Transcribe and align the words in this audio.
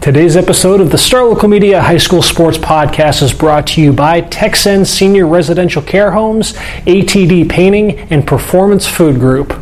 Today's 0.00 0.34
episode 0.34 0.80
of 0.80 0.90
the 0.90 0.96
Star 0.96 1.26
Local 1.26 1.46
Media 1.46 1.82
High 1.82 1.98
School 1.98 2.22
Sports 2.22 2.56
Podcast 2.56 3.20
is 3.22 3.34
brought 3.34 3.66
to 3.66 3.82
you 3.82 3.92
by 3.92 4.22
Texan 4.22 4.86
Senior 4.86 5.26
Residential 5.26 5.82
Care 5.82 6.12
Homes, 6.12 6.54
ATD 6.86 7.50
Painting, 7.50 7.98
and 8.10 8.26
Performance 8.26 8.86
Food 8.86 9.20
Group. 9.20 9.52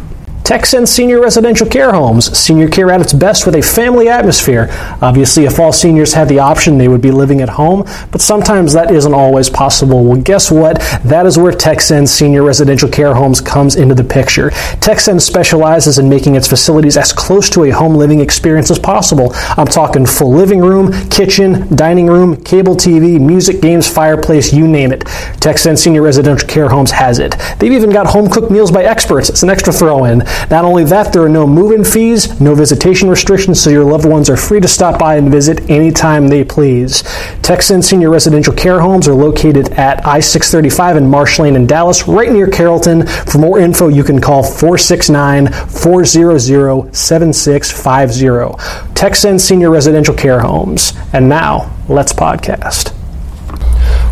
Texan 0.48 0.86
Senior 0.86 1.20
Residential 1.20 1.66
Care 1.66 1.92
Homes. 1.92 2.34
Senior 2.34 2.70
care 2.70 2.90
at 2.90 3.02
its 3.02 3.12
best 3.12 3.44
with 3.44 3.54
a 3.54 3.60
family 3.60 4.08
atmosphere. 4.08 4.68
Obviously, 5.02 5.44
if 5.44 5.58
all 5.58 5.74
seniors 5.74 6.14
had 6.14 6.26
the 6.26 6.38
option, 6.38 6.78
they 6.78 6.88
would 6.88 7.02
be 7.02 7.10
living 7.10 7.42
at 7.42 7.50
home, 7.50 7.84
but 8.10 8.22
sometimes 8.22 8.72
that 8.72 8.90
isn't 8.90 9.12
always 9.12 9.50
possible. 9.50 10.02
Well, 10.02 10.18
guess 10.18 10.50
what? 10.50 10.80
That 11.04 11.26
is 11.26 11.36
where 11.36 11.52
Texan 11.52 12.06
Senior 12.06 12.44
Residential 12.44 12.88
Care 12.88 13.12
Homes 13.12 13.42
comes 13.42 13.76
into 13.76 13.94
the 13.94 14.02
picture. 14.02 14.48
Texan 14.80 15.20
specializes 15.20 15.98
in 15.98 16.08
making 16.08 16.34
its 16.34 16.48
facilities 16.48 16.96
as 16.96 17.12
close 17.12 17.50
to 17.50 17.64
a 17.64 17.70
home 17.70 17.94
living 17.94 18.20
experience 18.20 18.70
as 18.70 18.78
possible. 18.78 19.32
I'm 19.58 19.66
talking 19.66 20.06
full 20.06 20.32
living 20.32 20.60
room, 20.60 20.94
kitchen, 21.10 21.76
dining 21.76 22.06
room, 22.06 22.42
cable 22.42 22.74
TV, 22.74 23.20
music, 23.20 23.60
games, 23.60 23.86
fireplace, 23.86 24.50
you 24.54 24.66
name 24.66 24.92
it. 24.92 25.04
Texan 25.40 25.76
Senior 25.76 26.00
Residential 26.00 26.48
Care 26.48 26.70
Homes 26.70 26.90
has 26.92 27.18
it. 27.18 27.36
They've 27.58 27.70
even 27.70 27.90
got 27.90 28.06
home 28.06 28.30
cooked 28.30 28.50
meals 28.50 28.70
by 28.70 28.84
experts. 28.84 29.28
It's 29.28 29.42
an 29.42 29.50
extra 29.50 29.74
throw 29.74 30.04
in. 30.04 30.22
Not 30.50 30.64
only 30.64 30.84
that, 30.84 31.12
there 31.12 31.22
are 31.22 31.28
no 31.28 31.46
move 31.46 31.72
in 31.72 31.84
fees, 31.84 32.40
no 32.40 32.54
visitation 32.54 33.08
restrictions, 33.08 33.60
so 33.60 33.70
your 33.70 33.84
loved 33.84 34.04
ones 34.04 34.30
are 34.30 34.36
free 34.36 34.60
to 34.60 34.68
stop 34.68 34.98
by 34.98 35.16
and 35.16 35.30
visit 35.30 35.68
anytime 35.70 36.28
they 36.28 36.44
please. 36.44 37.02
Texan 37.42 37.82
Senior 37.82 38.10
Residential 38.10 38.54
Care 38.54 38.80
Homes 38.80 39.08
are 39.08 39.14
located 39.14 39.68
at 39.72 40.04
I 40.06 40.20
635 40.20 40.96
in 40.96 41.08
Marsh 41.08 41.38
Lane 41.38 41.56
in 41.56 41.66
Dallas, 41.66 42.08
right 42.08 42.32
near 42.32 42.48
Carrollton. 42.48 43.06
For 43.06 43.38
more 43.38 43.58
info, 43.58 43.88
you 43.88 44.04
can 44.04 44.20
call 44.20 44.42
469 44.42 45.52
400 45.52 46.94
7650. 46.94 48.94
Texan 48.94 49.38
Senior 49.38 49.70
Residential 49.70 50.14
Care 50.14 50.40
Homes. 50.40 50.92
And 51.12 51.28
now, 51.28 51.74
let's 51.88 52.12
podcast. 52.12 52.97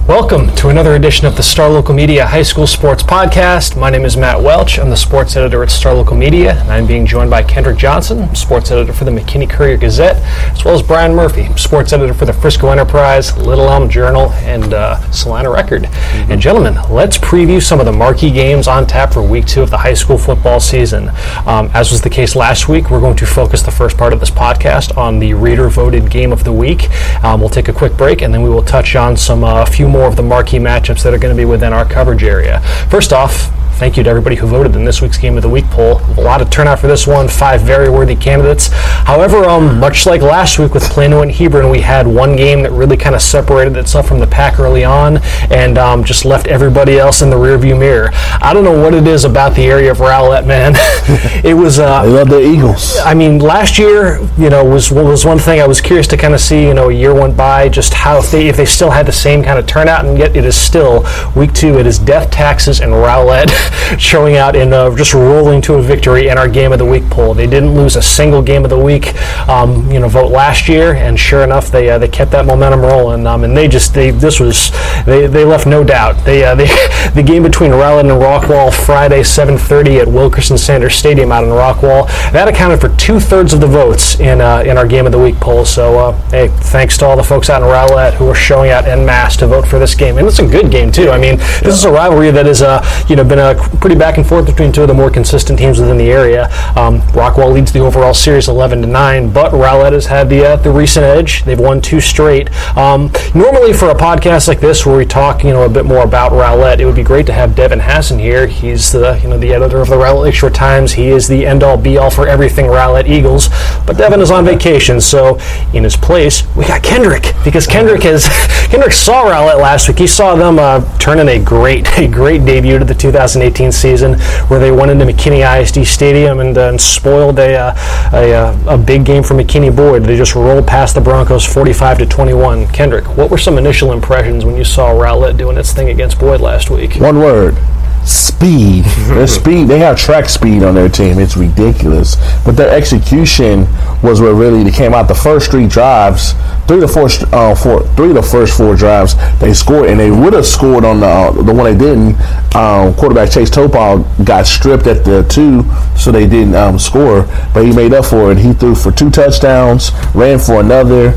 Welcome 0.09 0.55
to 0.55 0.69
another 0.69 0.95
edition 0.95 1.27
of 1.27 1.37
the 1.37 1.43
Star 1.43 1.69
Local 1.69 1.93
Media 1.93 2.25
High 2.25 2.45
School 2.45 2.69
Sports 2.69 3.03
Podcast. 3.03 3.77
My 3.77 3.91
name 3.91 4.05
is 4.05 4.17
Matt 4.17 4.41
Welch. 4.41 4.79
I'm 4.79 4.89
the 4.89 4.97
sports 4.97 5.35
editor 5.35 5.65
at 5.65 5.71
Star 5.71 5.95
Local 5.95 6.17
Media, 6.17 6.61
and 6.61 6.71
I'm 6.71 6.87
being 6.87 7.05
joined 7.05 7.29
by 7.29 7.43
Kendrick 7.43 7.77
Johnson, 7.77 8.33
sports 8.33 8.71
editor 8.71 8.93
for 8.93 9.05
the 9.05 9.11
McKinney 9.11 9.51
Courier 9.51 9.77
Gazette, 9.77 10.23
as 10.53 10.65
well 10.65 10.75
as 10.77 10.83
Brian 10.83 11.13
Murphy, 11.13 11.53
sports 11.57 11.93
editor 11.93 12.15
for 12.15 12.25
the 12.25 12.33
Frisco 12.33 12.69
Enterprise, 12.69 13.37
Little 13.37 13.69
Elm 13.69 13.91
Journal, 13.91 14.31
and 14.35 14.75
uh, 14.75 15.01
Celina 15.11 15.51
Record. 15.51 15.83
Mm-hmm. 15.83 16.31
And 16.31 16.41
gentlemen, 16.41 16.79
let's 16.89 17.19
preview 17.19 17.61
some 17.61 17.81
of 17.81 17.87
the 17.87 17.93
marquee 17.93 18.31
games 18.31 18.69
on 18.69 18.87
tap 18.87 19.13
for 19.13 19.23
Week 19.23 19.45
Two 19.45 19.63
of 19.63 19.71
the 19.71 19.79
high 19.79 19.95
school 19.95 20.19
football 20.19 20.61
season. 20.61 21.11
Um, 21.47 21.69
as 21.75 21.91
was 21.91 22.01
the 22.01 22.11
case 22.11 22.37
last 22.37 22.69
week, 22.69 22.91
we're 22.91 23.01
going 23.01 23.17
to 23.17 23.27
focus 23.27 23.61
the 23.61 23.73
first 23.73 23.99
part 23.99 24.13
of 24.13 24.21
this 24.21 24.31
podcast 24.31 24.97
on 24.97 25.19
the 25.19 25.35
reader-voted 25.35 26.09
game 26.13 26.31
of 26.31 26.45
the 26.45 26.53
week. 26.53 26.89
Um, 27.25 27.41
we'll 27.41 27.49
take 27.49 27.67
a 27.67 27.73
quick 27.73 27.97
break, 27.97 28.23
and 28.23 28.33
then 28.33 28.43
we 28.43 28.51
will 28.51 28.63
touch 28.63 28.95
on 28.95 29.17
some 29.17 29.43
a 29.43 29.47
uh, 29.47 29.67
few 29.67 29.89
more 29.89 29.96
more 29.97 30.07
of 30.07 30.17
the 30.17 30.23
marquee 30.23 30.59
matchups 30.59 31.03
that 31.03 31.15
are 31.15 31.19
going 31.19 31.35
to 31.35 31.37
be 31.37 31.47
within 31.47 31.73
our 31.73 31.89
coverage 31.89 32.23
area. 32.23 32.61
First 32.91 33.15
off, 33.15 33.51
Thank 33.77 33.99
you 33.99 34.03
to 34.05 34.09
everybody 34.09 34.37
who 34.37 34.47
voted 34.47 34.75
in 34.75 34.87
this 34.87 35.03
week's 35.03 35.19
Game 35.19 35.37
of 35.37 35.43
the 35.43 35.51
Week 35.51 35.67
poll. 35.67 36.01
A 36.17 36.23
lot 36.23 36.41
of 36.41 36.49
turnout 36.49 36.79
for 36.79 36.87
this 36.87 37.07
one, 37.07 37.29
five 37.29 37.61
very 37.61 37.91
worthy 37.91 38.17
candidates. 38.17 38.69
However, 38.73 39.45
um, 39.45 39.79
much 39.79 40.07
like 40.07 40.23
last 40.23 40.59
week 40.59 40.73
with 40.73 40.83
Plano 40.85 41.21
and 41.21 41.31
Hebron, 41.31 41.69
we 41.69 41.83
had 41.83 42.07
one 42.07 42.37
game 42.37 42.63
that 42.63 42.73
really 42.73 42.97
kind 42.97 43.15
of 43.15 43.21
separated 43.21 43.77
itself 43.77 44.09
from 44.09 44.19
the 44.19 44.27
pack 44.27 44.59
early 44.59 44.83
on 44.83 45.19
and 45.51 45.77
um, 45.77 46.05
just 46.05 46.25
left 46.25 46.47
everybody 46.47 46.99
else 46.99 47.21
in 47.21 47.29
the 47.29 47.37
rearview 47.37 47.79
mirror. 47.79 48.09
I 48.41 48.55
don't 48.55 48.65
know 48.65 48.83
what 48.83 48.95
it 48.95 49.07
is 49.07 49.27
about 49.27 49.55
the 49.55 49.67
area 49.67 49.91
of 49.91 50.01
Rowlett, 50.01 50.47
man. 50.47 50.73
it 51.45 51.55
was. 51.55 51.79
Uh, 51.79 52.03
they 52.03 52.09
love 52.09 52.31
the 52.31 52.41
Eagles. 52.41 52.97
I 53.05 53.13
mean, 53.13 53.41
last 53.41 53.79
year, 53.79 54.27
you 54.39 54.49
know, 54.49 54.65
was 54.65 54.91
was 54.91 55.27
one 55.27 55.39
thing 55.39 55.61
I 55.61 55.67
was 55.67 55.83
curious 55.83 56.07
to 56.09 56.17
kind 56.17 56.33
of 56.33 56.41
see. 56.41 56.67
You 56.67 56.73
know, 56.73 56.89
a 56.89 56.95
year 56.95 57.15
went 57.15 57.37
by, 57.37 57.69
just 57.69 57.93
how 57.93 58.21
if 58.21 58.31
they 58.31 58.49
if 58.49 58.57
they 58.57 58.65
still 58.65 58.91
had 58.91 59.05
the 59.05 59.13
same 59.13 59.45
kind 59.45 59.59
of 59.59 59.67
turnout, 59.67 60.07
and 60.07 60.17
yet 60.17 60.35
it 60.35 60.47
is 60.47 60.57
still 60.57 61.05
week 61.37 61.53
two. 61.53 61.79
It 61.79 61.87
is 61.87 61.99
death 61.99 62.31
taxes 62.31 62.81
and 62.81 62.93
Rowlett. 62.93 63.51
showing 63.99 64.37
out 64.37 64.57
in 64.57 64.73
uh, 64.73 64.95
just 64.97 65.15
rolling 65.15 65.61
to 65.63 65.75
a 65.75 65.83
victory 65.83 66.29
in 66.29 66.39
our 66.39 66.49
game 66.49 66.73
of 66.73 66.79
the 66.79 66.85
week 66.85 67.09
poll. 67.11 67.35
They 67.35 67.47
didn't 67.47 67.75
lose 67.75 67.97
a 67.97 68.03
single 68.03 68.43
game 68.43 68.65
of 68.65 68.71
the 68.71 68.79
week, 68.79 69.15
um, 69.49 69.91
you 69.91 70.01
know, 70.01 70.09
vote 70.09 70.31
last 70.31 70.69
year, 70.69 70.95
and 70.95 71.19
sure 71.19 71.43
enough, 71.43 71.71
they 71.71 71.91
uh, 71.91 71.99
they 71.99 72.09
kept 72.09 72.31
that 72.33 72.47
momentum 72.47 72.81
rolling. 72.81 73.27
Um, 73.27 73.45
and 73.45 73.57
they 73.57 73.69
just 73.69 73.95
they 73.95 74.11
this 74.11 74.41
was 74.41 74.71
they, 75.05 75.27
they 75.27 75.45
left 75.45 75.67
no 75.67 75.85
doubt. 75.85 76.25
They, 76.25 76.45
uh, 76.45 76.55
they 76.55 76.67
the 77.15 77.23
game 77.25 77.43
between 77.43 77.71
Rowlett 77.71 78.01
and 78.01 78.21
Rockwall 78.21 78.73
Friday 78.73 79.21
7:30 79.21 80.03
at 80.03 80.09
Wilkerson 80.09 80.59
Sanders 80.59 80.95
Stadium 80.95 81.33
out 81.33 81.45
in 81.45 81.51
Rockwall 81.51 82.07
that 82.33 82.49
accounted 82.49 82.81
for 82.81 82.89
two 82.97 83.21
thirds 83.21 83.53
of 83.53 83.61
the 83.61 83.67
votes 83.67 84.21
in 84.21 84.41
uh, 84.41 84.63
in 84.67 84.79
our 84.79 84.87
game 84.87 85.07
of 85.07 85.13
the 85.13 85.19
week 85.19 85.37
poll. 85.37 85.65
So 85.65 85.99
uh, 85.99 86.13
hey, 86.31 86.49
thanks 86.49 86.97
to 86.99 87.07
all 87.07 87.17
the 87.17 87.23
folks 87.23 87.51
out 87.51 87.63
in 87.63 87.69
Rowlett 87.69 88.15
who 88.15 88.29
are 88.29 88.35
showing 88.35 88.71
out 88.71 88.87
en 88.87 89.05
masse 89.05 89.37
to 89.39 89.47
vote 89.47 89.67
for 89.67 89.79
this 89.79 89.95
game, 89.95 90.19
and 90.19 90.27
it's 90.27 90.39
a 90.39 90.47
good 90.47 90.71
game 90.71 90.93
too. 90.93 91.11
I 91.11 91.19
mean, 91.19 91.37
this 91.37 91.75
is 91.75 91.85
a 91.85 91.91
rivalry 91.91 92.31
that 92.31 92.47
has 92.47 92.63
uh, 92.63 92.85
you 93.09 93.17
know 93.17 93.25
been 93.25 93.39
a 93.39 93.55
pretty 93.57 93.97
back 93.97 94.19
and 94.19 94.27
forth 94.27 94.47
between 94.47 94.73
two 94.73 94.83
of 94.83 94.89
the 94.89 94.95
more 94.95 95.11
consistent 95.11 95.59
teams 95.59 95.79
within 95.81 95.99
the 95.99 96.11
area. 96.11 96.45
Um, 96.77 97.01
Rockwall 97.13 97.53
leads 97.53 97.73
the 97.73 97.81
overall 97.81 98.15
series 98.15 98.49
11 98.49 98.83
to 98.83 98.87
9, 98.87 99.33
but 99.33 99.53
Rowlett 99.53 99.93
has 99.93 100.07
had 100.07 100.29
the 100.29 100.45
uh, 100.45 100.57
the 100.57 100.71
recent 100.71 101.05
edge. 101.05 101.45
They've 101.45 101.59
won 101.59 101.81
two 101.81 102.01
straight. 102.01 102.51
Um, 102.77 103.11
normally, 103.35 103.73
for 103.73 103.91
a 103.91 103.95
podcast 103.95 104.49
like 104.49 104.61
this 104.61 104.85
where 104.87 104.97
we 104.97 105.07
talk, 105.07 105.45
you 105.45 105.51
know, 105.51 105.65
a 105.65 105.69
bit 105.69 105.85
more 105.85 106.05
about 106.05 106.33
Rowlett, 106.33 106.81
it 106.81 106.85
would 106.85 106.95
be 106.95 107.03
great 107.03 107.27
to 107.27 107.33
have 107.33 107.55
Devin 107.55 107.81
Hassan 107.81 108.19
here. 108.19 108.47
He's 108.47 108.93
the 108.93 109.19
you 109.23 109.29
know 109.29 109.39
the 109.39 109.53
editor 109.53 109.81
of 109.81 109.89
the 109.89 109.97
Rowlett 109.97 110.25
Lakeshore 110.25 110.51
Times. 110.51 110.93
He 110.93 111.09
is 111.09 111.29
the 111.29 111.47
end 111.47 111.63
all 111.63 111.77
be 111.77 111.99
all 111.99 112.11
for 112.11 112.29
everything 112.29 112.67
Rowlett 112.67 113.07
Eagles. 113.07 113.49
But 113.87 113.97
Devin 113.97 114.21
is 114.21 114.31
on 114.31 114.45
vacation, 114.45 115.01
so 115.01 115.39
in 115.73 115.85
his 115.85 115.97
place 115.97 116.43
we 116.55 116.67
got 116.67 116.83
Kendrick 116.83 117.35
because 117.45 117.67
Kendrick 117.67 118.03
has 118.03 118.27
Kendrick 118.71 118.93
saw 118.93 119.23
Rowlett 119.23 119.59
last 119.59 119.89
week. 119.89 119.99
He 119.99 120.07
saw 120.07 120.35
them 120.35 120.59
uh, 120.59 120.81
turn 120.99 121.19
in 121.19 121.29
a 121.29 121.39
great 121.39 121.87
a 121.99 122.07
great 122.07 122.45
debut 122.45 122.79
to 122.79 122.85
the 122.85 122.95
2018 122.95 123.46
2018 123.51 123.73
season 123.73 124.15
where 124.49 124.61
they 124.61 124.71
went 124.71 124.91
into 124.91 125.05
McKinney 125.05 125.43
ISD 125.61 125.87
Stadium 125.87 126.41
and, 126.41 126.57
uh, 126.57 126.69
and 126.69 126.81
spoiled 126.81 127.39
a, 127.39 127.55
uh, 127.55 128.11
a, 128.13 128.35
uh, 128.35 128.75
a, 128.75 128.79
big 128.79 129.05
game 129.05 129.23
for 129.23 129.35
McKinney 129.35 129.75
Boyd. 129.75 130.05
They 130.05 130.17
just 130.17 130.35
rolled 130.35 130.67
past 130.67 130.95
the 130.95 131.01
Broncos 131.01 131.45
45 131.45 131.99
to 131.99 132.07
21. 132.07 132.69
Kendrick, 132.69 133.05
what 133.17 133.31
were 133.31 133.39
some 133.39 133.59
initial 133.59 133.93
impressions 133.93 134.45
when 134.45 134.57
you 134.57 134.65
saw 134.65 134.91
Rowlett 134.91 135.37
doing 135.37 135.57
its 135.57 135.73
thing 135.73 135.89
against 135.89 136.19
Boyd 136.19 136.41
last 136.41 136.71
week? 136.71 136.97
One 136.97 137.19
word 137.19 137.57
speed. 138.07 138.85
their 139.09 139.27
speed, 139.27 139.65
they 139.65 139.79
have 139.81 139.99
track 139.99 140.29
speed 140.29 140.63
on 140.63 140.75
their 140.75 140.89
team. 140.89 141.19
It's 141.19 141.37
ridiculous. 141.37 142.17
But 142.45 142.53
their 142.53 142.75
execution 142.75 143.67
was 144.03 144.21
what 144.21 144.33
really 144.33 144.63
they 144.63 144.71
came 144.71 144.95
out. 144.95 145.09
The 145.09 145.15
first 145.15 145.51
three 145.51 145.67
drives, 145.67 146.33
three 146.67 146.81
to 146.81 146.89
four, 146.89 147.09
uh, 147.33 147.55
four, 147.55 147.83
three 147.97 148.09
to 148.09 148.15
the 148.15 148.23
first 148.23 148.57
four 148.57 148.77
drives, 148.77 149.15
they 149.41 149.53
scored, 149.53 149.91
and 149.91 149.99
they 149.99 150.11
would 150.11 150.33
have 150.33 150.47
scored 150.47 150.85
on 150.85 151.01
the 151.01 151.07
uh, 151.07 151.31
the 151.33 151.53
one 151.53 151.65
they 151.65 151.77
didn't. 151.77 152.21
Um, 152.55 152.95
quarterback 152.95 153.31
Chase 153.31 153.51
Topal 153.51 154.05
got 154.25 154.47
stripped 154.47 154.87
at 154.87 155.05
the 155.05 155.27
two, 155.29 155.65
so 155.97 156.13
they 156.13 156.27
didn't 156.27 156.55
um, 156.55 156.79
score. 156.79 157.23
But 157.53 157.65
he 157.65 157.73
made 157.75 157.93
up 157.93 158.05
for 158.05 158.31
it. 158.33 158.39
He 158.39 158.53
threw 158.53 158.75
for 158.75 158.93
two 158.93 159.11
touchdowns, 159.11 159.91
ran 160.15 160.39
for 160.39 160.61
another, 160.61 161.13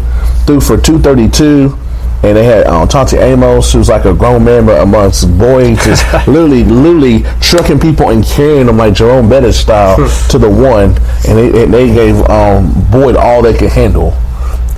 threw 0.45 0.59
for 0.59 0.77
two 0.77 0.99
thirty 0.99 1.29
two 1.29 1.77
and 2.23 2.35
they 2.35 2.43
had 2.43 2.67
um, 2.67 2.87
Tonti 2.87 3.17
Amos, 3.17 3.71
who's 3.71 3.89
like 3.89 4.05
a 4.05 4.13
grown 4.13 4.43
man 4.43 4.65
but 4.65 4.81
amongst 4.81 5.25
boys, 5.37 5.83
just 5.85 6.05
literally, 6.27 6.63
literally 6.63 7.23
trucking 7.41 7.79
people 7.79 8.09
and 8.09 8.23
carrying 8.23 8.65
them 8.65 8.77
like 8.77 8.93
Jerome 8.93 9.29
Bettis 9.29 9.59
style 9.59 9.95
to 10.29 10.37
the 10.37 10.49
one, 10.49 10.91
and 11.27 11.37
they, 11.37 11.63
and 11.63 11.73
they 11.73 11.87
gave 11.87 12.17
um, 12.29 12.73
Boyd 12.91 13.15
all 13.15 13.41
they 13.41 13.57
could 13.57 13.71
handle. 13.71 14.11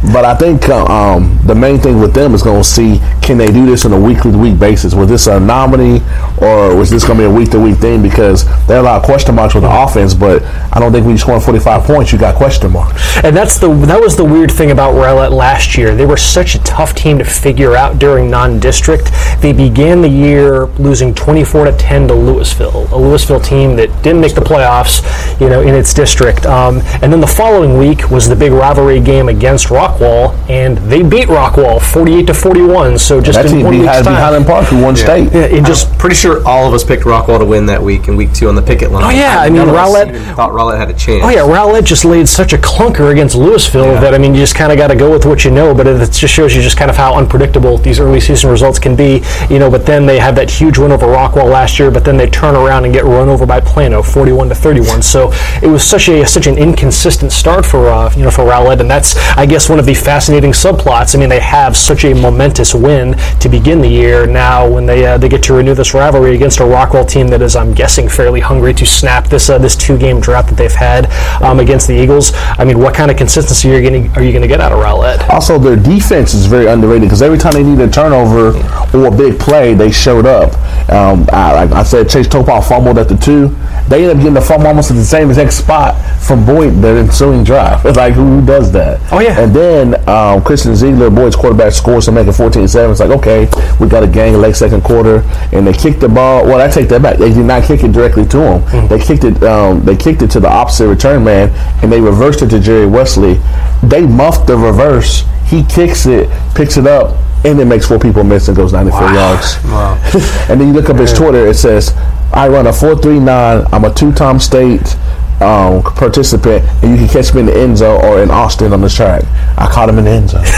But 0.01 0.25
I 0.25 0.35
think 0.35 0.67
uh, 0.67 0.83
um, 0.85 1.39
the 1.45 1.53
main 1.53 1.79
thing 1.79 1.99
with 1.99 2.13
them 2.13 2.33
is 2.33 2.41
going 2.41 2.61
to 2.61 2.67
see 2.67 2.99
can 3.21 3.37
they 3.37 3.51
do 3.51 3.67
this 3.67 3.85
on 3.85 3.93
a 3.93 3.99
weekly 3.99 4.31
to 4.31 4.37
week 4.37 4.57
basis? 4.57 4.95
Was 4.95 5.09
this 5.09 5.27
a 5.27 5.37
anomaly 5.37 6.01
or 6.41 6.75
was 6.75 6.89
this 6.89 7.05
going 7.05 7.19
to 7.19 7.27
be 7.27 7.31
a 7.31 7.33
week 7.33 7.51
to 7.51 7.59
week 7.59 7.77
thing? 7.77 8.01
Because 8.01 8.45
there 8.65 8.77
are 8.77 8.79
a 8.79 8.83
lot 8.83 8.97
of 8.97 9.03
question 9.03 9.35
marks 9.35 9.53
with 9.53 9.63
the 9.63 9.69
offense, 9.71 10.15
but 10.15 10.41
I 10.73 10.79
don't 10.79 10.91
think 10.91 11.05
when 11.05 11.13
you 11.13 11.19
score 11.19 11.39
45 11.39 11.83
points, 11.83 12.11
you 12.11 12.17
got 12.17 12.35
question 12.35 12.71
marks. 12.71 12.99
And 13.23 13.37
that's 13.37 13.59
the 13.59 13.71
that 13.85 14.01
was 14.01 14.17
the 14.17 14.25
weird 14.25 14.51
thing 14.51 14.71
about 14.71 14.95
Rowlett 14.95 15.31
last 15.31 15.77
year. 15.77 15.95
They 15.95 16.07
were 16.07 16.17
such 16.17 16.55
a 16.55 16.63
tough 16.63 16.95
team 16.95 17.19
to 17.19 17.23
figure 17.23 17.75
out 17.75 17.99
during 17.99 18.29
non-district. 18.31 19.11
They 19.39 19.53
began 19.53 20.01
the 20.01 20.09
year 20.09 20.65
losing 20.65 21.13
24 21.13 21.65
to 21.65 21.77
10 21.77 22.07
to 22.07 22.13
Lewisville, 22.15 22.85
a 22.85 22.95
Lewisville 22.95 23.43
team 23.43 23.75
that 23.75 23.89
didn't 24.01 24.21
make 24.21 24.33
the 24.33 24.41
playoffs, 24.41 25.03
you 25.39 25.47
know, 25.47 25.61
in 25.61 25.75
its 25.75 25.93
district. 25.93 26.47
Um, 26.47 26.81
and 27.03 27.13
then 27.13 27.21
the 27.21 27.27
following 27.27 27.77
week 27.77 28.09
was 28.09 28.27
the 28.27 28.35
big 28.35 28.51
rivalry 28.51 28.99
game 28.99 29.29
against 29.29 29.69
Rock 29.69 29.90
Rockwall, 29.99 30.49
and 30.49 30.77
they 30.77 31.03
beat 31.03 31.27
Rockwall, 31.27 31.81
48 31.81 32.27
to 32.27 32.33
41. 32.33 32.97
So 32.97 33.21
just 33.21 33.37
That 33.37 33.45
in 33.47 33.51
team 33.51 33.63
one 33.65 33.73
beat 33.73 33.79
week's 33.81 33.89
Highland, 33.89 34.05
time. 34.05 34.15
Highland 34.21 34.45
Park, 34.45 34.65
who 34.67 34.81
won 34.81 34.95
state. 34.95 35.31
Yeah, 35.33 35.41
it 35.41 35.65
just 35.65 35.91
Pretty 35.97 36.15
sure 36.15 36.45
all 36.47 36.67
of 36.67 36.73
us 36.73 36.83
picked 36.83 37.03
Rockwall 37.03 37.37
to 37.39 37.45
win 37.45 37.67
that 37.67 37.81
week 37.81 38.07
in 38.07 38.15
week 38.15 38.33
two 38.33 38.49
on 38.49 38.55
the 38.55 38.61
picket 38.61 38.91
line. 38.91 39.03
Oh, 39.03 39.09
yeah, 39.09 39.39
I 39.39 39.49
mean, 39.49 39.57
None 39.57 39.69
of 39.69 39.75
us 39.75 39.93
Rowlett- 39.93 40.35
thought 40.35 40.51
Rowlett 40.51 40.79
had 40.79 40.89
a 40.89 40.93
chance. 40.93 41.23
Oh 41.23 41.29
yeah, 41.29 41.41
Rowlett 41.45 41.85
just 41.85 42.05
laid 42.05 42.27
such 42.27 42.53
a 42.53 42.57
clunker 42.57 43.11
against 43.11 43.35
Lewisville 43.35 43.99
that 44.01 44.15
I 44.15 44.17
mean, 44.17 44.33
you 44.33 44.41
just 44.41 44.55
kind 44.55 44.71
of 44.71 44.77
got 44.79 44.87
to 44.87 44.95
go 44.95 45.11
with 45.11 45.25
what 45.25 45.45
you 45.45 45.51
know. 45.51 45.73
But 45.75 45.85
it 45.87 46.11
just 46.11 46.33
shows 46.33 46.55
you 46.55 46.61
just 46.61 46.77
kind 46.77 46.89
of 46.89 46.97
how 46.97 47.15
unpredictable 47.15 47.77
these 47.77 47.99
early 47.99 48.19
season 48.19 48.49
results 48.49 48.79
can 48.79 48.95
be, 48.95 49.21
you 49.49 49.59
know. 49.59 49.69
But 49.69 49.85
then 49.85 50.05
they 50.07 50.17
have 50.19 50.35
that 50.35 50.49
huge 50.49 50.77
win 50.79 50.91
over 50.91 51.05
Rockwall 51.05 51.45
last 51.49 51.77
year, 51.77 51.91
but 51.91 52.03
then 52.03 52.17
they 52.17 52.27
turn 52.29 52.55
around 52.55 52.85
and 52.85 52.93
get 52.93 53.03
run 53.03 53.29
over 53.29 53.45
by 53.45 53.59
Plano, 53.59 54.01
41 54.01 54.49
to 54.49 54.55
31. 54.55 55.01
So 55.03 55.31
it 55.61 55.67
was 55.67 55.83
such 55.83 56.09
a 56.09 56.25
such 56.25 56.47
an 56.47 56.57
inconsistent 56.57 57.31
start 57.31 57.63
for 57.65 57.89
uh, 57.89 58.11
you 58.15 58.23
know 58.23 58.31
for 58.31 58.43
Rowlett, 58.45 58.79
and 58.79 58.89
that's 58.89 59.15
I 59.37 59.45
guess 59.45 59.69
one 59.69 59.77
of 59.81 59.87
the 59.87 59.93
fascinating 59.95 60.51
subplots. 60.51 61.15
I 61.15 61.19
mean, 61.19 61.29
they 61.29 61.39
have 61.39 61.75
such 61.75 62.05
a 62.05 62.13
momentous 62.13 62.73
win 62.75 63.17
to 63.39 63.49
begin 63.49 63.81
the 63.81 63.89
year. 63.89 64.27
Now, 64.27 64.69
when 64.69 64.85
they 64.85 65.05
uh, 65.05 65.17
they 65.17 65.27
get 65.27 65.43
to 65.43 65.53
renew 65.53 65.73
this 65.73 65.93
rivalry 65.93 66.35
against 66.35 66.59
a 66.59 66.63
Rockwall 66.63 67.07
team 67.09 67.27
that 67.29 67.41
is, 67.41 67.55
I'm 67.55 67.73
guessing, 67.73 68.07
fairly 68.07 68.39
hungry 68.39 68.73
to 68.75 68.85
snap 68.85 69.27
this 69.27 69.49
uh, 69.49 69.57
this 69.57 69.75
two 69.75 69.97
game 69.97 70.21
drought 70.21 70.47
that 70.47 70.55
they've 70.55 70.71
had 70.71 71.11
um, 71.41 71.59
against 71.59 71.87
the 71.87 71.95
Eagles. 71.95 72.31
I 72.35 72.63
mean, 72.63 72.79
what 72.79 72.93
kind 72.93 73.09
of 73.09 73.17
consistency 73.17 73.71
are 73.71 73.79
you 73.79 73.89
going 73.89 74.11
are 74.15 74.23
you 74.23 74.31
going 74.31 74.43
to 74.43 74.47
get 74.47 74.61
out 74.61 74.71
of 74.71 74.79
Rowlett? 74.79 75.27
Also, 75.29 75.57
their 75.57 75.75
defense 75.75 76.33
is 76.33 76.45
very 76.45 76.67
underrated 76.67 77.03
because 77.03 77.23
every 77.23 77.39
time 77.39 77.53
they 77.53 77.63
need 77.63 77.79
a 77.79 77.89
turnover 77.89 78.55
or 78.95 79.07
a 79.07 79.11
big 79.11 79.39
play, 79.39 79.73
they 79.73 79.91
showed 79.91 80.27
up. 80.27 80.53
Um, 80.91 81.25
I, 81.33 81.65
like 81.65 81.71
I 81.71 81.83
said, 81.83 82.07
Chase 82.07 82.27
Topal 82.27 82.67
fumbled 82.67 82.99
at 82.99 83.09
the 83.09 83.17
two. 83.17 83.49
They 83.89 84.03
ended 84.03 84.11
up 84.11 84.17
getting 84.17 84.33
the 84.35 84.41
fumble 84.41 84.67
almost 84.67 84.91
at 84.91 84.95
the 84.95 85.03
same 85.03 85.29
exact 85.29 85.53
spot 85.53 85.95
from 86.21 86.45
Boyd 86.45 86.81
the 86.81 86.99
ensuing 86.99 87.43
drive. 87.43 87.85
It's 87.85 87.97
like, 88.03 88.13
who 88.13 88.45
does 88.45 88.71
that? 88.73 88.99
Oh, 89.11 89.19
yeah. 89.19 89.39
And 89.39 89.55
then 89.55 89.70
um, 90.07 90.43
Christian 90.43 90.75
Ziegler, 90.75 91.09
Boyd's 91.09 91.35
quarterback, 91.35 91.73
scores 91.73 92.05
to 92.05 92.11
make 92.11 92.27
it 92.27 92.33
14 92.33 92.67
7. 92.67 92.91
It's 92.91 92.99
like, 92.99 93.09
okay, 93.11 93.49
we 93.79 93.87
got 93.87 94.03
a 94.03 94.07
gang 94.07 94.33
late 94.35 94.55
second 94.55 94.83
quarter. 94.83 95.23
And 95.51 95.65
they 95.65 95.73
kicked 95.73 95.99
the 95.99 96.09
ball. 96.09 96.45
Well, 96.45 96.59
I 96.59 96.71
take 96.71 96.89
that 96.89 97.01
back. 97.01 97.17
They 97.17 97.33
did 97.33 97.45
not 97.45 97.63
kick 97.63 97.83
it 97.83 97.91
directly 97.91 98.25
to 98.27 98.37
him. 98.37 98.61
Mm-hmm. 98.61 98.87
They 98.87 98.99
kicked 98.99 99.23
it. 99.23 99.41
Um, 99.43 99.83
they 99.83 99.95
kicked 99.95 100.21
it 100.21 100.31
to 100.31 100.39
the 100.39 100.49
opposite 100.49 100.87
return 100.87 101.23
man, 101.23 101.49
and 101.83 101.91
they 101.91 102.01
reversed 102.01 102.41
it 102.41 102.49
to 102.49 102.59
Jerry 102.59 102.85
Wesley. 102.85 103.39
They 103.83 104.05
muffed 104.05 104.47
the 104.47 104.57
reverse. 104.57 105.23
He 105.45 105.63
kicks 105.63 106.05
it, 106.05 106.29
picks 106.55 106.77
it 106.77 106.87
up, 106.87 107.17
and 107.43 107.59
it 107.59 107.65
makes 107.65 107.87
four 107.87 107.99
people 107.99 108.23
miss 108.23 108.47
and 108.47 108.55
goes 108.55 108.73
94 108.73 109.01
yards. 109.13 109.63
Wow. 109.65 110.01
and 110.49 110.61
then 110.61 110.67
you 110.67 110.73
look 110.73 110.89
up 110.89 110.97
his 110.97 111.13
Twitter. 111.13 111.47
It 111.47 111.55
says, 111.55 111.93
"I 112.33 112.47
run 112.47 112.67
a 112.67 112.71
4.39. 112.71 113.67
I'm 113.73 113.83
a 113.83 113.93
two-time 113.93 114.39
state." 114.39 114.95
Um, 115.41 115.81
participant, 115.81 116.63
and 116.83 116.91
you 116.91 116.97
can 116.97 117.07
catch 117.07 117.33
me 117.33 117.39
in 117.39 117.45
the 117.47 117.57
end 117.57 117.77
zone 117.77 118.03
or 118.05 118.21
in 118.21 118.29
Austin 118.29 118.73
on 118.73 118.81
the 118.81 118.89
track. 118.89 119.23
I 119.57 119.67
caught 119.71 119.89
him 119.89 119.97
in 119.97 120.05
the 120.05 120.11
end 120.11 120.29
zone. 120.29 120.45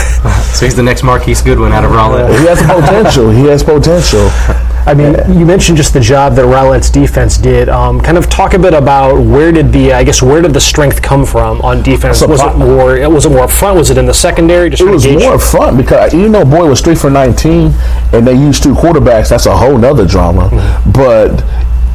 So 0.54 0.64
he's 0.66 0.76
the 0.76 0.82
next 0.84 1.02
Marquise 1.02 1.42
Goodwin 1.42 1.72
out 1.72 1.84
of 1.84 1.90
Rowlett. 1.90 2.38
he 2.38 2.46
has 2.46 2.60
potential. 2.62 3.28
He 3.30 3.44
has 3.46 3.62
potential. 3.62 4.28
I 4.86 4.94
mean, 4.94 5.16
you 5.38 5.44
mentioned 5.44 5.76
just 5.76 5.92
the 5.92 6.00
job 6.00 6.34
that 6.36 6.42
Rowlett's 6.44 6.90
defense 6.90 7.36
did. 7.38 7.68
Um, 7.68 8.00
kind 8.00 8.16
of 8.16 8.30
talk 8.30 8.54
a 8.54 8.58
bit 8.58 8.72
about 8.72 9.18
where 9.20 9.50
did 9.50 9.72
the 9.72 9.92
I 9.92 10.04
guess 10.04 10.22
where 10.22 10.40
did 10.40 10.52
the 10.54 10.60
strength 10.60 11.02
come 11.02 11.26
from 11.26 11.60
on 11.62 11.82
defense? 11.82 12.20
So 12.20 12.28
was 12.28 12.40
it 12.40 12.44
pro- 12.44 12.56
more 12.58 13.10
was 13.10 13.26
it 13.26 13.30
more 13.30 13.40
up 13.40 13.50
front? 13.50 13.76
Was 13.76 13.90
it 13.90 13.98
in 13.98 14.06
the 14.06 14.14
secondary? 14.14 14.70
Just 14.70 14.82
It 14.82 14.86
was 14.90 15.04
gauge- 15.04 15.20
more 15.22 15.38
front 15.40 15.76
because 15.76 16.14
you 16.14 16.28
know, 16.28 16.44
boy 16.44 16.68
was 16.68 16.80
three 16.80 16.94
for 16.94 17.10
nineteen, 17.10 17.72
and 18.12 18.24
they 18.26 18.34
used 18.34 18.62
two 18.62 18.74
quarterbacks. 18.74 19.30
That's 19.30 19.46
a 19.46 19.56
whole 19.56 19.76
nother 19.76 20.06
drama. 20.06 20.48
But 20.94 21.42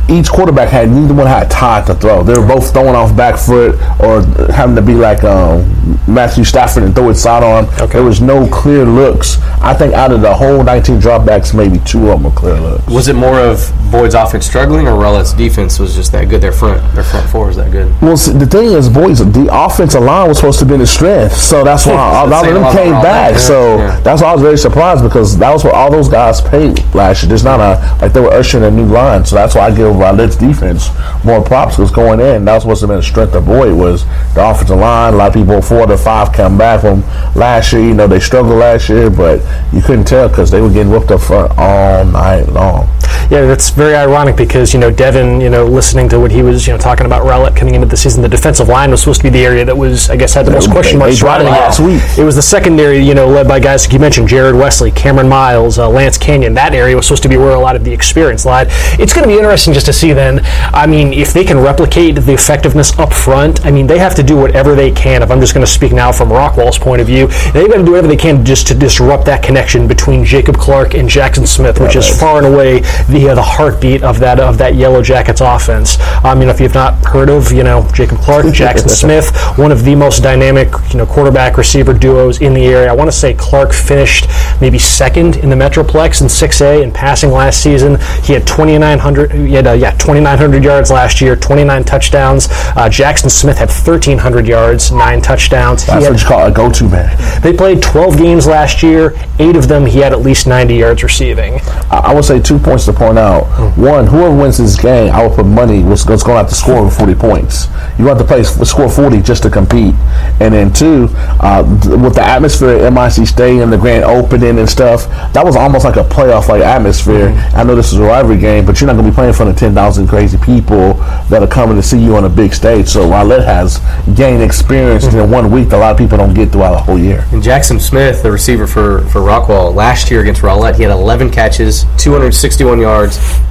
each 0.09 0.29
quarterback 0.29 0.69
had 0.69 0.89
neither 0.89 1.13
one 1.13 1.27
had 1.27 1.49
time 1.51 1.85
to 1.85 1.95
throw. 1.95 2.23
They 2.23 2.37
were 2.37 2.45
both 2.47 2.71
throwing 2.73 2.95
off 2.95 3.15
back 3.15 3.37
foot 3.39 3.75
or 3.99 4.21
having 4.51 4.75
to 4.75 4.81
be 4.81 4.93
like 4.93 5.23
um, 5.23 5.99
Matthew 6.07 6.43
Stafford 6.43 6.83
and 6.83 6.95
throw 6.95 7.09
it 7.09 7.15
sidearm. 7.15 7.67
There 7.89 8.03
was 8.03 8.21
no 8.21 8.47
clear 8.49 8.85
looks. 8.85 9.37
I 9.61 9.73
think 9.73 9.93
out 9.93 10.11
of 10.11 10.21
the 10.21 10.33
whole 10.33 10.63
nineteen 10.63 10.99
dropbacks, 10.99 11.53
maybe 11.55 11.79
two 11.79 12.09
of 12.09 12.21
them 12.21 12.23
were 12.23 12.37
clear 12.37 12.59
looks. 12.59 12.87
Was 12.87 13.07
it 13.07 13.15
more 13.15 13.39
of 13.39 13.59
Boyd's 13.91 14.13
offense 14.13 14.45
struggling, 14.45 14.87
or 14.87 14.91
Rowlett's 14.91 15.33
defense 15.33 15.79
was 15.79 15.95
just 15.95 16.11
that 16.11 16.29
good? 16.29 16.41
Their 16.41 16.51
front, 16.51 16.79
their 16.93 17.03
front 17.03 17.29
four 17.29 17.49
is 17.49 17.55
that 17.55 17.71
good. 17.71 17.93
Well, 18.01 18.17
see, 18.17 18.33
the 18.33 18.45
thing 18.45 18.65
is, 18.71 18.87
boys, 18.89 19.19
the 19.19 19.49
offensive 19.51 20.01
line 20.03 20.27
was 20.27 20.37
supposed 20.37 20.59
to 20.59 20.65
be 20.65 20.77
the 20.77 20.85
strength, 20.85 21.35
so 21.35 21.63
that's 21.63 21.85
why 21.85 22.23
a 22.25 22.27
lot 22.27 22.47
of 22.47 22.53
them 22.53 22.71
came 22.75 22.91
back. 22.93 23.33
that. 23.33 23.39
So 23.39 23.77
Yeah. 23.77 23.99
that's 24.01 24.21
why 24.21 24.29
I 24.29 24.33
was 24.33 24.41
very 24.41 24.57
surprised 24.57 25.03
because 25.03 25.37
that 25.39 25.51
was 25.51 25.63
what 25.63 25.73
all 25.73 25.89
those 25.91 26.07
guys 26.09 26.39
paid 26.41 26.83
last 26.93 27.23
year. 27.23 27.29
There's 27.29 27.43
not 27.43 27.59
a 27.59 27.97
like 28.01 28.13
they 28.13 28.19
were 28.21 28.33
ushering 28.33 28.63
a 28.65 28.71
new 28.71 28.85
line, 28.85 29.25
so 29.25 29.35
that's 29.35 29.55
why 29.55 29.61
I 29.67 29.71
give 29.71 29.95
Rowlett's 29.95 30.35
defense 30.35 30.89
more 31.23 31.41
props 31.43 31.75
because 31.77 31.91
going 31.91 32.19
in, 32.19 32.45
that 32.45 32.53
was 32.53 32.63
supposed 32.63 32.81
to 32.81 32.87
have 32.87 32.89
been 32.91 32.97
the 32.99 33.03
strength 33.03 33.33
of 33.35 33.45
Boyd 33.45 33.73
was 33.73 34.05
the 34.35 34.47
offensive 34.49 34.77
line. 34.77 35.13
A 35.13 35.17
lot 35.17 35.27
of 35.29 35.33
people 35.33 35.61
four 35.61 35.87
to 35.87 35.97
five 35.97 36.31
come 36.31 36.57
back 36.57 36.81
from 36.81 37.01
last 37.35 37.73
year. 37.73 37.81
You 37.81 37.93
know 37.95 38.07
they 38.07 38.19
struggled 38.19 38.57
last 38.59 38.89
year, 38.89 39.09
but 39.09 39.41
you 39.73 39.81
couldn't 39.81 40.05
tell 40.05 40.29
because 40.29 40.51
they 40.51 40.61
were 40.61 40.69
getting 40.69 40.91
whooped 40.91 41.11
up 41.11 41.21
front 41.21 41.51
all 41.57 42.05
night 42.05 42.47
long. 42.49 42.87
Yeah, 43.29 43.45
that's 43.45 43.69
very 43.69 43.95
ironic 43.95 44.35
because 44.35 44.73
you 44.73 44.79
know 44.79 44.89
Devin, 44.89 45.39
you 45.39 45.51
know, 45.51 45.65
listening 45.65 46.09
to 46.09 46.19
what 46.19 46.31
he 46.31 46.41
was, 46.41 46.65
you 46.65 46.73
know, 46.73 46.79
talking 46.79 47.05
about 47.05 47.25
Rowlett 47.25 47.55
coming 47.55 47.75
into 47.75 47.85
the 47.85 47.95
season, 47.95 48.23
the 48.23 48.29
defensive 48.29 48.67
line 48.67 48.89
was 48.89 49.01
supposed 49.01 49.21
to 49.21 49.23
be 49.23 49.29
the 49.29 49.45
area 49.45 49.63
that 49.65 49.77
was, 49.77 50.09
I 50.09 50.15
guess, 50.15 50.33
had 50.33 50.47
the 50.47 50.51
most 50.51 50.71
question 50.71 50.97
marks 50.97 51.17
surrounding 51.19 51.47
it 51.47 51.51
last 51.51 51.79
week. 51.79 52.01
It 52.17 52.23
was 52.23 52.35
the 52.35 52.41
secondary, 52.41 52.99
you 52.99 53.13
know, 53.13 53.27
led 53.27 53.47
by 53.47 53.59
guys 53.59 53.85
like 53.85 53.93
you 53.93 53.99
mentioned, 53.99 54.27
Jared 54.29 54.55
Wesley, 54.55 54.89
Cameron 54.89 55.29
Miles, 55.29 55.77
uh, 55.77 55.87
Lance 55.87 56.17
Canyon. 56.17 56.55
That 56.55 56.73
area 56.73 56.95
was 56.95 57.05
supposed 57.05 57.21
to 57.23 57.29
be 57.29 57.37
where 57.37 57.53
a 57.53 57.59
lot 57.59 57.75
of 57.75 57.83
the 57.83 57.91
experience 57.93 58.45
lied. 58.45 58.67
It's 58.99 59.13
going 59.13 59.27
to 59.27 59.31
be 59.31 59.37
interesting 59.37 59.75
just 59.75 59.85
to 59.85 59.93
see 59.93 60.11
then. 60.11 60.41
I 60.73 60.87
mean, 60.87 61.13
if 61.13 61.31
they 61.31 61.43
can 61.43 61.59
replicate 61.59 62.15
the 62.15 62.33
effectiveness 62.33 62.97
up 62.97 63.13
front, 63.13 63.63
I 63.63 63.69
mean, 63.69 63.85
they 63.85 63.99
have 63.99 64.15
to 64.15 64.23
do 64.23 64.37
whatever 64.37 64.73
they 64.73 64.89
can. 64.91 65.21
If 65.21 65.29
I'm 65.29 65.39
just 65.39 65.53
going 65.53 65.65
to 65.65 65.71
speak 65.71 65.91
now 65.91 66.11
from 66.11 66.29
Rockwall's 66.29 66.79
point 66.79 66.99
of 66.99 67.05
view, 67.05 67.27
they've 67.53 67.69
got 67.69 67.77
to 67.77 67.85
do 67.85 67.91
whatever 67.91 68.07
they 68.07 68.17
can 68.17 68.43
just 68.43 68.67
to 68.69 68.73
disrupt 68.73 69.25
that 69.25 69.43
connection 69.43 69.87
between 69.87 70.25
Jacob 70.25 70.57
Clark 70.57 70.95
and 70.95 71.07
Jackson 71.07 71.45
Smith, 71.45 71.79
which 71.79 71.95
is 71.95 72.19
far 72.19 72.37
and 72.43 72.47
away 72.47 72.79
the 73.07 73.18
uh, 73.27 73.35
the 73.35 73.41
heartbeat 73.41 74.03
of 74.03 74.19
that 74.19 74.39
of 74.39 74.57
that 74.57 74.75
Yellow 74.75 75.01
Jackets 75.01 75.41
offense. 75.41 75.97
Um, 76.23 76.39
you 76.39 76.45
know, 76.45 76.51
if 76.51 76.59
you've 76.59 76.73
not 76.73 76.93
heard 77.05 77.29
of 77.29 77.51
you 77.51 77.63
know 77.63 77.87
Jacob 77.93 78.19
Clark, 78.19 78.53
Jackson 78.53 78.89
Smith, 78.89 79.35
one 79.57 79.71
of 79.71 79.83
the 79.83 79.95
most 79.95 80.21
dynamic 80.21 80.69
you 80.91 80.97
know 80.97 81.05
quarterback 81.05 81.57
receiver 81.57 81.93
duos 81.93 82.41
in 82.41 82.53
the 82.53 82.65
area. 82.65 82.89
I 82.89 82.93
want 82.93 83.09
to 83.09 83.15
say 83.17 83.33
Clark 83.33 83.73
finished 83.73 84.27
maybe 84.61 84.77
second 84.77 85.37
in 85.37 85.49
the 85.49 85.55
Metroplex 85.55 86.21
in 86.21 86.27
6A 86.27 86.83
in 86.83 86.91
passing 86.91 87.31
last 87.31 87.61
season. 87.63 87.97
He 88.23 88.33
had 88.33 88.45
2,900 88.45 89.31
he 89.31 89.53
had 89.53 89.67
uh, 89.67 89.71
yeah 89.73 89.91
2,900 89.91 90.63
yards 90.63 90.91
last 90.91 91.21
year, 91.21 91.35
29 91.35 91.83
touchdowns. 91.85 92.47
Uh, 92.75 92.89
Jackson 92.89 93.29
Smith 93.29 93.57
had 93.57 93.69
1,300 93.69 94.47
yards, 94.47 94.91
nine 94.91 95.21
touchdowns. 95.21 95.83
He 95.83 95.87
That's 95.91 96.05
had 96.05 96.11
what 96.13 96.21
you 96.21 96.27
call 96.27 96.45
a 96.47 96.51
go-to 96.51 96.89
man. 96.89 97.41
they 97.41 97.53
played 97.53 97.81
12 97.81 98.17
games 98.17 98.45
last 98.47 98.83
year. 98.83 99.15
Eight 99.39 99.55
of 99.55 99.67
them, 99.67 99.85
he 99.85 99.99
had 99.99 100.11
at 100.11 100.19
least 100.19 100.47
90 100.47 100.75
yards 100.75 101.03
receiving. 101.03 101.59
I 101.89 102.09
I 102.09 102.13
would 102.13 102.25
say 102.25 102.39
two 102.41 102.57
points 102.57 102.85
to 102.85 102.93
point 102.93 103.08
out. 103.17 103.45
Hmm. 103.45 103.81
One, 103.81 104.07
whoever 104.07 104.35
wins 104.35 104.57
this 104.57 104.79
game, 104.79 105.11
I 105.13 105.25
would 105.25 105.35
put 105.35 105.45
money 105.45 105.83
was, 105.83 106.05
was 106.05 106.23
going 106.23 106.35
to 106.35 106.43
have 106.43 106.49
to 106.49 106.55
score 106.55 106.77
over 106.77 106.91
40 106.91 107.15
points. 107.15 107.67
You 107.97 108.07
have 108.07 108.17
to 108.17 108.23
play 108.23 108.43
score 108.43 108.89
40 108.89 109.21
just 109.21 109.43
to 109.43 109.49
compete. 109.49 109.95
And 110.39 110.53
then 110.53 110.73
two, 110.73 111.09
uh, 111.39 111.63
th- 111.81 111.97
with 111.99 112.15
the 112.15 112.23
atmosphere 112.23 112.85
at 112.85 112.93
MIC 112.93 113.27
Stadium, 113.27 113.69
the 113.69 113.77
grand 113.77 114.03
opening 114.03 114.59
and 114.59 114.69
stuff, 114.69 115.07
that 115.33 115.43
was 115.43 115.55
almost 115.55 115.85
like 115.85 115.95
a 115.95 116.03
playoff 116.03 116.47
like 116.47 116.61
atmosphere. 116.61 117.31
Hmm. 117.31 117.57
I 117.57 117.63
know 117.63 117.75
this 117.75 117.91
is 117.91 117.99
a 117.99 118.03
rivalry 118.03 118.39
game, 118.39 118.65
but 118.65 118.79
you're 118.79 118.87
not 118.87 118.93
going 118.93 119.05
to 119.05 119.11
be 119.11 119.15
playing 119.15 119.29
in 119.29 119.35
front 119.35 119.51
of 119.51 119.57
10,000 119.57 120.07
crazy 120.07 120.37
people 120.37 120.93
that 121.29 121.41
are 121.41 121.47
coming 121.47 121.75
to 121.75 121.83
see 121.83 121.99
you 121.99 122.15
on 122.15 122.25
a 122.25 122.29
big 122.29 122.53
stage. 122.53 122.87
So 122.87 123.09
Rowlett 123.09 123.45
has 123.45 123.79
gained 124.15 124.43
experience 124.43 125.05
hmm. 125.05 125.17
in 125.17 125.31
one 125.31 125.51
week 125.51 125.69
that 125.69 125.77
a 125.77 125.79
lot 125.79 125.91
of 125.91 125.97
people 125.97 126.17
don't 126.17 126.33
get 126.33 126.51
throughout 126.51 126.71
the 126.71 126.81
whole 126.81 126.99
year. 126.99 127.25
And 127.31 127.41
Jackson 127.41 127.79
Smith, 127.79 128.23
the 128.23 128.31
receiver 128.31 128.67
for, 128.67 129.01
for 129.09 129.21
Rockwall, 129.21 129.73
last 129.73 130.11
year 130.11 130.21
against 130.21 130.41
Rowlett, 130.41 130.75
he 130.75 130.83
had 130.83 130.91
11 130.91 131.31
catches, 131.31 131.85
261 131.97 132.79
yards, 132.79 132.98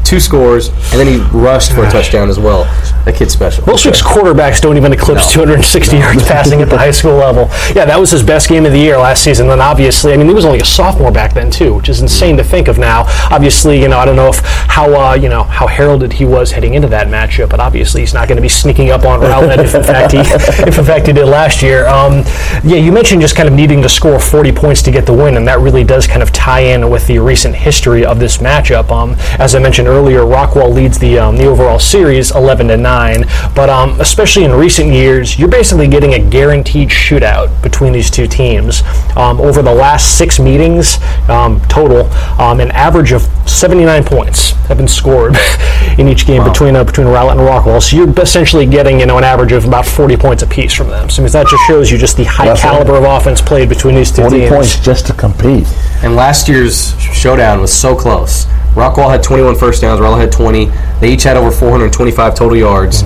two 0.05 0.21
scores, 0.21 0.69
and 0.69 1.01
then 1.01 1.07
he 1.07 1.19
rushed 1.37 1.73
for 1.73 1.85
a 1.85 1.91
touchdown 1.91 2.29
as 2.29 2.39
well. 2.39 2.65
That 3.05 3.15
kid's 3.17 3.33
special. 3.33 3.65
Most 3.67 3.87
weeks 3.87 4.03
quarterbacks 4.03 4.61
don't 4.61 4.77
even 4.77 4.93
eclipse 4.93 5.33
260 5.33 5.97
yards 5.97 6.25
passing 6.27 6.61
at 6.61 6.69
the 6.69 6.77
high 6.77 6.91
school 6.91 7.17
level. 7.17 7.49
Yeah, 7.75 7.85
that 7.87 7.99
was 7.99 8.11
his 8.11 8.23
best 8.23 8.49
game 8.49 8.67
of 8.67 8.73
the 8.73 8.79
year 8.79 8.99
last 8.99 9.25
season. 9.25 9.49
Then 9.49 9.61
obviously, 9.61 10.13
I 10.13 10.17
mean, 10.17 10.29
he 10.29 10.35
was 10.35 10.45
only 10.45 10.61
a 10.61 10.65
sophomore 10.65 11.11
back 11.11 11.33
then 11.33 11.51
too, 11.51 11.75
which 11.75 11.89
is 11.89 12.01
insane 12.01 12.37
to 12.37 12.45
think 12.45 12.69
of 12.69 12.79
now. 12.79 13.05
Obviously, 13.31 13.81
you 13.81 13.89
know, 13.89 13.99
I 13.99 14.05
don't 14.05 14.17
know 14.17 14.29
if 14.29 14.41
how 14.41 14.93
uh, 14.95 15.15
you 15.15 15.29
know 15.29 15.45
how 15.45 15.67
heralded 15.67 16.13
he 16.13 16.25
was 16.25 16.51
heading 16.51 16.75
into 16.75 16.89
that 16.89 17.09
matchup, 17.09 17.49
but 17.51 17.61
obviously 17.61 18.03
he's 18.03 18.15
not 18.15 18.29
going 18.29 18.37
to 18.37 18.43
be 18.43 18.49
sneaking 18.49 18.91
up 18.91 19.05
on 19.05 19.21
Rowlett 19.21 19.59
if 19.59 19.75
in 19.75 19.83
fact 19.83 20.13
he 20.13 20.19
if 20.21 20.79
in 20.79 20.85
fact 20.85 21.07
he 21.07 21.13
did 21.13 21.27
last 21.27 21.63
year. 21.63 21.87
Um, 21.87 22.25
yeah, 22.65 22.77
you 22.77 22.93
mentioned 22.93 23.21
just 23.23 23.37
kind 23.37 23.49
of 23.49 23.55
needing 23.55 23.81
to 23.83 23.89
score 23.89 24.19
40 24.21 24.53
points 24.53 24.83
to 24.83 24.91
get 24.91 25.07
the 25.07 25.15
win, 25.15 25.37
and 25.37 25.47
that 25.49 25.61
really 25.61 25.85
does 25.85 26.07
kind 26.07 26.23
of 26.23 26.33
tie 26.33 26.61
in 26.61 26.91
with 26.91 27.07
the 27.07 27.19
recent 27.19 27.55
history 27.55 28.05
of 28.05 28.19
this 28.19 28.39
matchup. 28.39 28.91
Um, 28.91 29.17
as 29.39 29.55
I 29.55 29.61
mentioned 29.61 29.89
earlier, 29.89 30.21
Rockwall 30.21 30.73
leads 30.75 30.99
the 30.99 31.19
um, 31.19 31.37
the 31.37 31.47
overall 31.47 31.79
series 31.79 32.31
11 32.33 32.69
to 32.69 32.77
9. 32.77 32.88
Nine. 32.89 33.25
But 33.55 33.69
um, 33.69 34.01
especially 34.01 34.45
in 34.45 34.53
recent 34.53 34.93
years, 34.93 35.39
you're 35.39 35.55
basically 35.61 35.89
getting 35.89 36.15
a 36.15 36.31
guaranteed 36.31 36.89
shootout 36.89 37.49
between 37.63 37.93
these 37.93 38.11
two 38.11 38.27
teams. 38.27 38.83
Um, 39.17 39.41
over 39.41 39.61
the 39.63 39.75
last 39.75 40.17
six 40.17 40.39
meetings 40.41 40.99
um, 41.29 41.61
total, 41.69 42.07
um, 42.41 42.61
an 42.61 42.71
average 42.71 43.13
of 43.13 43.23
79 43.49 44.05
points 44.05 44.51
have 44.69 44.79
been 44.79 44.89
scored 44.89 45.37
in 45.99 46.09
each 46.09 46.27
game 46.27 46.45
between 46.45 46.77
uh, 46.77 46.85
between 46.85 47.07
Rowlett 47.07 47.33
and 47.33 47.41
Rockwall. 47.41 47.83
So 47.83 47.97
you're 47.97 48.21
essentially 48.21 48.67
getting 48.67 49.01
you 49.01 49.07
know 49.07 49.19
an 49.19 49.25
average 49.25 49.53
of 49.53 49.65
about 49.65 49.87
40 49.87 50.17
points 50.17 50.43
apiece 50.43 50.73
from 50.73 50.89
them. 50.89 51.11
So 51.11 51.23
I 51.23 51.25
mean, 51.25 51.33
that 51.33 51.47
just 51.47 51.63
shows 51.67 51.91
you 51.91 51.99
just 51.99 52.17
the 52.17 52.25
high 52.25 52.47
That's 52.47 52.63
caliber 52.63 52.93
right. 52.93 53.05
of 53.05 53.21
offense 53.21 53.41
played 53.41 53.69
between 53.69 53.95
these 53.95 54.11
two 54.11 54.23
40 54.23 54.37
teams. 54.37 54.51
points 54.51 54.81
just 54.81 55.07
to 55.09 55.13
compete. 55.13 55.67
And 56.03 56.17
last 56.17 56.49
year's 56.49 56.99
showdown 57.01 57.61
was 57.61 57.73
so 57.73 57.95
close. 57.97 58.47
Rockwall 58.79 59.11
had 59.11 59.23
21 59.23 59.57
first 59.57 59.81
downs. 59.83 60.01
Rowlett 60.01 60.21
had 60.21 60.33
20. 60.33 60.67
They 61.01 61.13
each 61.13 61.25
had 61.25 61.37
over 61.37 61.51
425 61.51 62.35
total 62.35 62.57
yards. 62.57 63.03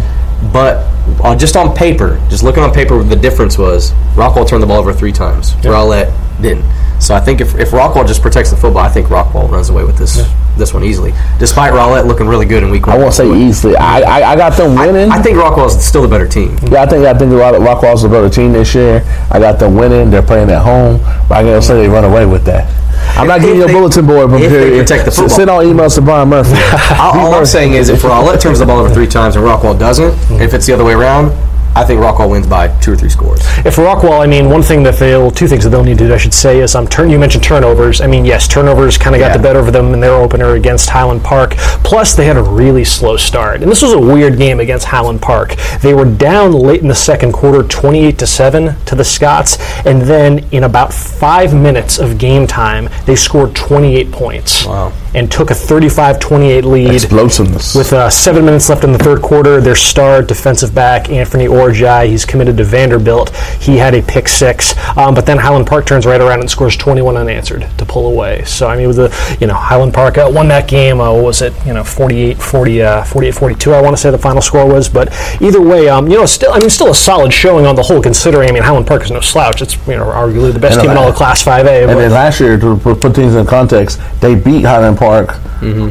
But 0.52 0.84
uh, 1.22 1.36
just 1.36 1.56
on 1.56 1.74
paper, 1.74 2.20
just 2.28 2.42
looking 2.42 2.62
on 2.62 2.72
paper, 2.72 3.02
the 3.02 3.16
difference 3.16 3.56
was 3.58 3.92
Rockwall 4.14 4.46
turned 4.46 4.62
the 4.62 4.66
ball 4.66 4.78
over 4.78 4.92
three 4.92 5.12
times. 5.12 5.54
Rowlett 5.64 6.12
didn't. 6.42 6.64
So 7.00 7.14
I 7.14 7.20
think 7.20 7.40
if, 7.40 7.54
if 7.56 7.70
Rockwall 7.70 8.06
just 8.06 8.22
protects 8.22 8.50
the 8.50 8.56
football, 8.56 8.82
I 8.82 8.88
think 8.88 9.08
Rockwall 9.08 9.50
runs 9.50 9.70
away 9.70 9.84
with 9.84 9.96
this 9.98 10.22
this 10.58 10.74
one 10.74 10.84
easily. 10.84 11.12
Despite 11.38 11.72
Rowlett 11.72 12.06
looking 12.06 12.26
really 12.28 12.44
good 12.44 12.62
in 12.62 12.70
week 12.70 12.86
one. 12.86 12.96
I 12.96 12.98
won't 12.98 13.14
say 13.14 13.26
easily. 13.34 13.74
I, 13.74 14.00
I, 14.02 14.32
I 14.32 14.36
got 14.36 14.56
them 14.56 14.76
winning. 14.76 15.10
I 15.10 15.20
think 15.22 15.38
Rockwall's 15.38 15.82
still 15.84 16.02
the 16.02 16.08
better 16.08 16.28
team. 16.28 16.56
Yeah, 16.70 16.82
I 16.82 16.86
think 16.86 17.06
I 17.06 17.14
think 17.16 17.32
Rock- 17.32 17.54
Rockwall's 17.54 18.04
a 18.04 18.08
better 18.08 18.28
team 18.28 18.52
this 18.52 18.74
year. 18.74 19.02
I 19.30 19.38
got 19.38 19.58
them 19.58 19.74
winning. 19.76 20.10
They're 20.10 20.22
playing 20.22 20.50
at 20.50 20.62
home, 20.62 20.98
but 21.28 21.38
I 21.38 21.42
gotta 21.42 21.62
say 21.62 21.74
they 21.76 21.88
run 21.88 22.04
away 22.04 22.26
with 22.26 22.44
that. 22.44 22.68
I'm 23.16 23.26
not 23.26 23.40
giving 23.40 23.56
you 23.56 23.64
a 23.64 23.66
they- 23.66 23.72
bulletin 23.72 24.06
board 24.06 24.30
from 24.30 24.38
here. 24.38 24.80
protect 24.80 25.04
the 25.04 25.10
football. 25.10 25.28
Send 25.28 25.50
all 25.50 25.62
emails 25.62 25.94
to 25.96 26.02
Brian 26.02 26.28
Murphy. 26.28 26.56
all, 26.98 27.18
all 27.18 27.34
I'm 27.34 27.44
saying 27.46 27.74
is 27.74 27.88
if 27.88 28.02
Rowlett 28.02 28.40
turns 28.40 28.58
the 28.58 28.66
ball 28.66 28.78
over 28.80 28.92
three 28.92 29.06
times 29.06 29.36
and 29.36 29.44
Rockwall 29.44 29.78
doesn't, 29.78 30.12
if 30.40 30.54
it's 30.54 30.66
the 30.66 30.72
other 30.72 30.84
way 30.84 30.94
around, 30.94 31.30
I 31.74 31.84
think 31.84 32.00
Rockwall 32.00 32.30
wins 32.30 32.46
by 32.46 32.68
two 32.80 32.92
or 32.92 32.96
three 32.96 33.08
scores. 33.08 33.40
If 33.64 33.76
Rockwall, 33.76 34.20
I 34.20 34.26
mean, 34.26 34.50
one 34.50 34.62
thing 34.62 34.82
that 34.82 34.96
they'll, 34.96 35.30
two 35.30 35.48
things 35.48 35.64
that 35.64 35.70
they'll 35.70 35.84
need 35.84 35.98
to 35.98 36.06
do, 36.06 36.14
I 36.14 36.18
should 36.18 36.34
say, 36.34 36.60
is 36.60 36.74
um, 36.74 36.86
turn. 36.86 37.08
You 37.10 37.18
mentioned 37.18 37.44
turnovers. 37.44 38.00
I 38.00 38.06
mean, 38.06 38.24
yes, 38.24 38.46
turnovers 38.46 38.98
kind 38.98 39.16
of 39.16 39.20
got 39.20 39.28
Yeah. 39.28 39.36
the 39.38 39.42
better 39.42 39.58
of 39.58 39.72
them 39.72 39.94
in 39.94 40.00
their 40.00 40.14
opener 40.14 40.54
against 40.54 40.90
Highland 40.90 41.24
Park. 41.24 41.54
Plus, 41.82 42.14
they 42.14 42.24
had 42.26 42.36
a 42.36 42.42
really 42.42 42.84
slow 42.84 43.16
start, 43.16 43.62
and 43.62 43.70
this 43.70 43.82
was 43.82 43.92
a 43.92 43.98
weird 43.98 44.36
game 44.36 44.60
against 44.60 44.86
Highland 44.86 45.22
Park. 45.22 45.54
They 45.80 45.94
were 45.94 46.04
down 46.04 46.52
late 46.52 46.82
in 46.82 46.88
the 46.88 46.94
second 46.94 47.32
quarter, 47.32 47.62
twenty-eight 47.62 48.18
to 48.18 48.26
seven 48.26 48.76
to 48.86 48.94
the 48.94 49.04
Scots, 49.04 49.58
and 49.86 50.02
then 50.02 50.40
in 50.52 50.64
about 50.64 50.92
five 50.92 51.54
minutes 51.54 51.98
of 51.98 52.18
game 52.18 52.46
time, 52.46 52.88
they 53.06 53.16
scored 53.16 53.54
twenty-eight 53.54 54.12
points. 54.12 54.66
Wow. 54.66 54.92
And 55.14 55.30
took 55.30 55.50
a 55.50 55.54
35-28 55.54 56.64
lead. 56.64 56.94
Explosiveness. 56.94 57.74
With 57.74 57.92
uh, 57.92 58.08
seven 58.08 58.44
minutes 58.44 58.68
left 58.68 58.82
in 58.84 58.92
the 58.92 58.98
third 58.98 59.20
quarter, 59.20 59.60
their 59.60 59.74
star 59.74 60.22
defensive 60.22 60.74
back, 60.74 61.10
Anthony 61.10 61.46
Orjai, 61.46 62.08
he's 62.08 62.24
committed 62.24 62.56
to 62.56 62.64
Vanderbilt. 62.64 63.30
He 63.60 63.76
had 63.76 63.94
a 63.94 64.00
pick 64.02 64.26
six, 64.26 64.74
um, 64.96 65.14
but 65.14 65.26
then 65.26 65.36
Highland 65.36 65.66
Park 65.66 65.84
turns 65.86 66.06
right 66.06 66.20
around 66.20 66.40
and 66.40 66.50
scores 66.50 66.76
21 66.76 67.16
unanswered 67.16 67.68
to 67.76 67.84
pull 67.84 68.10
away. 68.10 68.42
So, 68.44 68.68
I 68.68 68.76
mean, 68.76 68.88
with 68.88 68.96
the, 68.96 69.36
you 69.38 69.46
know, 69.46 69.54
Highland 69.54 69.92
Park 69.92 70.16
uh, 70.16 70.30
won 70.32 70.48
that 70.48 70.66
game, 70.66 71.00
uh, 71.00 71.12
what 71.12 71.24
was 71.24 71.42
it, 71.42 71.52
you 71.66 71.74
know, 71.74 71.84
48 71.84 72.38
40, 72.38 72.82
uh, 72.82 73.04
48 73.04 73.34
42, 73.34 73.72
I 73.72 73.82
want 73.82 73.94
to 73.94 74.00
say 74.00 74.10
the 74.10 74.18
final 74.18 74.40
score 74.40 74.66
was. 74.66 74.88
But 74.88 75.12
either 75.42 75.60
way, 75.60 75.88
um, 75.88 76.08
you 76.08 76.16
know, 76.16 76.26
still, 76.26 76.52
I 76.52 76.58
mean, 76.58 76.70
still 76.70 76.88
a 76.88 76.94
solid 76.94 77.32
showing 77.32 77.66
on 77.66 77.76
the 77.76 77.82
whole, 77.82 78.00
considering, 78.00 78.48
I 78.48 78.52
mean, 78.52 78.62
Highland 78.62 78.86
Park 78.86 79.02
is 79.02 79.10
no 79.10 79.20
slouch. 79.20 79.60
It's, 79.60 79.76
you 79.86 79.96
know, 79.96 80.06
arguably 80.06 80.54
the 80.54 80.58
best 80.58 80.74
And, 80.74 80.82
team 80.82 80.90
in 80.92 80.96
all 80.96 81.08
of 81.08 81.14
Class 81.16 81.44
5A. 81.44 81.88
And 81.88 82.00
then 82.00 82.10
last 82.10 82.40
year, 82.40 82.58
to 82.58 82.76
put, 82.78 83.00
put 83.00 83.14
things 83.14 83.34
in 83.34 83.44
context, 83.44 84.00
they 84.20 84.34
beat 84.34 84.64
Highland 84.64 84.96
Park 84.96 85.01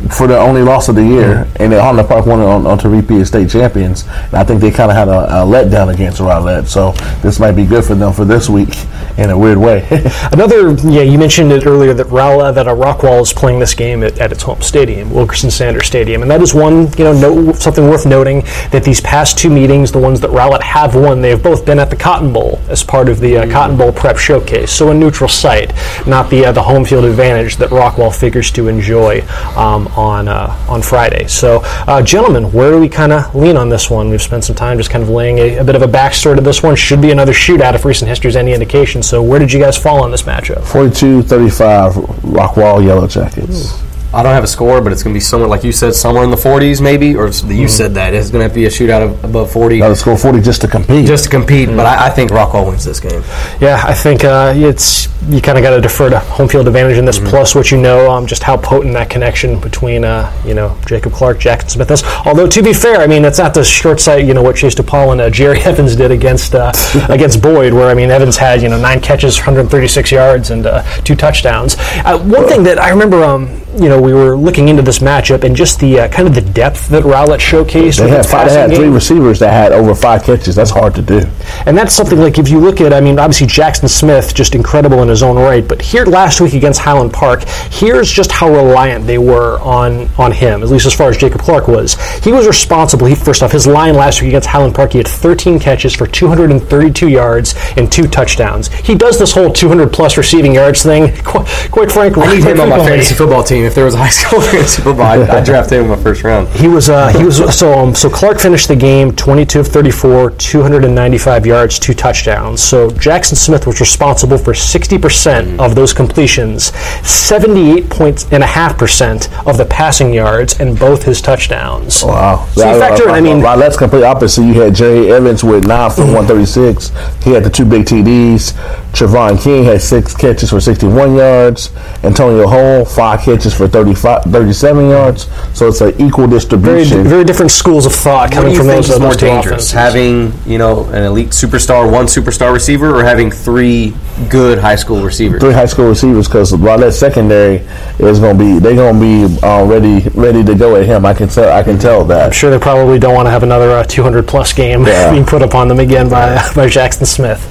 for 0.10 0.28
their 0.28 0.40
only 0.40 0.62
loss 0.62 0.90
of 0.90 0.96
the 0.96 1.04
year, 1.04 1.48
and 1.58 1.72
then 1.72 1.80
Highland 1.80 2.08
Park 2.08 2.26
won 2.26 2.40
on, 2.42 2.68
on 2.68 2.78
to 2.80 2.90
repeat 2.90 3.22
as 3.22 3.30
state 3.30 3.50
champions. 3.50 4.04
And 4.04 4.36
I 4.36 4.44
think 4.44 4.62
they 4.62 4.72
kind 4.72 4.92
of 4.92 4.98
had 4.98 5.08
a, 5.08 5.42
a 5.42 5.46
letdown 5.46 5.94
against 5.94 6.20
Rowlett, 6.20 6.68
so 6.68 6.92
this 7.22 7.40
might 7.40 7.54
be 7.54 7.66
good 7.66 7.86
for 7.86 7.96
them 7.96 8.14
for 8.14 8.26
this 8.26 8.50
week 8.50 8.76
in 9.18 9.30
a 9.30 9.38
weird 9.38 9.58
way. 9.58 9.88
Another, 10.32 10.74
yeah, 10.90 11.02
you 11.02 11.18
mentioned 11.18 11.52
it 11.52 11.66
earlier 11.66 11.94
that 11.94 12.08
Rowlett, 12.08 12.56
that 12.56 12.68
uh, 12.68 12.76
Rockwall 12.76 13.22
is 13.22 13.34
playing 13.34 13.60
this 13.60 13.74
game 13.74 14.04
at, 14.04 14.20
at 14.20 14.32
its 14.32 14.44
home 14.44 14.62
stadium, 14.62 15.12
Wilkerson 15.12 15.52
Sanders 15.52 15.88
Stadium, 15.88 16.22
and 16.22 16.32
that 16.32 16.42
is 16.42 16.54
one, 16.54 16.92
you 16.98 17.04
know, 17.04 17.14
no, 17.14 17.54
something 17.54 17.86
worth 17.86 18.06
noting 18.06 18.42
that 18.72 18.84
these 18.84 19.02
past 19.02 19.38
two 19.38 19.50
meetings, 19.50 19.92
the 19.92 20.00
ones 20.00 20.20
that 20.20 20.32
Rowlett 20.32 20.62
have 20.62 20.96
won, 20.96 21.22
they 21.22 21.30
have 21.30 21.44
both 21.44 21.66
been 21.66 21.80
at 21.80 21.90
the 21.90 21.96
Cotton 21.96 22.34
Bowl 22.34 22.60
as 22.70 22.84
part 22.84 23.10
of 23.10 23.20
the 23.20 23.38
uh, 23.38 23.52
Cotton 23.52 23.78
Bowl 23.78 23.92
Prep 23.92 24.18
Showcase, 24.18 24.72
so 24.72 24.92
a 24.92 24.94
neutral 24.94 25.30
site, 25.30 25.74
not 26.06 26.30
the 26.30 26.46
uh, 26.46 26.52
the 26.52 26.62
home 26.62 26.84
field 26.84 27.06
advantage 27.06 27.56
that 27.58 27.70
Rockwall 27.70 28.14
figures 28.18 28.52
to 28.52 28.68
enjoy 28.68 29.01
um, 29.06 29.88
on 29.98 30.28
uh, 30.28 30.56
on 30.70 30.82
Friday. 30.82 31.28
So, 31.28 31.62
uh, 31.64 32.02
gentlemen, 32.02 32.52
where 32.52 32.72
do 32.72 32.80
we 32.80 32.88
kind 32.90 33.12
of 33.12 33.34
lean 33.36 33.58
on 33.58 33.70
this 33.70 33.90
one? 33.90 34.10
We've 34.10 34.22
spent 34.22 34.44
some 34.44 34.56
time 34.56 34.78
just 34.78 34.90
kind 34.92 35.04
of 35.04 35.10
laying 35.10 35.40
a, 35.40 35.58
a 35.58 35.64
bit 35.64 35.76
of 35.76 35.82
a 35.82 35.88
backstory 35.88 36.36
to 36.36 36.42
this 36.42 36.62
one. 36.64 36.76
Should 36.76 37.02
be 37.02 37.12
another 37.12 37.34
shootout 37.34 37.74
if 37.74 37.84
recent 37.86 38.10
history 38.10 38.30
is 38.30 38.36
any 38.36 38.54
indication. 38.54 39.02
So, 39.04 39.22
where 39.24 39.40
did 39.40 39.52
you 39.52 39.60
guys 39.60 39.78
fall 39.78 40.04
on 40.04 40.12
this 40.12 40.24
matchup? 40.24 40.62
42-35, 40.64 41.94
Rockwall 42.22 42.84
Yellow 42.86 43.08
Jackets. 43.08 43.82
I 44.14 44.24
don't 44.24 44.34
have 44.34 44.44
a 44.44 44.48
score, 44.48 44.82
but 44.82 44.92
it's 44.92 45.04
going 45.04 45.14
to 45.14 45.16
be 45.18 45.22
somewhere, 45.22 45.48
like 45.48 45.64
you 45.64 45.72
said, 45.72 45.96
somewhere 45.96 46.26
in 46.26 46.32
the 46.32 46.36
40s 46.36 46.82
maybe, 46.82 47.16
or 47.16 47.28
s- 47.28 47.46
you 47.46 47.70
said 47.70 47.94
that. 47.94 48.14
It's 48.14 48.30
going 48.30 48.46
to 48.46 48.54
be 48.54 48.66
a 48.66 48.70
shootout 48.70 49.02
of 49.04 49.24
above 49.24 49.50
40 49.54 49.78
Got 49.80 49.88
to 49.88 49.96
score 49.96 50.18
40 50.18 50.42
just 50.42 50.60
to 50.62 50.68
compete. 50.68 51.06
just 51.06 51.24
to 51.24 51.30
compete, 51.30 51.70
but 51.70 51.86
I, 51.86 52.08
I 52.08 52.10
think 52.10 52.32
Rockwall 52.32 52.68
wins 52.68 52.84
this 52.84 53.00
game. 53.00 53.24
Yeah, 53.62 53.82
I 53.82 53.94
think 53.94 54.26
uh, 54.26 54.52
it's 54.54 55.08
you 55.30 55.42
kind 55.42 55.58
of 55.58 55.64
got 55.64 55.72
to 55.76 55.82
defer 55.82 56.10
to 56.10 56.20
home 56.20 56.48
field 56.48 56.68
advantage 56.68 56.98
in 56.98 57.06
this. 57.06 57.20
Plus, 57.20 57.54
what 57.54 57.72
you 57.72 57.78
know, 57.78 58.10
um, 58.10 58.26
just 58.26 58.44
how 58.44 58.58
potent 58.58 58.94
that 58.94 59.10
connection 59.10 59.60
between 59.60 60.04
uh, 60.04 60.32
you 60.46 60.54
know 60.54 60.78
Jacob 60.88 61.14
Clark, 61.14 61.40
Jackson 61.40 61.70
Smith 61.70 61.92
is. 61.92 62.04
Although 62.26 62.48
to 62.48 62.64
be 62.64 62.74
fair, 62.74 63.02
I 63.02 63.08
mean 63.08 63.24
it's 63.24 63.38
not 63.38 63.54
the 63.54 63.64
short 63.64 64.00
sight. 64.00 64.26
You 64.26 64.34
know 64.34 64.42
what 64.42 64.56
Chase 64.56 64.76
DePaul 64.76 65.12
and 65.12 65.22
uh, 65.22 65.30
Jerry 65.30 65.60
Evans 65.62 65.96
did 65.96 66.12
against 66.12 66.56
uh, 66.56 66.72
against 67.10 67.42
Boyd, 67.42 67.74
where 67.74 67.88
I 67.88 67.94
mean 67.94 68.10
Evans 68.10 68.38
had 68.38 68.62
you 68.62 68.70
know 68.70 68.80
nine 68.80 69.00
catches, 69.00 69.38
136 69.38 70.12
yards, 70.12 70.50
and 70.50 70.66
uh, 70.66 70.84
two 71.04 71.16
touchdowns. 71.16 71.76
Uh, 72.06 72.20
one 72.20 72.48
thing 72.48 72.64
that 72.64 72.80
I 72.80 72.90
remember, 72.90 73.24
um, 73.24 73.62
you 73.78 73.88
know, 73.88 74.02
we 74.02 74.14
were 74.14 74.36
looking 74.36 74.68
into 74.68 74.82
this 74.82 75.00
matchup 75.00 75.44
and 75.44 75.56
just 75.56 75.80
the 75.80 76.02
uh, 76.02 76.08
kind 76.10 76.28
of 76.28 76.36
the 76.36 76.42
depth 76.42 76.90
that 76.90 77.04
Rowlett 77.04 77.40
showcased. 77.40 77.98
they 77.98 78.06
with 78.06 78.14
had, 78.14 78.26
five, 78.26 78.50
they 78.50 78.56
had 78.56 78.70
three 78.70 78.86
game. 78.86 78.94
receivers 78.94 79.40
that 79.40 79.52
had 79.52 79.72
over 79.72 79.96
five 79.96 80.24
catches. 80.24 80.56
That's 80.56 80.72
hard 80.72 80.94
to 80.96 81.02
do. 81.02 81.22
And 81.66 81.78
that's 81.78 81.94
something 81.94 82.20
like 82.20 82.38
if 82.38 82.50
you 82.50 82.60
look 82.60 82.82
at, 82.82 82.92
I 82.92 83.00
mean, 83.00 83.18
obviously 83.18 83.48
Jackson 83.48 83.88
Smith, 83.88 84.34
just 84.34 84.56
incredible 84.56 85.02
in 85.04 85.10
his 85.12 85.24
own 85.24 85.36
right. 85.36 85.68
But 85.68 85.82
here 85.82 86.06
last 86.06 86.42
week 86.42 86.54
against 86.54 86.80
Highland 86.80 87.14
Park, 87.14 87.44
here's 87.70 88.12
just 88.12 88.32
how 88.32 88.50
reliant 88.50 89.06
they 89.06 89.18
were 89.18 89.60
on 89.60 90.10
on 90.18 90.32
him, 90.32 90.64
at 90.64 90.70
least 90.70 90.86
as 90.86 90.94
far 90.94 91.10
as 91.10 91.18
Jacob 91.18 91.42
Clark 91.42 91.68
was. 91.68 91.96
He 92.24 92.32
was 92.32 92.48
responsible. 92.48 93.06
He 93.06 93.16
first 93.16 93.44
off, 93.44 93.52
his 93.52 93.68
line 93.68 93.96
last 93.96 94.22
week 94.22 94.30
against 94.30 94.48
Highland 94.48 94.76
Park, 94.76 94.94
he 94.94 94.98
had 94.98 95.08
13 95.08 95.60
catches 95.60 95.94
for 95.94 96.08
232 96.08 97.08
yards 97.08 97.56
and 97.78 97.92
two 97.92 98.08
touchdowns. 98.08 98.70
He 98.74 98.96
does 98.96 99.20
this 99.20 99.34
whole 99.34 99.52
200 99.52 99.94
plus 99.94 100.18
receiving 100.18 100.56
yards 100.56 100.84
thing. 100.84 101.16
Quite, 101.24 101.48
quite 101.72 101.92
frankly, 101.92 102.24
I 102.24 102.36
need 102.36 102.44
him 102.44 102.60
on 102.60 102.70
my 102.70 102.78
fantasy 102.88 103.16
football 103.16 103.44
team. 103.44 103.64
If 103.66 103.76
there 103.76 103.86
was 103.86 103.94
a 103.94 103.98
high 103.98 104.10
school 104.22 104.42
fantasy 104.42 104.82
football, 104.82 105.06
I'd, 105.06 105.30
I'd 105.30 105.46
draft 105.46 105.72
him 105.72 105.84
in 105.84 105.90
my 105.90 105.98
first 105.98 106.24
round. 106.24 106.48
He 106.50 106.68
was 106.68 106.90
uh, 106.90 107.10
he 107.10 107.24
was 107.24 107.38
so 107.58 107.74
um, 107.74 107.94
so 107.96 108.10
Clark 108.10 108.40
finished 108.40 108.68
the 108.68 108.76
game 108.76 109.12
22 109.16 109.60
of 109.60 109.68
34, 109.68 110.32
295 110.32 111.46
yards, 111.46 111.80
two 111.80 111.94
touchdowns. 111.94 112.62
So 112.64 112.90
Jackson 112.92 113.36
Smith 113.36 113.68
was 113.68 113.80
responsible 113.80 114.38
for 114.38 114.54
60 114.54 114.98
percent 115.02 115.60
of 115.60 115.76
those 115.76 115.94
completions, 115.94 116.66
78 117.08 117.90
points 117.90 118.26
and 118.32 118.44
a 118.44 118.48
half 118.48 118.78
percent 118.78 119.30
of 119.48 119.58
the 119.58 119.66
passing 119.66 120.14
yards, 120.14 120.60
and 120.60 120.78
both 120.78 121.04
his 121.04 121.22
touchdowns. 121.22 122.04
Wow. 122.04 122.48
So 122.54 122.72
you 122.74 122.80
factor 122.80 123.04
in, 123.10 123.16
I 123.16 123.22
mean- 123.22 123.42
Rowlett's 123.42 123.78
complete 123.78 124.04
opposite. 124.04 124.44
You 124.44 124.62
had 124.62 124.76
Jay 124.76 125.12
Evans 125.12 125.44
with 125.44 125.66
nine 125.66 125.90
for 125.92 126.02
136. 126.06 126.92
He 127.24 127.32
had 127.32 127.44
the 127.44 127.50
two 127.50 127.66
big 127.66 127.86
TDs. 127.86 128.54
Trevon 128.94 129.42
King 129.42 129.64
had 129.64 129.82
six 129.82 130.16
catches 130.16 130.50
for 130.50 130.60
61 130.60 131.16
yards. 131.16 131.72
Antonio 132.04 132.46
Hall, 132.48 132.84
five 132.86 133.22
catches 133.22 133.54
for 133.54 133.68
35, 133.68 134.24
37 134.24 134.90
yards. 134.90 135.28
So 135.58 135.68
it's 135.70 135.80
an 135.82 136.00
equal 136.02 136.28
distribution. 136.28 136.98
very 136.98 137.10
very 137.10 137.24
different 137.24 137.52
schools 137.52 137.86
of 137.86 137.94
thought 137.94 138.30
What 138.30 138.34
coming 138.34 138.56
from 138.56 138.68
those, 138.68 138.90
is 138.90 139.00
more 139.00 139.14
dangerous? 139.14 139.72
offenses. 139.72 139.72
Having 139.72 140.34
you 140.46 140.58
know 140.58 140.86
an 140.90 141.04
elite 141.04 141.30
superstar, 141.30 141.90
one 141.92 142.06
superstar 142.08 142.52
receiver, 142.54 142.94
or 142.96 143.04
having 143.04 143.32
three 143.32 143.94
good 144.30 144.58
high 144.60 144.76
school 144.76 145.02
receivers? 145.04 145.40
Three 145.42 145.54
high 145.54 145.66
school 145.68 145.88
receivers 145.88 146.28
because 146.28 146.52
Rowlett 146.52 146.94
secondary 146.94 147.58
is 148.00 148.20
going 148.20 148.38
to 148.38 148.44
be 148.44 148.60
they're 148.60 148.76
going 148.76 148.96
to 148.96 149.00
be 149.40 149.46
uh, 149.46 149.64
ready 149.66 150.10
ready 150.16 150.44
to 150.44 150.54
go 150.56 150.76
at 150.76 150.86
him. 150.86 151.06
I 151.06 151.14
can 151.14 151.30
tell 151.30 151.50
I 151.52 151.64
can 151.64 151.80
tell 151.80 152.04
that. 152.06 152.26
I'm 152.26 152.32
sure 152.32 152.50
they 152.50 152.60
probably 152.60 153.00
don't 153.00 153.14
want 153.16 153.28
to 153.28 153.32
have 153.32 153.44
another 153.44 153.72
uh, 153.72 153.84
200 153.84 154.28
plus 154.28 154.52
game 154.54 154.86
Yeah. 154.86 155.12
being 155.14 155.26
put 155.26 155.42
upon 155.42 155.68
them 155.70 155.80
again 155.80 156.10
by 156.10 156.42
by 156.56 156.68
Jackson 156.68 157.06
Smith. 157.06 157.42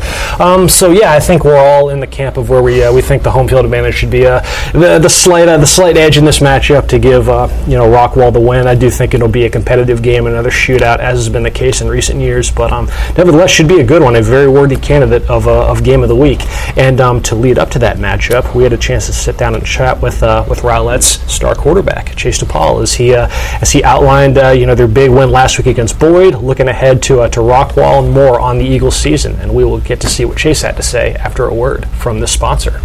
Um, 0.41 0.69
so 0.69 0.91
yeah, 0.91 1.13
I 1.13 1.21
think 1.21 1.30
think 1.31 1.45
we're 1.45 1.57
all 1.57 1.91
in 1.91 2.01
the 2.01 2.09
camp 2.09 2.37
of 2.37 2.51
where 2.51 2.61
we 2.61 2.83
uh, 2.83 2.93
we 2.93 3.01
think 3.01 3.23
the 3.23 3.31
home 3.31 3.47
field 3.47 3.65
advantage 3.65 3.95
should 3.95 4.11
be 4.11 4.27
uh, 4.27 4.41
the 4.73 4.99
the 4.99 5.09
slight 5.09 5.47
uh, 5.47 5.57
the 5.59 5.67
slight 5.67 5.97
edge 5.97 6.19
in 6.19 6.25
this 6.25 6.41
matchup 6.41 6.89
to 6.89 6.99
give 6.99 7.27
you 7.69 7.77
know 7.79 7.87
Rockwall 7.87 8.33
the 8.33 8.41
win. 8.41 8.67
I 8.67 8.75
do 8.75 8.91
think 8.91 9.15
it'll 9.15 9.29
be 9.29 9.45
a 9.45 9.51
competitive 9.51 10.03
game, 10.03 10.27
another 10.27 10.51
shootout, 10.51 10.99
as 10.99 11.19
has 11.19 11.29
been 11.29 11.45
the 11.45 11.51
case 11.51 11.83
in 11.83 11.87
recent 11.87 12.19
years. 12.21 12.51
But 12.51 12.73
um, 12.73 12.87
nevertheless, 13.17 13.51
should 13.51 13.69
be 13.69 13.79
a 13.79 13.85
good 13.85 14.03
one, 14.03 14.17
a 14.17 14.23
very 14.23 14.49
worthy 14.49 14.75
candidate 14.75 15.23
of 15.31 15.47
of 15.47 15.85
game 15.85 16.03
of 16.03 16.09
the 16.09 16.17
week. 16.17 16.41
And 16.77 17.01
um, 17.01 17.23
to 17.23 17.37
lead 17.37 17.59
up 17.61 17.71
to 17.71 17.79
that 17.79 17.99
matchup, 17.99 18.53
we 18.53 18.65
had 18.65 18.73
a 18.73 18.79
chance 18.79 19.07
to 19.07 19.13
sit 19.13 19.39
down 19.39 19.55
and 19.55 19.65
chat 19.65 20.03
with 20.03 20.23
with 20.49 20.65
Rowlett's 20.65 21.07
star 21.33 21.55
quarterback 21.55 22.17
Chase 22.17 22.43
DePaul 22.43 22.83
as 22.83 22.95
he 22.95 23.15
as 23.15 23.71
he 23.71 23.85
outlined 23.85 24.35
you 24.59 24.67
know 24.67 24.75
their 24.75 24.89
big 24.89 25.11
win 25.11 25.31
last 25.31 25.59
week 25.59 25.69
against 25.69 25.97
Boyd, 26.01 26.35
looking 26.35 26.67
ahead 26.67 27.05
to 27.05 27.29
to 27.29 27.41
Rockwall 27.41 28.03
and 28.05 28.13
more 28.13 28.41
on 28.41 28.59
the 28.59 28.65
Eagles 28.65 28.97
season. 28.97 29.37
And 29.37 29.55
we 29.55 29.63
will 29.63 29.79
get 29.79 30.01
to 30.01 30.09
see 30.09 30.25
what 30.25 30.37
Chase 30.37 30.63
had 30.63 30.77
to 30.77 30.83
say 30.83 31.20
after 31.21 31.47
a 31.47 31.55
word 31.55 31.87
from 31.89 32.21
the 32.21 32.27
sponsor. 32.27 32.81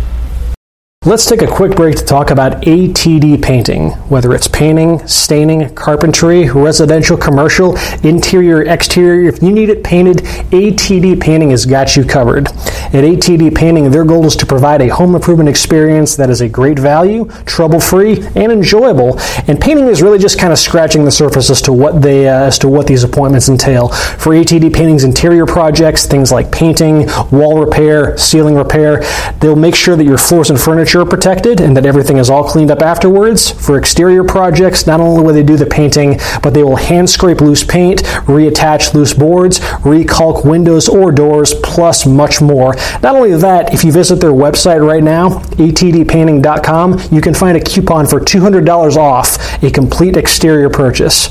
Let's 1.07 1.27
take 1.27 1.43
a 1.43 1.47
quick 1.47 1.75
break 1.75 1.95
to 1.97 2.03
talk 2.03 2.31
about 2.31 2.63
ATD 2.63 3.43
painting. 3.43 3.91
Whether 4.09 4.33
it's 4.33 4.47
painting, 4.47 5.05
staining, 5.07 5.69
carpentry, 5.75 6.49
residential, 6.49 7.15
commercial, 7.15 7.77
interior, 8.01 8.63
exterior, 8.63 9.29
if 9.29 9.39
you 9.43 9.51
need 9.51 9.69
it 9.69 9.83
painted, 9.83 10.23
ATD 10.49 11.21
Painting 11.21 11.51
has 11.51 11.67
got 11.67 11.95
you 11.95 12.05
covered. 12.05 12.47
At 12.47 13.03
ATD 13.03 13.53
Painting, 13.53 13.91
their 13.91 14.03
goal 14.03 14.25
is 14.25 14.35
to 14.37 14.47
provide 14.47 14.81
a 14.81 14.87
home 14.87 15.13
improvement 15.13 15.47
experience 15.47 16.15
that 16.15 16.31
is 16.31 16.41
a 16.41 16.49
great 16.49 16.79
value, 16.79 17.25
trouble 17.45 17.79
free, 17.79 18.25
and 18.35 18.51
enjoyable. 18.51 19.19
And 19.47 19.61
painting 19.61 19.87
is 19.89 20.01
really 20.01 20.17
just 20.17 20.39
kind 20.39 20.51
of 20.51 20.57
scratching 20.57 21.05
the 21.05 21.11
surface 21.11 21.51
as 21.51 21.61
to 21.63 21.73
what 21.73 22.01
they 22.01 22.27
uh, 22.27 22.45
as 22.45 22.57
to 22.59 22.67
what 22.67 22.87
these 22.87 23.03
appointments 23.03 23.47
entail. 23.47 23.89
For 23.89 24.33
ATD 24.33 24.73
Painting's 24.73 25.03
interior 25.03 25.45
projects, 25.45 26.07
things 26.07 26.31
like 26.31 26.51
painting, 26.51 27.05
wall 27.31 27.63
repair, 27.63 28.17
ceiling 28.17 28.55
repair, 28.55 29.03
they'll 29.39 29.55
make 29.55 29.75
sure 29.75 29.95
that 29.95 30.05
your 30.05 30.17
floors 30.17 30.49
and 30.49 30.59
furniture 30.59 30.94
are 31.01 31.05
protected 31.05 31.61
and 31.61 31.75
that 31.75 31.85
everything 31.85 32.17
is 32.17 32.29
all 32.29 32.43
cleaned 32.43 32.71
up 32.71 32.81
afterwards. 32.81 33.51
For 33.51 33.77
exterior 33.77 34.23
projects, 34.23 34.87
not 34.87 34.99
only 34.99 35.23
will 35.23 35.33
they 35.33 35.43
do 35.43 35.57
the 35.57 35.65
painting, 35.65 36.19
but 36.41 36.53
they 36.53 36.63
will 36.63 36.75
hand 36.75 37.09
scrape 37.09 37.41
loose 37.41 37.63
paint, 37.63 38.03
reattach 38.25 38.93
loose 38.93 39.13
boards, 39.13 39.59
recalc 39.59 40.45
windows 40.45 40.87
or 40.87 41.11
doors, 41.11 41.53
plus 41.63 42.05
much 42.05 42.41
more. 42.41 42.75
Not 43.01 43.15
only 43.15 43.35
that, 43.35 43.73
if 43.73 43.83
you 43.83 43.91
visit 43.91 44.21
their 44.21 44.31
website 44.31 44.85
right 44.85 45.03
now, 45.03 45.39
atdpainting.com, 45.57 46.99
you 47.11 47.21
can 47.21 47.33
find 47.33 47.57
a 47.57 47.61
coupon 47.61 48.07
for 48.07 48.19
$200 48.19 48.95
off 48.95 49.44
a 49.61 49.71
complete 49.71 50.17
exterior 50.17 50.69
purchase. 50.69 51.29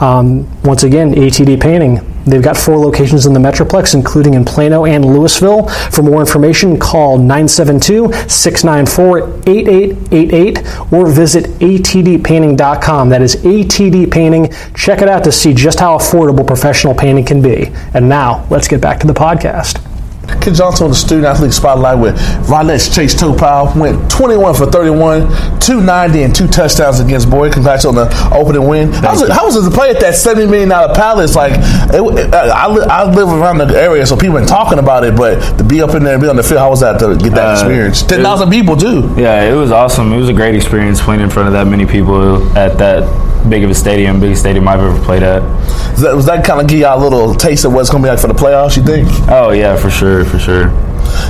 Um, 0.00 0.48
once 0.62 0.82
again, 0.82 1.14
ATD 1.14 1.60
Painting. 1.60 2.00
They've 2.24 2.42
got 2.42 2.56
four 2.56 2.78
locations 2.78 3.26
in 3.26 3.32
the 3.32 3.40
Metroplex, 3.40 3.94
including 3.94 4.34
in 4.34 4.44
Plano 4.44 4.84
and 4.84 5.04
Lewisville. 5.04 5.70
For 5.92 6.02
more 6.02 6.20
information, 6.20 6.78
call 6.78 7.18
972 7.18 8.12
694 8.28 9.40
8888 9.46 10.92
or 10.92 11.06
visit 11.08 11.46
atdpainting.com. 11.46 13.08
That 13.08 13.22
is 13.22 13.36
ATD 13.36 14.10
Painting. 14.10 14.52
Check 14.74 15.02
it 15.02 15.08
out 15.08 15.24
to 15.24 15.32
see 15.32 15.52
just 15.52 15.80
how 15.80 15.98
affordable 15.98 16.46
professional 16.46 16.94
painting 16.94 17.24
can 17.24 17.42
be. 17.42 17.72
And 17.94 18.08
now, 18.08 18.46
let's 18.50 18.68
get 18.68 18.80
back 18.80 19.00
to 19.00 19.06
the 19.06 19.14
podcast. 19.14 19.91
Kid 20.40 20.54
Johnson 20.54 20.84
on 20.84 20.90
the 20.90 20.96
student 20.96 21.26
athlete 21.26 21.52
spotlight 21.52 21.98
with 21.98 22.16
Rowlett's 22.48 22.94
Chase 22.94 23.14
Topal 23.14 23.76
went 23.78 24.10
21 24.10 24.54
for 24.54 24.66
31, 24.66 25.22
290 25.60 26.22
and 26.22 26.34
two 26.34 26.46
touchdowns 26.46 27.00
against 27.00 27.30
Boyd. 27.30 27.52
Congrats 27.52 27.84
on 27.84 27.94
the 27.94 28.10
opening 28.32 28.66
win. 28.66 28.92
How 28.92 29.12
was, 29.12 29.22
it, 29.22 29.30
how 29.30 29.44
was, 29.44 29.56
it, 29.56 29.68
to 29.68 29.74
play 29.74 29.90
at 29.90 30.00
that 30.00 30.14
$70 30.14 30.50
million 30.50 30.68
palace? 30.68 31.34
Like, 31.34 31.52
it, 31.54 32.34
I, 32.34 32.66
I, 32.66 33.04
live 33.12 33.28
around 33.28 33.58
the 33.58 33.66
area, 33.78 34.06
so 34.06 34.16
people 34.16 34.38
been 34.38 34.46
talking 34.46 34.78
about 34.78 35.04
it, 35.04 35.16
but 35.16 35.58
to 35.58 35.64
be 35.64 35.82
up 35.82 35.94
in 35.94 36.04
there 36.04 36.14
and 36.14 36.22
be 36.22 36.28
on 36.28 36.36
the 36.36 36.42
field, 36.42 36.60
how 36.60 36.70
was 36.70 36.80
that 36.80 36.98
to 37.00 37.16
get 37.16 37.34
that 37.34 37.48
uh, 37.48 37.52
experience? 37.52 38.02
10,000 38.02 38.50
people, 38.50 38.76
too. 38.76 39.14
Yeah, 39.16 39.42
it 39.42 39.54
was 39.54 39.70
awesome. 39.70 40.12
It 40.12 40.18
was 40.18 40.28
a 40.28 40.34
great 40.34 40.54
experience 40.54 41.00
playing 41.00 41.20
in 41.20 41.30
front 41.30 41.48
of 41.48 41.52
that 41.54 41.66
many 41.66 41.86
people 41.86 42.42
at 42.56 42.78
that 42.78 43.02
big 43.48 43.64
of 43.64 43.70
a 43.70 43.74
stadium, 43.74 44.20
biggest 44.20 44.42
stadium 44.42 44.68
I've 44.68 44.80
ever 44.80 45.02
played 45.04 45.22
at. 45.22 45.42
Was 45.92 46.00
that, 46.02 46.14
was 46.14 46.26
that 46.26 46.44
kind 46.44 46.60
of 46.60 46.66
give 46.66 46.80
y'all 46.80 46.98
a 46.98 47.02
little 47.02 47.34
taste 47.34 47.64
of 47.64 47.72
what's 47.72 47.90
going 47.90 48.02
to 48.02 48.06
be 48.06 48.10
like 48.10 48.20
for 48.20 48.28
the 48.28 48.34
playoffs, 48.34 48.76
you 48.76 48.82
think? 48.82 49.08
Oh, 49.28 49.50
yeah, 49.50 49.76
for 49.76 49.90
sure, 49.90 50.24
for 50.24 50.38
sure. 50.38 50.70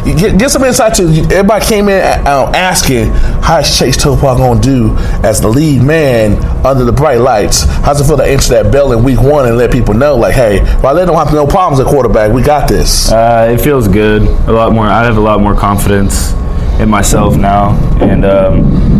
Get, 0.04 0.38
get 0.38 0.50
some 0.50 0.62
insight 0.64 0.94
to 0.94 1.04
everybody 1.04 1.64
came 1.64 1.88
in 1.88 2.00
uh, 2.02 2.52
asking 2.54 3.08
how's 3.42 3.78
Chase 3.78 3.96
Topal 3.96 4.36
going 4.36 4.60
to 4.60 4.68
do 4.68 4.96
as 5.26 5.40
the 5.40 5.48
lead 5.48 5.82
man 5.82 6.42
under 6.64 6.84
the 6.84 6.92
bright 6.92 7.20
lights. 7.20 7.62
How's 7.62 8.00
it 8.00 8.04
feel 8.04 8.16
to 8.16 8.26
enter 8.26 8.48
that 8.50 8.70
bell 8.70 8.92
in 8.92 9.02
week 9.02 9.20
one 9.20 9.46
and 9.46 9.56
let 9.56 9.72
people 9.72 9.94
know, 9.94 10.16
like, 10.16 10.34
hey, 10.34 10.60
well, 10.82 10.94
they 10.94 11.04
don't 11.04 11.16
have 11.16 11.32
no 11.32 11.46
problems 11.46 11.80
at 11.80 11.86
quarterback. 11.86 12.32
We 12.32 12.42
got 12.42 12.68
this. 12.68 13.10
Uh, 13.10 13.48
it 13.52 13.60
feels 13.60 13.88
good. 13.88 14.22
A 14.22 14.52
lot 14.52 14.72
more. 14.72 14.86
I 14.86 15.04
have 15.04 15.16
a 15.16 15.20
lot 15.20 15.40
more 15.40 15.54
confidence 15.54 16.32
in 16.80 16.88
myself 16.88 17.36
now, 17.36 17.70
and. 18.00 18.24
Um, 18.24 18.91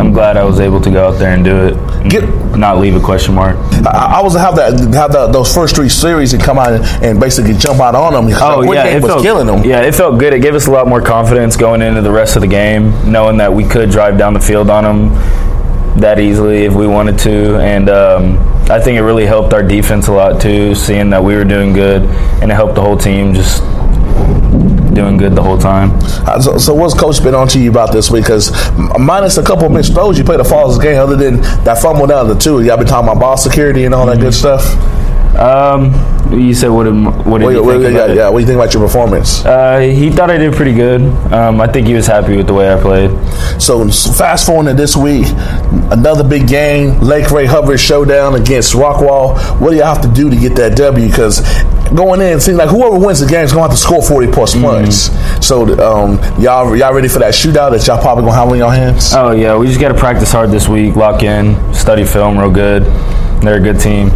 I'm 0.00 0.12
glad 0.12 0.38
I 0.38 0.44
was 0.44 0.60
able 0.60 0.80
to 0.80 0.90
go 0.90 1.08
out 1.08 1.18
there 1.18 1.34
and 1.34 1.44
do 1.44 1.66
it. 1.66 2.10
Get, 2.10 2.24
not 2.56 2.78
leave 2.78 2.96
a 2.96 3.00
question 3.00 3.34
mark. 3.34 3.56
I, 3.86 4.16
I 4.18 4.22
was 4.22 4.34
have 4.34 4.56
that 4.56 4.72
have 4.94 5.12
the, 5.12 5.26
those 5.26 5.54
first 5.54 5.76
three 5.76 5.90
series 5.90 6.32
and 6.32 6.42
come 6.42 6.58
out 6.58 6.72
and, 6.72 7.04
and 7.04 7.20
basically 7.20 7.52
jump 7.52 7.80
out 7.80 7.94
on 7.94 8.14
them. 8.14 8.34
Oh 8.40 8.62
yeah, 8.72 8.86
it 8.86 9.02
was 9.02 9.12
felt, 9.12 9.22
killing 9.22 9.46
them. 9.46 9.62
Yeah, 9.62 9.82
it 9.82 9.94
felt 9.94 10.18
good. 10.18 10.32
It 10.32 10.40
gave 10.40 10.54
us 10.54 10.66
a 10.66 10.70
lot 10.70 10.88
more 10.88 11.02
confidence 11.02 11.54
going 11.56 11.82
into 11.82 12.00
the 12.00 12.10
rest 12.10 12.34
of 12.34 12.40
the 12.40 12.48
game, 12.48 13.12
knowing 13.12 13.36
that 13.36 13.52
we 13.52 13.62
could 13.62 13.90
drive 13.90 14.16
down 14.16 14.32
the 14.32 14.40
field 14.40 14.70
on 14.70 14.84
them 14.84 15.10
that 16.00 16.18
easily 16.18 16.64
if 16.64 16.72
we 16.72 16.86
wanted 16.86 17.18
to, 17.18 17.58
and 17.58 17.90
um, 17.90 18.38
I 18.70 18.80
think 18.80 18.96
it 18.96 19.02
really 19.02 19.26
helped 19.26 19.52
our 19.52 19.62
defense 19.62 20.06
a 20.06 20.12
lot 20.12 20.40
too, 20.40 20.74
seeing 20.74 21.10
that 21.10 21.22
we 21.22 21.34
were 21.34 21.44
doing 21.44 21.72
good, 21.72 22.02
and 22.40 22.50
it 22.50 22.54
helped 22.54 22.76
the 22.76 22.80
whole 22.80 22.96
team 22.96 23.34
just 23.34 23.62
doing 24.94 25.16
good 25.16 25.34
the 25.34 25.42
whole 25.42 25.58
time. 25.58 25.90
Uh, 26.26 26.40
so, 26.40 26.58
so, 26.58 26.74
what's 26.74 26.94
coach 26.94 27.22
been 27.22 27.34
on 27.34 27.48
to 27.48 27.60
you 27.60 27.70
about 27.70 27.92
this 27.92 28.10
week? 28.10 28.24
Because 28.24 28.50
minus 28.98 29.38
a 29.38 29.42
couple 29.42 29.66
of 29.66 29.72
missed 29.72 29.92
throws, 29.92 30.18
you 30.18 30.24
played 30.24 30.40
a 30.40 30.44
falls 30.44 30.78
game. 30.78 30.98
Other 30.98 31.16
than 31.16 31.40
that 31.64 31.78
fumble 31.80 32.06
down 32.06 32.28
the 32.28 32.34
two, 32.34 32.62
y'all 32.62 32.76
been 32.76 32.86
talking 32.86 33.08
about 33.08 33.20
ball 33.20 33.36
security 33.36 33.84
and 33.84 33.94
all 33.94 34.06
that 34.06 34.14
mm-hmm. 34.14 34.24
good 34.24 34.34
stuff. 34.34 34.99
Um, 35.40 35.94
you 36.38 36.52
said 36.52 36.68
what 36.68 36.86
what 37.26 37.38
did 37.38 37.46
what, 37.46 37.54
you 37.54 37.82
think 37.82 37.96
yeah, 37.96 38.12
yeah, 38.12 38.28
what 38.28 38.38
do 38.38 38.40
you 38.40 38.46
think 38.46 38.56
about 38.56 38.74
your 38.74 38.82
performance? 38.82 39.42
Uh, 39.44 39.78
he 39.78 40.10
thought 40.10 40.30
I 40.30 40.36
did 40.36 40.52
pretty 40.52 40.74
good. 40.74 41.00
Um, 41.32 41.62
I 41.62 41.66
think 41.66 41.86
he 41.86 41.94
was 41.94 42.06
happy 42.06 42.36
with 42.36 42.46
the 42.46 42.52
way 42.52 42.70
I 42.70 42.78
played. 42.78 43.10
So 43.60 43.88
fast 43.88 44.46
forward 44.46 44.66
to 44.66 44.74
this 44.74 44.96
week, 44.96 45.26
another 45.90 46.28
big 46.28 46.46
game, 46.46 47.00
Lake 47.00 47.30
Ray 47.30 47.46
Hubbard 47.46 47.80
showdown 47.80 48.34
against 48.34 48.74
Rockwall. 48.74 49.60
What 49.60 49.70
do 49.70 49.76
you 49.76 49.82
have 49.82 50.02
to 50.02 50.08
do 50.08 50.28
to 50.28 50.36
get 50.36 50.56
that 50.56 50.76
W? 50.76 51.08
Because 51.08 51.40
going 51.94 52.20
in, 52.20 52.36
it 52.36 52.40
seems 52.40 52.58
like 52.58 52.68
whoever 52.68 52.98
wins 52.98 53.20
the 53.20 53.26
game 53.26 53.44
is 53.44 53.52
going 53.52 53.64
to 53.64 53.70
have 53.70 53.78
to 53.78 53.82
score 53.82 54.02
forty 54.02 54.30
plus 54.30 54.54
mm-hmm. 54.54 54.64
points. 54.64 55.10
So 55.44 55.62
um, 55.80 56.18
y'all 56.40 56.76
y'all 56.76 56.92
ready 56.92 57.08
for 57.08 57.18
that 57.20 57.32
shootout 57.32 57.70
that 57.70 57.86
y'all 57.86 58.00
probably 58.00 58.24
going 58.24 58.34
to 58.34 58.38
have 58.38 58.48
on 58.48 58.58
your 58.58 58.72
hands? 58.72 59.14
Oh 59.14 59.30
yeah, 59.30 59.56
we 59.56 59.68
just 59.68 59.80
got 59.80 59.88
to 59.88 59.98
practice 59.98 60.30
hard 60.32 60.50
this 60.50 60.68
week, 60.68 60.96
lock 60.96 61.22
in, 61.22 61.56
study 61.72 62.04
film 62.04 62.38
real 62.38 62.50
good. 62.50 62.84
They're 63.40 63.56
a 63.56 63.60
good 63.60 63.80
team. 63.80 64.10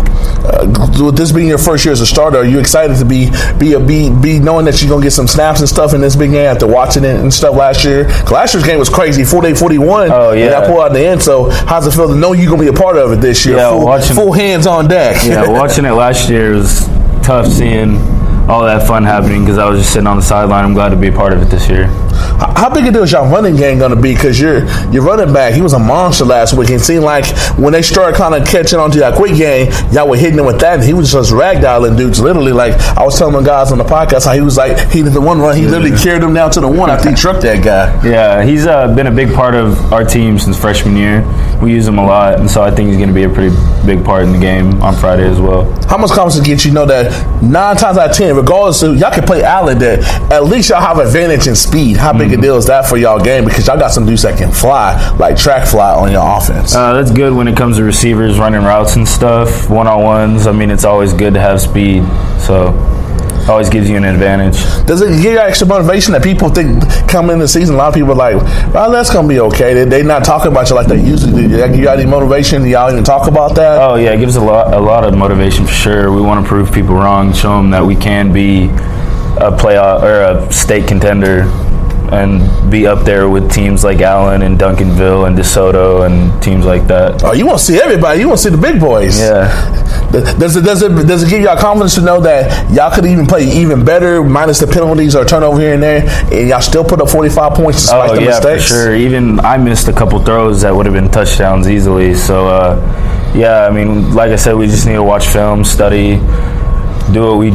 Uh, 0.45 0.67
with 1.03 1.17
this 1.17 1.33
being 1.33 1.49
your 1.49 1.59
first 1.59 1.85
year 1.85 1.93
as 1.93 2.01
a 2.03 2.07
starter, 2.07 2.39
are 2.39 2.45
you 2.45 2.59
excited 2.59 2.99
to 2.99 3.05
be 3.05 3.31
be 3.59 3.73
a, 3.73 3.81
be 3.81 4.11
be 4.11 4.39
knowing 4.39 4.67
that 4.67 4.81
you're 4.83 4.91
gonna 4.91 5.03
get 5.03 5.13
some 5.13 5.27
snaps 5.27 5.61
and 5.61 5.69
stuff 5.69 5.95
in 5.95 6.01
this 6.03 6.17
big 6.17 6.33
game 6.33 6.47
after 6.47 6.67
watching 6.67 7.03
it 7.03 7.17
and 7.17 7.33
stuff 7.33 7.57
last 7.57 7.85
year? 7.85 8.07
Last 8.31 8.53
year's 8.55 8.67
game 8.67 8.79
was 8.79 8.91
crazy, 8.91 9.25
48 9.25 9.57
41. 9.57 10.11
Oh 10.13 10.33
yeah, 10.33 10.47
and 10.47 10.55
I 10.55 10.67
pulled 10.67 10.81
out 10.81 10.93
the 10.93 11.07
end. 11.07 11.23
So 11.23 11.49
how's 11.51 11.87
it 11.87 11.93
feel 11.93 12.09
to 12.09 12.15
know 12.15 12.33
you're 12.35 12.51
gonna 12.51 12.63
be 12.63 12.69
a 12.69 12.73
part 12.75 12.97
of 12.97 13.13
it 13.13 13.21
this 13.23 13.47
year? 13.47 13.57
Yeah, 13.57 13.71
full, 13.71 13.85
watching, 13.87 14.17
full 14.17 14.33
hands 14.33 14.67
on 14.67 14.87
deck. 14.87 15.17
yeah, 15.25 15.49
watching 15.49 15.87
it 15.87 15.93
last 15.93 16.29
year 16.29 16.53
was 16.53 16.87
tough 17.23 17.47
seeing 17.47 17.97
all 18.49 18.65
that 18.65 18.87
fun 18.87 19.05
happening 19.05 19.41
because 19.43 19.59
I 19.59 19.69
was 19.69 19.81
just 19.81 19.93
sitting 19.93 20.07
on 20.07 20.17
the 20.17 20.23
sideline. 20.23 20.65
I'm 20.65 20.75
glad 20.75 20.91
to 20.91 20.97
be 20.97 21.09
a 21.09 21.13
part 21.13 21.33
of 21.33 21.43
it 21.43 21.47
this 21.47 21.69
year. 21.69 21.87
How 22.57 22.73
big 22.73 22.87
a 22.87 22.93
deal 22.93 23.03
is 23.03 23.13
your 23.13 23.27
running 23.27 23.57
game 23.57 23.79
going 23.79 23.95
to 23.95 24.01
be? 24.01 24.15
Because 24.15 24.39
you're 24.41 24.65
your 24.93 25.03
running 25.03 25.33
back, 25.33 25.55
he 25.55 25.63
was 25.63 25.73
a 25.73 25.79
monster 25.79 26.25
last 26.25 26.55
week. 26.55 26.71
It 26.71 26.81
seemed 26.81 27.05
like 27.05 27.27
when 27.59 27.73
they 27.73 27.83
started 27.83 28.17
kind 28.17 28.35
of 28.35 28.47
catching 28.47 28.79
on 28.79 28.91
to 28.93 28.99
that 29.01 29.15
quick 29.15 29.37
game, 29.37 29.73
y'all 29.93 30.09
were 30.09 30.17
hitting 30.17 30.39
him 30.39 30.47
with 30.47 30.61
that, 30.61 30.75
and 30.75 30.85
he 30.85 30.95
was 30.95 31.13
just 31.13 31.33
ragdolling 31.33 31.97
dudes. 31.97 32.21
Literally, 32.21 32.53
like 32.53 32.75
I 32.97 33.05
was 33.05 33.19
telling 33.19 33.35
the 33.35 33.43
guys 33.43 33.73
on 33.73 33.79
the 33.79 33.85
podcast 33.85 34.27
how 34.27 34.33
he 34.33 34.41
was 34.41 34.57
like 34.57 34.79
he 34.91 35.03
did 35.03 35.13
the 35.13 35.21
one 35.21 35.39
run, 35.39 35.57
he 35.57 35.67
literally 35.67 35.97
carried 35.97 36.23
him 36.23 36.35
down 36.35 36.51
to 36.53 36.61
the 36.61 36.69
one 36.69 36.91
after 36.91 37.11
he 37.11 37.17
trucked 37.25 37.43
that 37.43 37.65
guy. 37.65 38.07
Yeah, 38.07 38.43
he's 38.43 38.67
uh, 38.67 38.95
been 38.95 39.07
a 39.07 39.15
big 39.15 39.33
part 39.35 39.55
of 39.55 39.93
our 39.93 40.05
team 40.05 40.39
since 40.39 40.59
freshman 40.59 40.97
year. 40.97 41.23
We 41.63 41.73
use 41.73 41.87
him 41.87 41.99
a 41.99 42.05
lot, 42.05 42.39
and 42.41 42.51
so 42.51 42.63
I 42.63 42.71
think 42.71 42.89
he's 42.89 42.99
going 42.99 43.09
to 43.09 43.15
be 43.15 43.25
a 43.25 43.31
pretty 43.31 43.55
big 43.87 44.05
part 44.05 44.25
in 44.25 44.33
the 44.33 44.39
game 44.39 44.83
on 44.83 44.95
Friday 44.97 45.27
as 45.27 45.41
well. 45.41 45.65
How 45.87 45.99
much 45.99 46.11
confidence 46.11 46.47
get 46.47 46.65
you 46.65 46.73
know 46.73 46.87
that 46.87 47.43
nine 47.43 47.77
times 47.77 47.99
out 47.99 48.11
of 48.11 48.17
ten, 48.17 48.34
regardless 48.35 48.83
of 48.83 48.97
y'all 48.97 49.13
can 49.13 49.25
play 49.25 49.43
Allen, 49.43 49.79
that 49.79 50.33
at 50.33 50.45
least 50.45 50.71
y'all 50.71 50.81
have 50.81 50.99
advantage 50.99 51.47
in 51.47 51.55
speed. 51.55 51.97
How 51.97 52.13
big 52.13 52.31
mm-hmm. 52.31 52.39
a 52.39 52.43
deal 52.43 52.57
is 52.57 52.67
that 52.67 52.87
for 52.87 52.97
y'all 52.97 53.23
game? 53.23 53.45
Because 53.45 53.67
y'all 53.67 53.79
got 53.79 53.93
some 53.93 54.07
dudes 54.07 54.23
that 54.23 54.39
can 54.39 54.53
fly, 54.53 55.17
like 55.19 55.37
track 55.37 55.67
fly 55.67 55.95
on 55.95 56.13
your 56.13 56.25
offense. 56.25 56.75
Uh, 56.75 56.95
that's 56.95 57.11
good 57.11 57.33
when 57.33 57.49
it 57.49 57.57
comes 57.57 57.77
to 57.77 57.85
receivers 57.85 58.39
running 58.39 58.63
routes 58.63 58.97
and 58.97 59.07
stuff, 59.07 59.69
one 59.71 59.87
on 59.87 60.03
ones. 60.03 60.47
I 60.47 60.53
mean, 60.53 60.71
it's 60.71 60.85
always 60.85 61.13
good 61.13 61.35
to 61.35 61.41
have 61.41 61.61
speed. 61.61 62.05
So 62.39 62.73
always 63.49 63.69
gives 63.69 63.89
you 63.89 63.97
an 63.97 64.05
advantage. 64.05 64.57
Does 64.87 65.03
it 65.03 65.23
give 65.23 65.33
you 65.33 65.39
extra 65.39 65.67
motivation 65.67 66.13
that 66.13 66.23
people 66.23 66.49
think 66.49 66.83
coming 67.09 67.33
in 67.33 67.39
the 67.39 67.49
season? 67.49 67.75
A 67.75 67.79
lot 67.79 67.89
of 67.89 67.95
people 67.95 68.13
are 68.13 68.33
like, 68.33 68.37
well, 68.73 68.91
that's 68.91 69.13
gonna 69.13 69.29
be 69.29 69.41
okay. 69.41 69.75
They 69.75 69.85
they 69.85 70.03
not 70.03 70.25
talking 70.25 70.51
about 70.51 70.69
you 70.71 70.77
like 70.77 70.87
they 70.87 71.01
usually 71.01 71.49
do. 71.49 71.49
You 71.49 71.85
got 71.85 71.99
any 71.99 72.09
motivation? 72.09 72.67
Y'all 72.67 72.91
even 72.91 73.05
talk 73.05 73.29
about 73.29 73.55
that? 73.57 73.81
Oh 73.81 73.97
yeah, 73.97 74.13
it 74.13 74.19
gives 74.19 74.37
a 74.37 74.41
lot 74.41 74.73
a 74.75 74.81
lot 74.81 75.05
of 75.05 75.17
motivation 75.17 75.67
for 75.67 75.73
sure. 75.73 76.13
We 76.13 76.21
want 76.21 76.45
to 76.45 76.49
prove 76.49 76.73
people 76.73 76.95
wrong, 76.95 77.33
show 77.33 77.57
them 77.57 77.71
that 77.71 77.85
we 77.85 77.97
can 77.97 78.33
be 78.33 78.67
a 79.37 79.51
playoff 79.51 80.03
or 80.03 80.23
a 80.23 80.53
state 80.53 80.87
contender 80.87 81.45
and 82.13 82.71
be 82.71 82.87
up 82.87 83.05
there 83.05 83.29
with 83.29 83.51
teams 83.53 83.85
like 83.85 84.01
Allen 84.01 84.43
and 84.43 84.59
Duncanville 84.59 85.27
and 85.27 85.37
DeSoto 85.37 86.07
and 86.07 86.43
teams 86.43 86.65
like 86.65 86.87
that. 86.89 87.23
Oh, 87.25 87.33
you 87.33 87.47
want 87.47 87.59
to 87.59 87.65
see 87.65 87.81
everybody. 87.81 88.21
You 88.21 88.29
want 88.29 88.39
to 88.39 88.45
see 88.45 88.51
the 88.51 88.61
big 88.61 88.81
boys. 88.81 89.19
Yeah. 89.19 89.49
Does 90.13 90.57
it 90.57 90.63
does 90.65 90.83
it 90.83 90.91
does 91.07 91.23
it 91.25 91.31
give 91.31 91.43
y'all 91.43 91.57
confidence 91.57 91.95
to 91.97 92.01
know 92.01 92.21
that 92.21 92.71
y'all 92.73 92.95
could 92.95 93.05
even 93.07 93.27
play 93.27 93.45
even 93.45 93.85
better 93.85 94.23
minus 94.23 94.61
the 94.61 94.67
penalties 94.67 95.17
or 95.17 95.25
turnover 95.25 95.59
here 95.61 95.75
and 95.75 95.83
there, 95.83 96.03
and 96.33 96.49
y'all 96.49 96.61
still 96.61 96.85
put 96.85 97.01
up 97.01 97.09
forty 97.09 97.29
five 97.29 97.55
points 97.55 97.81
despite 97.81 98.11
Oh 98.11 98.15
the 98.15 98.21
yeah, 98.23 98.29
mistakes? 98.29 98.69
for 98.69 98.75
sure. 98.75 98.95
Even 98.95 99.41
I 99.41 99.57
missed 99.57 99.89
a 99.89 99.93
couple 99.93 100.21
throws 100.23 100.63
that 100.63 100.75
would 100.75 100.87
have 100.87 100.95
been 100.95 101.11
touchdowns 101.11 101.69
easily. 101.69 102.15
So 102.15 102.47
uh, 102.47 103.33
yeah, 103.35 103.67
I 103.67 103.71
mean, 103.71 104.15
like 104.15 104.31
I 104.31 104.37
said, 104.37 104.55
we 104.55 104.67
just 104.67 104.87
need 104.87 104.95
to 104.95 105.03
watch 105.03 105.27
film, 105.27 105.65
study, 105.65 106.17
do 107.13 107.23
what 107.23 107.39
we 107.39 107.51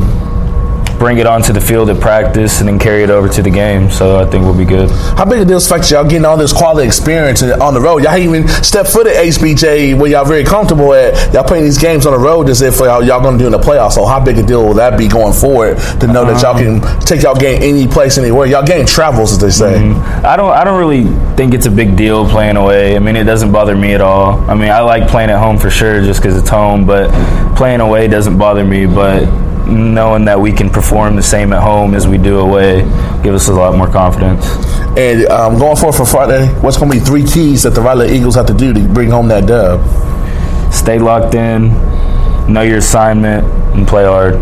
bring 1.00 1.18
it 1.18 1.26
onto 1.26 1.54
the 1.54 1.62
field 1.62 1.90
at 1.90 2.00
practice, 2.00 2.60
and 2.60 2.68
then 2.68 2.78
carry 2.78 3.04
it 3.04 3.10
over 3.10 3.30
to 3.30 3.42
the 3.42 3.50
game. 3.50 3.90
So 3.90 4.20
I 4.20 4.26
think 4.26 4.44
we'll 4.44 4.58
be 4.58 4.66
good. 4.66 4.92
How 5.18 5.26
big 5.26 5.40
a 5.40 5.46
deal 5.46 5.58
is 5.58 5.68
the 5.68 5.74
fact 5.74 5.90
that 5.90 5.92
y'all 5.92 6.04
getting 6.04 6.26
all 6.26 6.38
this 6.38 6.54
quality 6.54 6.86
experience 6.86 7.42
on 7.42 7.74
the 7.74 7.82
road? 7.82 8.04
Y'all 8.04 8.14
ain't 8.14 8.36
even 8.36 8.48
step 8.64 8.86
foot 8.86 9.08
at 9.08 9.16
HBJ 9.16 9.98
where 9.98 10.12
y'all 10.12 10.26
very 10.26 10.44
comfortable 10.44 10.94
at. 10.94 11.34
Y'all 11.34 11.44
playing 11.44 11.64
these 11.64 11.78
games 11.78 12.06
on 12.06 12.14
the 12.14 12.20
road 12.20 12.50
as 12.50 12.62
if 12.62 12.78
y'all, 12.80 13.04
y'all 13.04 13.22
going 13.22 13.38
to 13.38 13.44
do 13.44 13.46
in 13.46 13.52
the 13.52 13.60
playoffs. 13.60 13.94
So 13.94 14.06
how 14.06 14.24
big 14.24 14.38
a 14.38 14.44
deal 14.44 14.66
will 14.66 14.76
that 14.76 14.98
be 14.98 15.08
going 15.08 15.34
forward 15.34 15.78
to 15.78 16.08
know 16.08 16.26
that 16.26 16.42
y'all 16.42 16.54
can 16.54 16.82
take 17.02 17.24
y'all 17.24 17.36
game 17.36 17.62
any 17.64 17.88
place, 17.88 18.18
anywhere? 18.18 18.46
Y'all 18.46 18.66
game 18.66 18.86
travels, 18.86 19.32
as 19.32 19.40
they 19.40 19.50
say. 19.50 19.76
Mm-hmm. 19.76 20.26
I 20.26 20.36
don't. 20.36 20.52
I 20.52 20.64
don't 20.64 20.80
really 20.80 21.06
think 21.36 21.54
it's 21.54 21.66
a 21.66 21.72
big 21.72 21.96
deal 21.96 22.28
playing 22.28 22.58
away. 22.58 22.96
I 22.96 23.00
mean, 23.00 23.16
it 23.16 23.24
doesn't 23.24 23.52
bother 23.52 23.76
me 23.76 23.94
at 23.94 24.02
all. 24.02 24.40
I 24.50 24.56
mean, 24.56 24.70
I 24.70 24.82
like 24.82 25.08
playing 25.08 25.30
at 25.30 25.40
home 25.40 25.58
for 25.58 25.70
sure, 25.70 26.02
just 26.02 26.22
because 26.22 26.38
it's 26.38 26.50
home. 26.50 26.86
But 26.86 27.10
playing 27.56 27.80
away 27.80 28.08
doesn't 28.08 28.38
bother 28.38 28.66
me. 28.66 28.86
But 28.86 29.49
knowing 29.70 30.26
that 30.26 30.40
we 30.40 30.52
can 30.52 30.70
perform 30.70 31.16
the 31.16 31.24
same 31.24 31.54
at 31.54 31.62
home 31.62 31.94
as 31.94 32.08
we 32.08 32.18
do 32.18 32.40
away, 32.40 32.82
give 33.24 33.34
us 33.34 33.48
a 33.48 33.54
lot 33.54 33.76
more 33.76 33.88
confidence. 33.88 34.46
And 34.98 35.26
um, 35.28 35.58
going 35.58 35.76
forward 35.76 35.96
for 35.96 36.06
Friday, 36.06 36.48
what's 36.62 36.78
going 36.78 36.92
to 36.92 37.00
be 37.00 37.04
three 37.04 37.24
keys 37.24 37.64
that 37.64 37.72
the 37.72 37.82
Riley 37.82 38.16
Eagles 38.16 38.36
have 38.36 38.48
to 38.48 38.54
do 38.54 38.74
to 38.74 38.88
bring 38.88 39.10
home 39.10 39.28
that 39.30 39.48
dub? 39.48 39.82
Stay 40.74 41.00
locked 41.00 41.36
in, 41.36 41.70
know 42.52 42.62
your 42.62 42.78
assignment, 42.78 43.46
and 43.76 43.88
play 43.88 44.06
hard. 44.06 44.34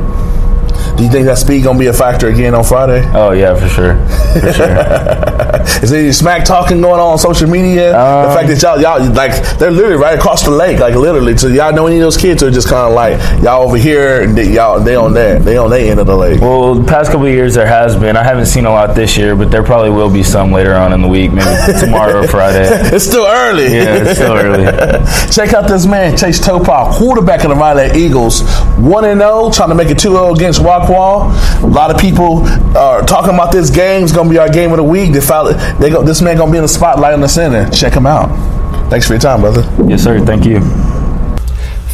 Do 0.97 1.03
you 1.03 1.11
think 1.11 1.25
that 1.25 1.37
speed 1.37 1.63
going 1.63 1.77
to 1.77 1.79
be 1.79 1.87
a 1.87 1.93
factor 1.93 2.27
again 2.27 2.55
on 2.55 2.63
Friday? 2.63 3.03
Oh 3.13 3.31
yeah, 3.31 3.53
for 3.53 3.67
sure, 3.67 3.95
for 4.41 4.53
sure. 4.53 4.67
Is 5.83 5.91
there 5.91 6.01
any 6.01 6.11
smack 6.11 6.45
talking 6.45 6.81
going 6.81 6.99
on 6.99 7.11
on 7.11 7.17
social 7.17 7.49
media? 7.49 7.91
the 7.91 7.99
um, 7.99 8.35
fact 8.35 8.47
that 8.47 8.61
y'all, 8.61 8.81
y'all, 8.81 9.13
like, 9.13 9.31
they're 9.57 9.71
literally 9.71 9.97
right 9.97 10.17
across 10.17 10.43
the 10.43 10.51
lake, 10.51 10.79
like 10.79 10.95
literally. 10.95 11.37
So 11.37 11.47
y'all 11.47 11.73
know 11.73 11.87
any 11.87 11.97
of 11.97 12.01
those 12.01 12.17
kids 12.17 12.43
are 12.43 12.51
just 12.51 12.67
kind 12.67 12.87
of 12.87 12.93
like 12.93 13.19
y'all 13.43 13.63
over 13.63 13.77
here 13.77 14.21
and 14.23 14.37
they, 14.37 14.53
y'all 14.53 14.79
they 14.79 14.95
on 14.95 15.13
there, 15.13 15.39
they 15.39 15.57
on 15.57 15.69
their 15.69 15.89
end 15.91 15.99
of 15.99 16.07
the 16.07 16.15
lake. 16.15 16.41
well, 16.41 16.75
the 16.75 16.85
past 16.85 17.11
couple 17.11 17.27
of 17.27 17.33
years 17.33 17.55
there 17.55 17.67
has 17.67 17.95
been. 17.95 18.17
I 18.17 18.23
haven't 18.23 18.47
seen 18.47 18.65
a 18.65 18.71
lot 18.71 18.95
this 18.95 19.17
year, 19.17 19.35
but 19.35 19.51
there 19.51 19.63
probably 19.63 19.89
will 19.89 20.11
be 20.11 20.23
some 20.23 20.51
later 20.51 20.73
on 20.73 20.93
in 20.93 21.01
the 21.01 21.07
week, 21.07 21.31
maybe 21.31 21.79
tomorrow 21.79 22.23
or 22.23 22.27
Friday. 22.27 22.67
It's 22.97 23.05
still 23.05 23.25
early. 23.27 23.65
Yeah, 23.65 23.97
it's 23.97 24.15
still 24.15 24.33
early. 24.33 24.65
Check 25.31 25.53
out 25.53 25.67
this 25.67 25.85
man, 25.85 26.17
Chase 26.17 26.39
Topal, 26.39 26.91
quarterback 26.93 27.43
of 27.43 27.49
the 27.49 27.55
Riley 27.55 27.99
Eagles. 27.99 28.41
1 28.77 29.03
0, 29.03 29.51
trying 29.51 29.69
to 29.69 29.75
make 29.75 29.89
it 29.89 29.99
2 29.99 30.09
0 30.09 30.33
against 30.33 30.61
Rockwall. 30.61 31.31
A 31.63 31.67
lot 31.67 31.93
of 31.93 31.99
people 31.99 32.43
are 32.77 33.01
talking 33.01 33.33
about 33.33 33.51
this 33.51 33.69
game. 33.69 34.03
It's 34.03 34.11
going 34.11 34.27
to 34.27 34.33
be 34.33 34.39
our 34.39 34.49
game 34.49 34.71
of 34.71 34.77
the 34.77 34.83
week. 34.83 35.13
They 35.13 35.21
found, 35.21 35.49
they 35.80 35.89
go, 35.89 36.03
this 36.03 36.21
man 36.21 36.38
going 36.38 36.49
to 36.49 36.51
be 36.51 36.58
in 36.58 36.63
the 36.63 36.67
spotlight 36.67 37.13
in 37.13 37.21
the 37.21 37.30
center. 37.30 37.69
Check 37.69 37.93
him 37.93 38.06
out. 38.06 38.27
Thanks 38.89 39.08
for 39.08 39.13
your 39.13 39.21
time, 39.21 39.41
brother. 39.41 39.62
Yes, 39.88 40.03
sir. 40.03 40.23
Thank 40.25 40.45
you. 40.45 40.62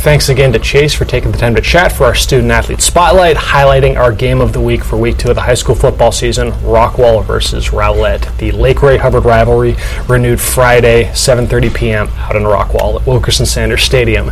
Thanks 0.03 0.27
again 0.27 0.51
to 0.51 0.59
Chase 0.59 0.93
for 0.93 1.05
taking 1.05 1.31
the 1.31 1.37
time 1.37 1.55
to 1.55 1.61
chat 1.61 1.93
for 1.93 2.03
our 2.03 2.13
student 2.13 2.51
athlete 2.51 2.81
spotlight, 2.81 3.37
highlighting 3.37 3.95
our 3.95 4.11
game 4.11 4.41
of 4.41 4.51
the 4.51 4.59
week 4.59 4.83
for 4.83 4.97
week 4.97 5.17
two 5.17 5.29
of 5.29 5.35
the 5.35 5.41
high 5.41 5.53
school 5.53 5.75
football 5.75 6.11
season 6.11 6.51
Rockwall 6.51 7.23
versus 7.23 7.69
Rowlett. 7.69 8.37
The 8.37 8.51
Lake 8.51 8.81
Ray 8.83 8.97
Hubbard 8.97 9.23
rivalry 9.23 9.77
renewed 10.09 10.41
Friday, 10.41 11.05
7.30 11.05 11.73
p.m. 11.73 12.07
out 12.17 12.35
in 12.35 12.43
Rockwall 12.43 12.99
at 12.99 13.07
Wilkerson 13.07 13.45
Sanders 13.45 13.81
Stadium. 13.81 14.31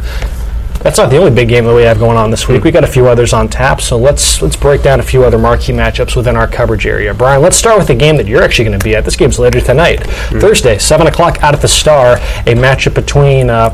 That's 0.84 0.98
not 0.98 1.10
the 1.10 1.18
only 1.18 1.32
big 1.32 1.50
game 1.50 1.66
that 1.66 1.76
we 1.76 1.84
have 1.84 2.00
going 2.00 2.18
on 2.18 2.32
this 2.32 2.48
week. 2.48 2.64
We 2.64 2.72
got 2.72 2.84
a 2.84 2.88
few 2.88 3.08
others 3.08 3.34
on 3.34 3.48
tap, 3.50 3.82
so 3.82 3.98
let's 3.98 4.42
let's 4.42 4.56
break 4.56 4.82
down 4.82 5.00
a 5.00 5.04
few 5.04 5.24
other 5.24 5.38
marquee 5.38 5.74
matchups 5.74 6.16
within 6.16 6.36
our 6.36 6.48
coverage 6.48 6.86
area. 6.86 7.14
Brian, 7.14 7.42
let's 7.42 7.56
start 7.56 7.78
with 7.78 7.88
the 7.88 7.96
game 7.96 8.18
that 8.18 8.28
you're 8.28 8.42
actually 8.42 8.66
going 8.66 8.80
to 8.80 8.84
be 8.84 8.96
at. 8.96 9.06
This 9.06 9.16
game's 9.16 9.38
later 9.40 9.62
tonight, 9.62 9.98
Thursday, 10.42 10.78
seven 10.78 11.08
o'clock 11.08 11.42
out 11.44 11.54
at 11.54 11.62
the 11.62 11.68
Star. 11.68 12.18
A 12.18 12.56
matchup 12.56 12.96
between 12.96 13.50
uh, 13.50 13.70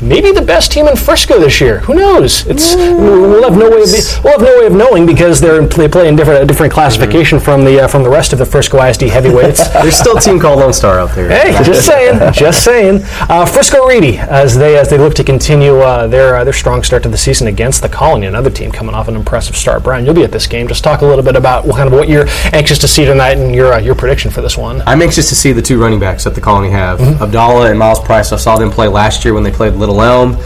maybe 0.00 0.32
the 0.32 0.42
best 0.42 0.70
team 0.72 0.86
in 0.86 0.96
Frisco 0.96 1.38
this 1.38 1.60
year. 1.60 1.80
Who 1.80 1.94
knows? 1.94 2.46
It's 2.46 2.74
we'll 2.74 3.42
have 3.42 3.58
no 3.58 3.70
way 3.70 3.82
of 3.82 3.88
be, 3.88 4.00
we'll 4.22 4.38
have 4.38 4.42
no 4.42 4.58
way 4.60 4.66
of 4.66 4.72
knowing 4.72 5.06
because 5.06 5.40
they're 5.40 5.66
they 5.66 5.88
play 5.88 6.08
in 6.08 6.16
different 6.16 6.42
a 6.42 6.46
different 6.46 6.72
classification 6.72 7.40
from 7.40 7.64
the 7.64 7.80
uh, 7.84 7.88
from 7.88 8.02
the 8.02 8.10
rest 8.10 8.32
of 8.32 8.38
the 8.38 8.46
Frisco 8.46 8.82
ISD 8.82 9.02
heavyweights. 9.02 9.68
There's 9.72 9.96
still 9.96 10.16
a 10.16 10.20
team 10.20 10.38
called 10.38 10.60
Lone 10.60 10.72
Star 10.72 10.98
out 11.00 11.14
there. 11.14 11.28
Hey, 11.28 11.52
just 11.64 11.86
saying, 11.86 12.32
just 12.32 12.64
saying. 12.64 13.00
Uh, 13.28 13.44
Frisco 13.44 13.86
Reedy, 13.86 14.18
as 14.18 14.56
they 14.56 14.78
as 14.78 14.88
they 14.88 14.98
look 14.98 15.14
to 15.14 15.24
continue 15.24 15.78
uh, 15.80 16.06
their 16.28 16.36
uh, 16.36 16.44
their 16.44 16.52
strong 16.52 16.82
start 16.82 17.02
to 17.02 17.08
the 17.08 17.16
season 17.16 17.46
against 17.46 17.80
the 17.82 17.88
Colony, 17.88 18.26
another 18.26 18.50
team 18.50 18.70
coming 18.70 18.94
off 18.94 19.08
an 19.08 19.16
impressive 19.16 19.56
start. 19.56 19.82
Brian, 19.82 20.04
you'll 20.04 20.14
be 20.14 20.24
at 20.24 20.32
this 20.32 20.46
game. 20.46 20.68
Just 20.68 20.84
talk 20.84 21.00
a 21.00 21.06
little 21.06 21.24
bit 21.24 21.36
about 21.36 21.66
what 21.66 21.76
kind 21.76 21.86
of 21.86 21.92
what 21.92 22.08
you're 22.08 22.26
anxious 22.52 22.78
to 22.80 22.88
see 22.88 23.04
tonight 23.04 23.38
and 23.38 23.54
your 23.54 23.72
uh, 23.72 23.78
your 23.78 23.94
prediction 23.94 24.30
for 24.30 24.42
this 24.42 24.56
one. 24.56 24.82
I'm 24.86 25.00
anxious 25.00 25.28
to 25.30 25.34
see 25.34 25.52
the 25.52 25.62
two 25.62 25.80
running 25.80 26.00
backs 26.00 26.24
that 26.24 26.34
the 26.34 26.40
Colony 26.40 26.70
have, 26.70 27.00
Abdallah 27.00 27.70
and 27.70 27.78
Miles 27.78 28.00
Price. 28.00 28.32
I 28.32 28.36
saw 28.36 28.58
them 28.58 28.70
play 28.70 28.88
last 28.88 29.24
year 29.24 29.34
when 29.34 29.42
they 29.42 29.50
played 29.50 29.74
Little 29.74 30.02
Elm. 30.02 30.36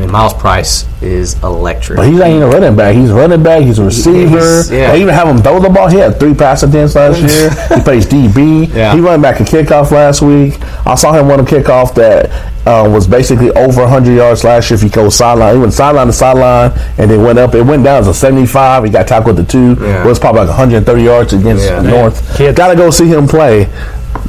And 0.00 0.10
Miles 0.10 0.32
Price 0.34 0.86
is 1.02 1.34
electric. 1.42 1.96
But 1.98 2.06
he 2.08 2.20
ain't 2.22 2.42
a 2.42 2.46
running 2.46 2.74
back. 2.76 2.94
He's 2.94 3.10
a 3.10 3.14
running 3.14 3.42
back. 3.42 3.62
He's 3.62 3.78
a 3.78 3.84
receiver. 3.84 4.28
He's- 4.38 4.70
yeah. 4.70 4.92
They 4.92 5.00
even 5.02 5.12
have 5.14 5.28
him 5.28 5.38
throw 5.42 5.60
the 5.60 5.68
ball. 5.68 5.88
He 5.88 5.98
had 5.98 6.18
three 6.18 6.34
pass 6.34 6.62
attempts 6.62 6.94
last 6.94 7.20
year. 7.20 7.50
he 7.76 7.82
plays 7.82 8.06
DB. 8.06 8.72
Yeah. 8.74 8.94
He 8.94 9.00
ran 9.00 9.20
back 9.20 9.40
a 9.40 9.44
kickoff 9.44 9.90
last 9.90 10.22
week. 10.22 10.58
I 10.86 10.94
saw 10.94 11.12
him 11.12 11.28
run 11.28 11.40
a 11.40 11.44
kickoff 11.44 11.94
that 11.96 12.30
uh, 12.66 12.88
was 12.88 13.06
basically 13.06 13.50
over 13.50 13.82
100 13.82 14.12
yards 14.14 14.42
last 14.44 14.70
year 14.70 14.76
if 14.76 14.82
he 14.82 14.88
goes 14.88 15.14
sideline. 15.16 15.54
He 15.56 15.60
went 15.60 15.72
sideline 15.74 16.06
to 16.06 16.12
sideline 16.12 16.72
and 16.98 17.10
then 17.10 17.22
went 17.22 17.38
up. 17.38 17.54
It 17.54 17.62
went 17.62 17.84
down 17.84 18.02
to 18.04 18.14
75. 18.14 18.84
He 18.84 18.90
got 18.90 19.06
tackled 19.06 19.38
at 19.38 19.46
the 19.46 19.52
two. 19.52 19.76
Yeah. 19.84 20.02
It 20.02 20.06
was 20.06 20.18
probably 20.18 20.40
like 20.40 20.48
130 20.48 21.02
yards 21.02 21.32
against 21.34 21.64
Yeah. 21.66 21.80
North. 21.82 22.38
He 22.38 22.50
Got 22.52 22.68
to 22.68 22.76
go 22.76 22.90
see 22.90 23.06
him 23.08 23.26
play. 23.28 23.68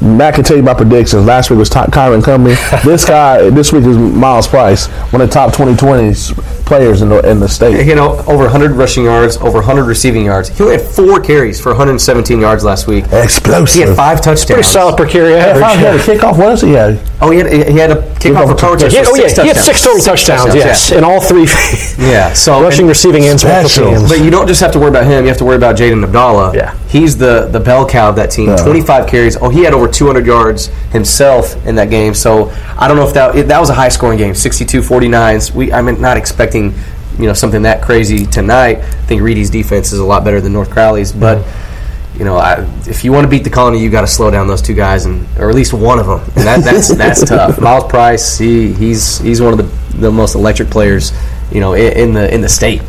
Matt 0.00 0.34
can 0.34 0.44
tell 0.44 0.56
you 0.56 0.62
my 0.62 0.74
predictions. 0.74 1.24
Last 1.26 1.50
week 1.50 1.58
was 1.58 1.68
Ty- 1.68 1.86
Kyron 1.86 2.22
Cummings. 2.24 2.58
this 2.84 3.04
guy, 3.04 3.50
this 3.50 3.72
week 3.72 3.84
is 3.84 3.96
Miles 3.96 4.46
Price, 4.48 4.86
one 5.12 5.20
of 5.20 5.28
the 5.28 5.32
top 5.34 5.50
2020 5.52 6.14
players 6.64 7.02
in 7.02 7.08
the, 7.08 7.28
in 7.28 7.38
the 7.40 7.48
state. 7.48 7.86
You 7.86 7.94
know, 7.94 8.16
over 8.26 8.44
100 8.44 8.72
rushing 8.72 9.04
yards, 9.04 9.36
over 9.38 9.58
100 9.58 9.84
receiving 9.84 10.24
yards. 10.24 10.48
He 10.48 10.62
only 10.64 10.78
had 10.78 10.86
four 10.86 11.20
carries 11.20 11.60
for 11.60 11.70
117 11.70 12.40
yards 12.40 12.64
last 12.64 12.86
week. 12.86 13.04
Explosive. 13.12 13.74
He 13.74 13.80
had 13.86 13.96
five 13.96 14.18
touchdowns. 14.20 14.46
Pretty 14.46 14.62
solid 14.62 14.96
per 14.96 15.06
carry 15.08 15.32
Yeah, 15.32 15.46
average. 15.46 15.62
five, 15.64 15.78
he 15.78 15.84
had 15.84 15.94
a 15.96 15.98
kickoff. 15.98 16.38
What 16.38 16.48
else 16.48 16.62
he 16.62 16.72
had? 16.72 17.00
Oh, 17.20 17.30
he 17.30 17.38
had, 17.38 17.52
he 17.68 17.78
had 17.78 17.90
a 17.90 17.96
kickoff 18.18 18.48
for 18.48 18.54
power 18.56 18.78
Yeah, 18.78 18.88
he- 18.88 18.96
touchdown. 18.96 19.04
oh 19.08 19.16
yeah, 19.16 19.28
six 19.28 19.36
he 19.42 19.48
had 19.48 19.56
touchdowns. 19.56 19.66
six 19.66 19.84
total 19.84 20.00
touchdowns. 20.02 20.54
Yes, 20.54 20.90
yeah. 20.90 20.98
in 20.98 21.04
all 21.04 21.20
three 21.20 21.46
Yeah, 21.98 22.32
so 22.32 22.60
rushing, 22.62 22.80
and- 22.82 22.88
receiving, 22.88 23.24
and 23.24 23.38
special 23.38 23.68
Special. 23.68 23.90
teams. 23.98 24.08
But 24.08 24.20
you 24.20 24.30
don't 24.30 24.46
just 24.46 24.60
have 24.60 24.72
to 24.72 24.78
worry 24.78 24.88
about 24.88 25.04
him. 25.04 25.22
You 25.24 25.28
have 25.28 25.38
to 25.38 25.44
worry 25.44 25.56
about 25.56 25.76
Jaden 25.76 26.02
Abdallah. 26.04 26.54
Yeah. 26.54 26.76
He's 26.92 27.16
the, 27.16 27.48
the 27.50 27.58
bell 27.58 27.88
cow 27.88 28.10
of 28.10 28.16
that 28.16 28.30
team. 28.30 28.48
Yeah. 28.48 28.56
25 28.56 29.08
carries. 29.08 29.38
Oh, 29.38 29.48
he 29.48 29.64
had 29.64 29.72
over 29.72 29.88
200 29.88 30.26
yards 30.26 30.66
himself 30.92 31.56
in 31.66 31.74
that 31.76 31.88
game. 31.88 32.12
So 32.12 32.50
I 32.76 32.86
don't 32.86 32.98
know 32.98 33.08
if 33.08 33.14
that 33.14 33.34
it, 33.34 33.48
that 33.48 33.58
was 33.58 33.70
a 33.70 33.74
high 33.74 33.88
scoring 33.88 34.18
game. 34.18 34.34
62-49. 34.34 35.54
We 35.54 35.72
I'm 35.72 35.98
not 36.02 36.18
expecting 36.18 36.74
you 37.18 37.26
know 37.26 37.32
something 37.32 37.62
that 37.62 37.80
crazy 37.80 38.26
tonight. 38.26 38.76
I 38.80 38.82
think 39.06 39.22
Reedy's 39.22 39.48
defense 39.48 39.92
is 39.92 40.00
a 40.00 40.04
lot 40.04 40.22
better 40.22 40.42
than 40.42 40.52
North 40.52 40.70
Crowley's, 40.70 41.12
but. 41.12 41.46
You 42.14 42.26
know, 42.26 42.36
I, 42.36 42.68
if 42.86 43.04
you 43.04 43.10
want 43.10 43.24
to 43.24 43.28
beat 43.28 43.42
the 43.42 43.48
Colony, 43.48 43.82
you 43.82 43.88
got 43.88 44.02
to 44.02 44.06
slow 44.06 44.30
down 44.30 44.46
those 44.46 44.60
two 44.60 44.74
guys, 44.74 45.06
and 45.06 45.26
or 45.38 45.48
at 45.48 45.54
least 45.54 45.72
one 45.72 45.98
of 45.98 46.06
them, 46.06 46.20
and 46.36 46.46
that, 46.46 46.62
that's 46.62 46.88
that's 46.94 47.24
tough. 47.24 47.58
Miles 47.58 47.90
Price, 47.90 48.36
he 48.36 48.70
he's 48.74 49.16
he's 49.18 49.40
one 49.40 49.58
of 49.58 49.58
the, 49.58 49.96
the 49.96 50.10
most 50.10 50.34
electric 50.34 50.68
players, 50.68 51.10
you 51.50 51.60
know, 51.60 51.72
in, 51.72 51.92
in 51.96 52.12
the 52.12 52.32
in 52.32 52.42
the 52.42 52.50
state. 52.50 52.82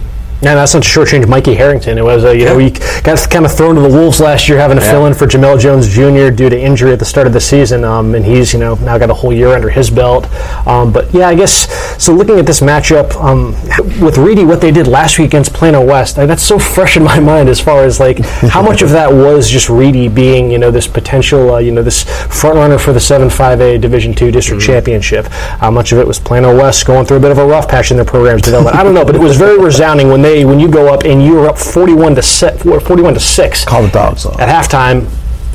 Yeah, 0.43 0.55
that's 0.55 0.73
not 0.73 0.83
to 0.83 0.89
shortchange 0.89 1.25
Mikey 1.27 1.55
Harrington. 1.55 1.97
It 1.97 2.03
was, 2.03 2.25
uh, 2.25 2.31
you 2.31 2.43
know, 2.45 2.57
Yeah. 2.57 2.65
he 2.69 3.01
got 3.01 3.29
kind 3.29 3.45
of 3.45 3.51
thrown 3.53 3.75
to 3.75 3.81
the 3.81 3.87
wolves 3.87 4.19
last 4.19 4.49
year, 4.49 4.57
having 4.59 4.77
to 4.77 4.83
Yeah. 4.83 4.91
fill 4.91 5.05
in 5.05 5.13
for 5.13 5.25
Jamel 5.25 5.57
Jones 5.57 5.87
Jr. 5.87 6.29
due 6.31 6.49
to 6.49 6.59
injury 6.59 6.91
at 6.91 6.99
the 6.99 7.05
start 7.05 7.27
of 7.27 7.33
the 7.33 7.39
season, 7.39 7.85
um, 7.85 8.13
and 8.13 8.25
he's, 8.25 8.51
you 8.51 8.59
know, 8.59 8.77
now 8.83 8.97
got 8.97 9.09
a 9.09 9.13
whole 9.13 9.31
year 9.31 9.49
under 9.55 9.69
his 9.69 9.89
belt. 9.89 10.27
Um, 10.67 10.91
but 10.91 11.07
yeah, 11.13 11.29
I 11.29 11.35
guess 11.35 11.67
so. 11.97 12.11
Looking 12.13 12.39
at 12.39 12.45
this 12.45 12.59
matchup 12.59 13.15
um, 13.23 13.55
with 14.01 14.17
Reedy, 14.17 14.43
what 14.43 14.59
they 14.59 14.71
did 14.71 14.85
last 14.87 15.17
week 15.17 15.27
against 15.27 15.53
Plano 15.53 15.79
West, 15.81 16.19
uh, 16.19 16.25
that's 16.25 16.43
so 16.43 16.59
fresh 16.59 16.97
in 16.97 17.03
my 17.03 17.19
mind 17.31 17.47
as 17.47 17.61
far 17.61 17.83
as 17.83 17.99
like 18.01 18.19
how 18.25 18.61
much 18.61 18.81
of 18.81 18.89
that 18.91 19.13
was 19.13 19.49
just 19.49 19.69
Reedy 19.69 20.09
being, 20.09 20.51
you 20.51 20.57
know, 20.57 20.71
this 20.71 20.87
potential, 20.87 21.55
uh, 21.55 21.57
you 21.59 21.71
know, 21.71 21.81
this 21.83 22.03
front 22.03 22.57
runner 22.57 22.77
for 22.77 22.91
the 22.91 22.99
7-5A 22.99 23.79
Division 23.79 24.13
Two 24.13 24.29
District 24.29 24.61
Championship. 24.61 25.27
How 25.59 25.71
much 25.71 25.93
of 25.93 25.99
it 25.99 26.07
was 26.07 26.19
Plano 26.19 26.53
West 26.55 26.85
going 26.85 27.05
through 27.05 27.17
a 27.17 27.21
bit 27.21 27.31
of 27.31 27.37
a 27.37 27.45
rough 27.45 27.67
patch 27.69 27.91
in 27.91 27.97
their 27.97 28.05
program's 28.05 28.41
development? 28.41 28.75
I 28.75 28.83
don't 28.83 28.93
know, 28.93 29.05
but 29.05 29.15
it 29.15 29.21
was 29.21 29.37
very 29.37 29.57
resounding 29.57 30.09
when 30.09 30.21
they 30.21 30.32
when 30.45 30.59
you 30.59 30.67
go 30.69 30.93
up 30.93 31.03
and 31.05 31.23
you 31.23 31.39
are 31.39 31.47
up 31.49 31.57
41 31.57 32.15
to 32.15 32.21
se- 32.21 32.57
41 32.57 33.13
to 33.13 33.19
six 33.19 33.63
Call 33.65 33.83
the 33.83 33.89
dogs 33.89 34.25
off. 34.25 34.39
at 34.39 34.49
halftime 34.49 35.05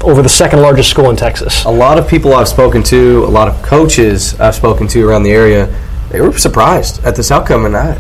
over 0.04 0.22
the 0.22 0.28
second 0.28 0.60
largest 0.62 0.88
school 0.90 1.10
in 1.10 1.16
Texas. 1.16 1.64
a 1.64 1.70
lot 1.70 1.98
of 1.98 2.06
people 2.08 2.34
I've 2.34 2.46
spoken 2.48 2.82
to, 2.84 3.24
a 3.24 3.32
lot 3.38 3.48
of 3.48 3.60
coaches 3.62 4.38
I've 4.38 4.54
spoken 4.54 4.86
to 4.88 5.08
around 5.08 5.24
the 5.24 5.32
area, 5.32 5.66
they 6.10 6.20
were 6.20 6.32
surprised 6.38 7.04
at 7.04 7.16
this 7.16 7.30
outcome, 7.32 7.66
and 7.66 7.76
I, 7.76 7.96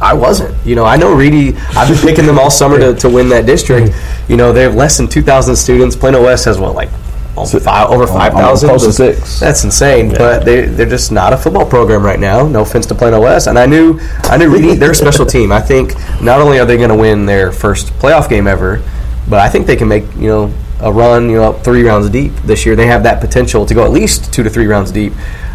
I 0.00 0.14
wasn't. 0.14 0.54
You 0.66 0.76
know, 0.76 0.84
I 0.84 0.96
know 0.96 1.12
Reedy. 1.14 1.56
I've 1.76 1.88
been 1.88 1.98
picking 1.98 2.26
them 2.26 2.38
all 2.38 2.50
summer 2.50 2.78
to, 2.78 2.94
to 2.94 3.08
win 3.08 3.28
that 3.30 3.46
district. 3.46 3.88
Mm-hmm. 3.90 4.32
You 4.32 4.36
know, 4.38 4.52
they 4.52 4.62
have 4.62 4.74
less 4.74 4.96
than 4.96 5.08
two 5.08 5.22
thousand 5.22 5.56
students. 5.56 5.94
Plano 5.96 6.22
West 6.22 6.44
has 6.46 6.58
what 6.58 6.74
like 6.74 6.88
over 6.90 7.13
five, 7.34 7.90
over 7.90 8.06
five 8.06 8.32
thousand. 8.32 8.68
close 8.68 8.84
to 8.84 8.92
six. 8.92 9.40
That's 9.40 9.64
insane. 9.64 10.10
But 10.10 10.44
they 10.44 10.66
they're 10.66 10.88
just 10.88 11.10
not 11.10 11.32
a 11.32 11.36
football 11.36 11.66
program 11.66 12.04
right 12.04 12.20
now. 12.20 12.46
No 12.46 12.62
offense 12.62 12.86
to 12.86 12.94
Plano 12.94 13.20
West. 13.20 13.46
And 13.48 13.58
I 13.58 13.66
knew 13.66 13.98
I 14.24 14.36
knew 14.36 14.48
Reedy. 14.48 14.74
They're 14.74 14.92
a 14.92 14.94
special 14.94 15.26
team. 15.26 15.50
I 15.50 15.60
think 15.60 15.94
not 16.22 16.40
only 16.40 16.58
are 16.58 16.66
they 16.66 16.76
going 16.76 16.90
to 16.90 16.96
win 16.96 17.26
their 17.26 17.50
first 17.52 17.88
playoff 17.94 18.28
game 18.28 18.46
ever, 18.46 18.82
but 19.28 19.40
I 19.40 19.48
think 19.48 19.66
they 19.66 19.76
can 19.76 19.88
make 19.88 20.04
you 20.14 20.28
know 20.28 20.54
a 20.80 20.92
run. 20.92 21.28
You 21.28 21.36
know, 21.36 21.50
up 21.50 21.64
three 21.64 21.82
rounds 21.82 22.08
deep 22.10 22.32
this 22.44 22.64
year. 22.64 22.76
They 22.76 22.86
have 22.86 23.02
that 23.02 23.20
potential 23.20 23.66
to 23.66 23.74
go 23.74 23.84
at 23.84 23.90
least 23.90 24.32
two 24.32 24.42
to 24.42 24.50
three 24.50 24.66
rounds 24.66 24.92
deep. 24.92 25.12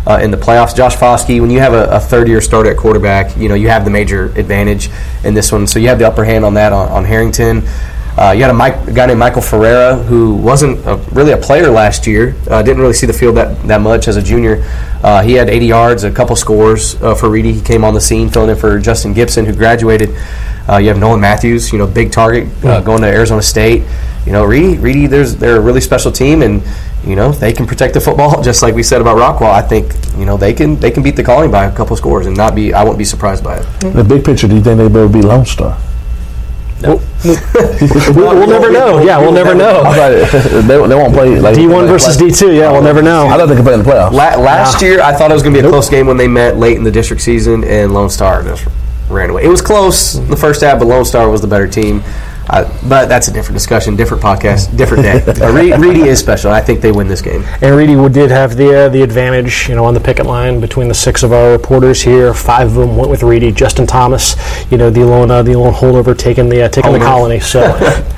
Uh, 0.08 0.18
in 0.24 0.32
the 0.32 0.38
playoffs, 0.38 0.76
Josh 0.76 0.96
Foskey, 0.96 1.40
when 1.40 1.52
you 1.52 1.60
have 1.60 1.74
a, 1.74 1.84
a 1.92 2.00
third-year 2.00 2.42
starter 2.42 2.72
at 2.72 2.78
quarterback, 2.78 3.38
you 3.38 3.48
know 3.48 3.54
you 3.54 3.70
have 3.70 3.86
the 3.86 3.92
major 3.92 4.28
advantage 4.38 4.90
in 5.24 5.34
this 5.34 5.52
one. 5.52 5.68
So 5.68 5.78
you 5.78 5.90
have 5.90 6.00
the 6.00 6.08
upper 6.08 6.24
hand 6.24 6.46
on 6.46 6.56
that 6.56 6.74
on, 6.74 6.90
on 6.90 7.06
Harrington. 7.06 7.64
Uh, 8.20 8.32
you 8.32 8.42
had 8.42 8.52
a, 8.52 8.54
Mike, 8.54 8.76
a 8.86 8.92
guy 8.92 9.06
named 9.06 9.18
Michael 9.18 9.42
Ferreira 9.42 9.96
who 9.96 10.36
wasn't 10.36 10.78
a, 10.86 10.98
really 11.14 11.32
a 11.32 11.38
player 11.38 11.70
last 11.70 12.06
year. 12.06 12.36
Uh, 12.50 12.62
didn't 12.62 12.82
really 12.82 12.94
see 12.94 13.06
the 13.06 13.14
field 13.14 13.38
that, 13.38 13.66
that 13.66 13.80
much 13.80 14.10
as 14.10 14.18
a 14.18 14.22
junior. 14.22 14.62
Uh, 15.02 15.24
he 15.24 15.36
had 15.36 15.50
80 15.50 15.66
yards, 15.66 16.04
a 16.04 16.12
couple 16.12 16.36
scores 16.36 17.02
uh, 17.02 17.16
for 17.16 17.30
Reedy. 17.30 17.54
He 17.54 17.62
came 17.62 17.86
on 17.86 17.94
the 17.94 18.02
scene 18.02 18.28
filling 18.28 18.50
in 18.50 18.58
for 18.58 18.78
Justin 18.78 19.14
Gibson, 19.14 19.46
who 19.46 19.54
graduated. 19.56 20.10
Uh, 20.68 20.80
you 20.80 20.90
have 20.90 21.00
Nolan 21.00 21.22
Matthews, 21.22 21.72
you 21.72 21.78
know, 21.78 21.88
big 21.88 22.12
target 22.12 22.50
uh, 22.66 22.82
going 22.82 23.02
to 23.04 23.08
Arizona 23.08 23.42
State. 23.42 23.84
You 24.26 24.34
know, 24.34 24.44
Reedy, 24.44 24.78
Reedy, 24.78 25.08
there's 25.08 25.38
they're 25.38 25.56
a 25.56 25.62
really 25.62 25.80
special 25.80 26.12
team, 26.12 26.42
and 26.42 26.62
you 27.06 27.16
know 27.16 27.32
they 27.32 27.54
can 27.54 27.66
protect 27.66 27.94
the 27.94 28.02
football 28.02 28.44
just 28.44 28.62
like 28.62 28.76
we 28.76 28.84
said 28.84 29.00
about 29.00 29.18
Rockwall. 29.18 29.54
I 29.54 29.62
think 29.62 29.94
you 30.18 30.26
know 30.26 30.36
they 30.36 30.54
can 30.54 30.76
they 30.76 30.92
can 30.92 31.02
beat 31.02 31.16
the 31.16 31.24
Colony 31.24 31.50
by 31.50 31.66
a 31.66 31.76
couple 31.76 31.96
scores 31.96 32.28
and 32.28 32.36
not 32.36 32.54
be. 32.54 32.74
I 32.74 32.84
won't 32.84 32.98
be 32.98 33.06
surprised 33.06 33.46
by 33.46 33.60
it. 33.60 33.94
The 33.94 34.04
big 34.04 34.26
picture, 34.26 34.48
do 34.48 34.56
you 34.56 34.62
think 34.62 34.78
they 34.78 34.90
better 34.90 35.08
be 35.08 35.22
Lone 35.22 35.46
Star? 35.46 35.80
We'll, 36.82 36.98
we'll 38.16 38.48
never 38.48 38.72
know. 38.72 39.02
Yeah, 39.02 39.20
we'll 39.20 39.32
never 39.32 39.54
know. 39.54 39.84
They, 40.60 40.78
they 40.88 40.96
won't 40.96 41.14
play 41.14 41.40
like 41.40 41.56
D1 41.56 41.88
versus 41.88 42.18
D2. 42.18 42.58
Yeah, 42.58 42.72
we'll 42.72 42.82
never 42.82 43.02
know. 43.02 43.26
I 43.26 43.30
know. 43.32 43.38
thought 43.38 43.46
they 43.48 43.56
could 43.56 43.66
play 43.66 43.74
in 43.74 43.84
the 43.84 43.90
playoffs. 43.90 44.12
La- 44.12 44.38
last 44.42 44.82
year, 44.82 45.02
I 45.02 45.14
thought 45.14 45.32
it 45.32 45.34
was 45.34 45.44
going 45.44 45.54
to 45.56 45.62
be 45.62 45.68
a 45.68 45.70
close 45.70 45.90
game 45.90 46.08
when 46.08 46.18
they 46.18 46.28
met 46.28 46.58
late 46.58 46.78
in 46.78 46.84
the 46.84 46.92
district 46.92 47.22
season, 47.22 47.64
and 47.64 47.94
Lone 47.94 48.10
Star 48.10 48.44
just 48.44 48.66
ran 49.10 49.30
away. 49.30 49.44
It 49.44 49.50
was 49.50 49.62
close 49.62 50.16
in 50.16 50.30
the 50.30 50.38
first 50.38 50.62
half, 50.62 50.80
but 50.80 50.88
Lone 50.88 51.06
Star 51.06 51.30
was 51.30 51.42
the 51.42 51.48
better 51.48 51.68
team. 51.68 52.02
Uh, 52.50 52.64
but 52.88 53.08
that's 53.08 53.28
a 53.28 53.34
different 53.34 53.56
discussion, 53.56 53.96
different 53.96 54.24
podcast, 54.24 54.76
different 54.76 55.04
day. 55.04 55.20
Uh, 55.20 55.54
Re- 55.54 55.74
Reedy 55.78 56.10
is 56.10 56.20
special. 56.20 56.52
I 56.52 56.62
think 56.62 56.82
they 56.82 56.92
win 56.92 57.08
this 57.08 57.22
game. 57.22 57.44
And 57.62 57.76
Reedy 57.76 57.96
did 58.10 58.32
have 58.32 58.58
the 58.58 58.86
uh, 58.86 58.90
the 58.90 59.02
advantage, 59.02 59.70
you 59.70 59.76
know, 59.76 59.86
on 59.86 59.94
the 59.94 60.00
picket 60.00 60.26
line 60.26 60.60
between 60.60 60.88
the 60.88 60.94
six 60.94 61.24
of 61.24 61.32
our 61.32 61.52
reporters 61.52 62.02
here. 62.02 62.34
Five 62.34 62.70
of 62.70 62.74
them 62.76 62.98
went 62.98 63.10
with 63.10 63.24
Reedy. 63.24 63.52
Justin 63.52 63.86
Thomas, 63.86 64.36
you 64.72 64.78
know, 64.78 64.90
the 64.90 65.04
lone 65.04 65.30
uh, 65.30 65.44
the 65.44 65.56
lone 65.56 65.74
holdover 65.74 66.18
taking 66.18 66.50
the 66.50 66.64
uh, 66.64 66.70
taking 66.70 66.94
the 66.94 67.00
colony. 67.00 67.40
So, 67.40 67.62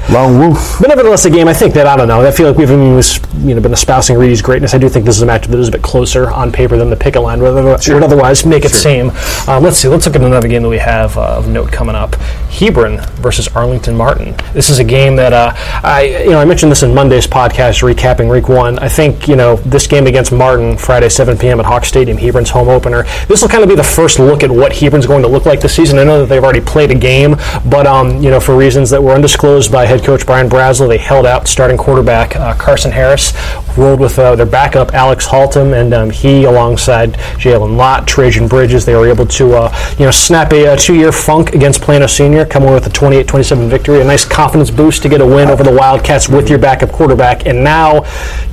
Long 0.12 0.40
Wolf. 0.40 0.78
but 0.80 0.88
nevertheless, 0.88 1.26
a 1.26 1.30
game. 1.30 1.48
I 1.48 1.54
think 1.54 1.74
that 1.74 1.88
I 1.88 1.98
don't 1.98 2.08
know. 2.08 2.26
I 2.26 2.32
feel 2.32 2.48
like 2.48 2.58
we've 2.58 2.68
been, 2.68 3.02
you 3.48 3.56
know 3.56 3.62
been 3.62 3.74
espousing 3.74 4.18
Reedy's 4.18 4.42
greatness. 4.42 4.74
I 4.74 4.78
do 4.78 4.90
think 4.90 5.06
this 5.06 5.18
is 5.18 5.22
a 5.22 5.28
matchup 5.28 5.48
that 5.48 5.60
is 5.60 5.68
a 5.68 5.72
bit 5.72 5.82
closer 5.82 6.32
on 6.32 6.52
paper 6.52 6.78
than 6.78 6.90
the 6.90 6.96
picket 6.96 7.22
line. 7.22 7.40
Would 7.42 7.50
otherwise, 7.50 7.88
would 7.90 8.04
otherwise 8.04 8.46
make 8.46 8.66
it 8.66 8.72
seem. 8.72 9.12
Um, 9.48 9.64
let's 9.64 9.78
see. 9.78 9.88
Let's 9.88 10.06
look 10.06 10.16
at 10.16 10.22
another 10.22 10.48
game 10.48 10.64
that 10.64 10.70
we 10.70 10.78
have 10.78 11.18
uh, 11.18 11.38
of 11.38 11.48
note 11.48 11.72
coming 11.72 11.96
up. 11.96 12.16
Hebron 12.50 13.00
versus 13.22 13.48
Arlington 13.50 13.96
Martin. 13.96 14.21
This 14.54 14.70
is 14.70 14.80
a 14.80 14.84
game 14.84 15.16
that 15.16 15.34
uh, 15.34 15.54
I 15.84 16.24
you 16.24 16.32
know 16.32 16.40
I 16.40 16.46
mentioned 16.46 16.72
this 16.72 16.84
in 16.84 16.94
Monday's 16.94 17.28
podcast 17.28 17.82
recapping 17.82 18.32
Week 18.32 18.48
One. 18.48 18.80
I 18.80 18.88
think 18.88 19.28
you 19.28 19.36
know 19.36 19.56
this 19.58 19.88
game 19.88 20.08
against 20.08 20.32
Martin 20.32 20.78
Friday 20.78 21.10
7 21.10 21.38
p.m. 21.38 21.60
at 21.60 21.66
Hawk 21.66 21.86
Stadium, 21.86 22.18
Hebron's 22.18 22.50
home 22.50 22.70
opener. 22.70 23.04
This 23.28 23.42
will 23.42 23.50
kind 23.50 23.64
of 23.64 23.70
be 23.70 23.76
the 23.76 23.84
first 23.84 24.20
look 24.20 24.44
at 24.44 24.52
what 24.52 24.72
Hebron's 24.72 25.08
going 25.08 25.22
to 25.24 25.28
look 25.28 25.46
like 25.46 25.62
this 25.62 25.76
season. 25.76 26.00
I 26.00 26.04
know 26.04 26.20
that 26.20 26.28
they've 26.28 26.44
already 26.44 26.62
played 26.62 26.92
a 26.92 26.96
game, 26.96 27.36
but 27.70 27.88
um, 27.88 28.22
you 28.22 28.30
know 28.30 28.40
for 28.40 28.56
reasons 28.56 28.90
that 28.92 29.02
were 29.02 29.14
undisclosed 29.14 29.72
by 29.72 29.86
head 29.86 30.04
coach 30.04 30.26
Brian 30.26 30.50
Brazil, 30.50 30.88
they 30.88 30.98
held 30.98 31.26
out 31.26 31.48
starting 31.48 31.78
quarterback 31.78 32.36
uh, 32.36 32.54
Carson 32.56 32.92
Harris, 32.92 33.34
rolled 33.78 34.00
with 34.00 34.18
uh, 34.20 34.36
their 34.36 34.46
backup 34.46 34.94
Alex 34.94 35.28
Haltom, 35.28 35.80
and 35.80 35.94
um, 35.94 36.10
he 36.10 36.46
alongside 36.46 37.14
Jalen 37.38 37.76
Lott, 37.78 38.08
Trejan 38.08 38.48
Bridges, 38.48 38.86
they 38.86 38.96
were 38.96 39.08
able 39.08 39.26
to 39.26 39.56
uh, 39.56 39.96
you 39.98 40.06
know 40.06 40.12
snap 40.12 40.52
a, 40.54 40.68
uh 40.68 40.76
two-year 40.76 41.12
funk 41.12 41.54
against 41.54 41.82
Plano 41.82 42.08
Senior, 42.08 42.48
away 42.72 42.74
with 42.74 42.88
a 42.88 42.90
28-27 42.90 43.70
victory, 43.70 44.02
a 44.02 44.04
nice 44.12 44.26
confidence 44.26 44.70
boost 44.70 45.02
to 45.02 45.08
get 45.08 45.22
a 45.22 45.26
win 45.26 45.48
over 45.48 45.64
the 45.64 45.72
Wildcats 45.72 46.28
with 46.28 46.50
your 46.50 46.60
backup 46.60 46.92
quarterback, 46.92 47.46
and 47.46 47.64
now 47.64 48.02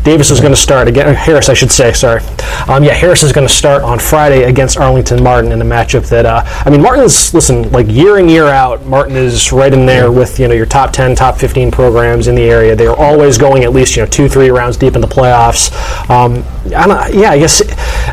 Davis 0.04 0.30
is 0.30 0.38
going 0.38 0.52
to 0.52 0.60
start 0.60 0.86
again. 0.86 1.12
Harris, 1.12 1.48
I 1.48 1.54
should 1.54 1.72
say. 1.72 1.92
Sorry. 1.92 2.22
Um, 2.68 2.84
yeah, 2.84 2.94
Harris 2.94 3.24
is 3.24 3.32
going 3.32 3.46
to 3.46 3.52
start 3.52 3.82
on 3.82 3.98
Friday 3.98 4.44
against 4.44 4.78
Arlington 4.78 5.20
Martin 5.20 5.50
in 5.50 5.60
a 5.60 5.64
matchup 5.64 6.08
that 6.10 6.26
uh, 6.26 6.42
I 6.46 6.70
mean, 6.70 6.80
Martin's 6.80 7.34
listen 7.34 7.72
like 7.72 7.88
year 7.88 8.18
in 8.18 8.28
year 8.28 8.46
out. 8.46 8.86
Martin 8.86 9.16
is 9.16 9.50
right 9.50 9.72
in 9.72 9.84
there 9.84 10.12
with 10.12 10.38
you 10.38 10.46
know 10.46 10.54
your 10.54 10.64
top 10.64 10.92
10, 10.92 11.16
top 11.16 11.36
15 11.36 11.72
programs 11.72 12.28
in 12.28 12.36
the 12.36 12.44
area. 12.44 12.76
They 12.76 12.86
are 12.86 12.96
always 12.96 13.36
going 13.36 13.64
at 13.64 13.72
least 13.72 13.96
you 13.96 14.02
know 14.02 14.08
two, 14.08 14.28
three 14.28 14.50
rounds 14.50 14.76
deep 14.76 14.94
in 14.94 15.00
the 15.00 15.08
playoffs. 15.08 15.72
Um, 16.08 16.44
yeah, 16.70 17.30
I 17.30 17.38
guess 17.38 17.62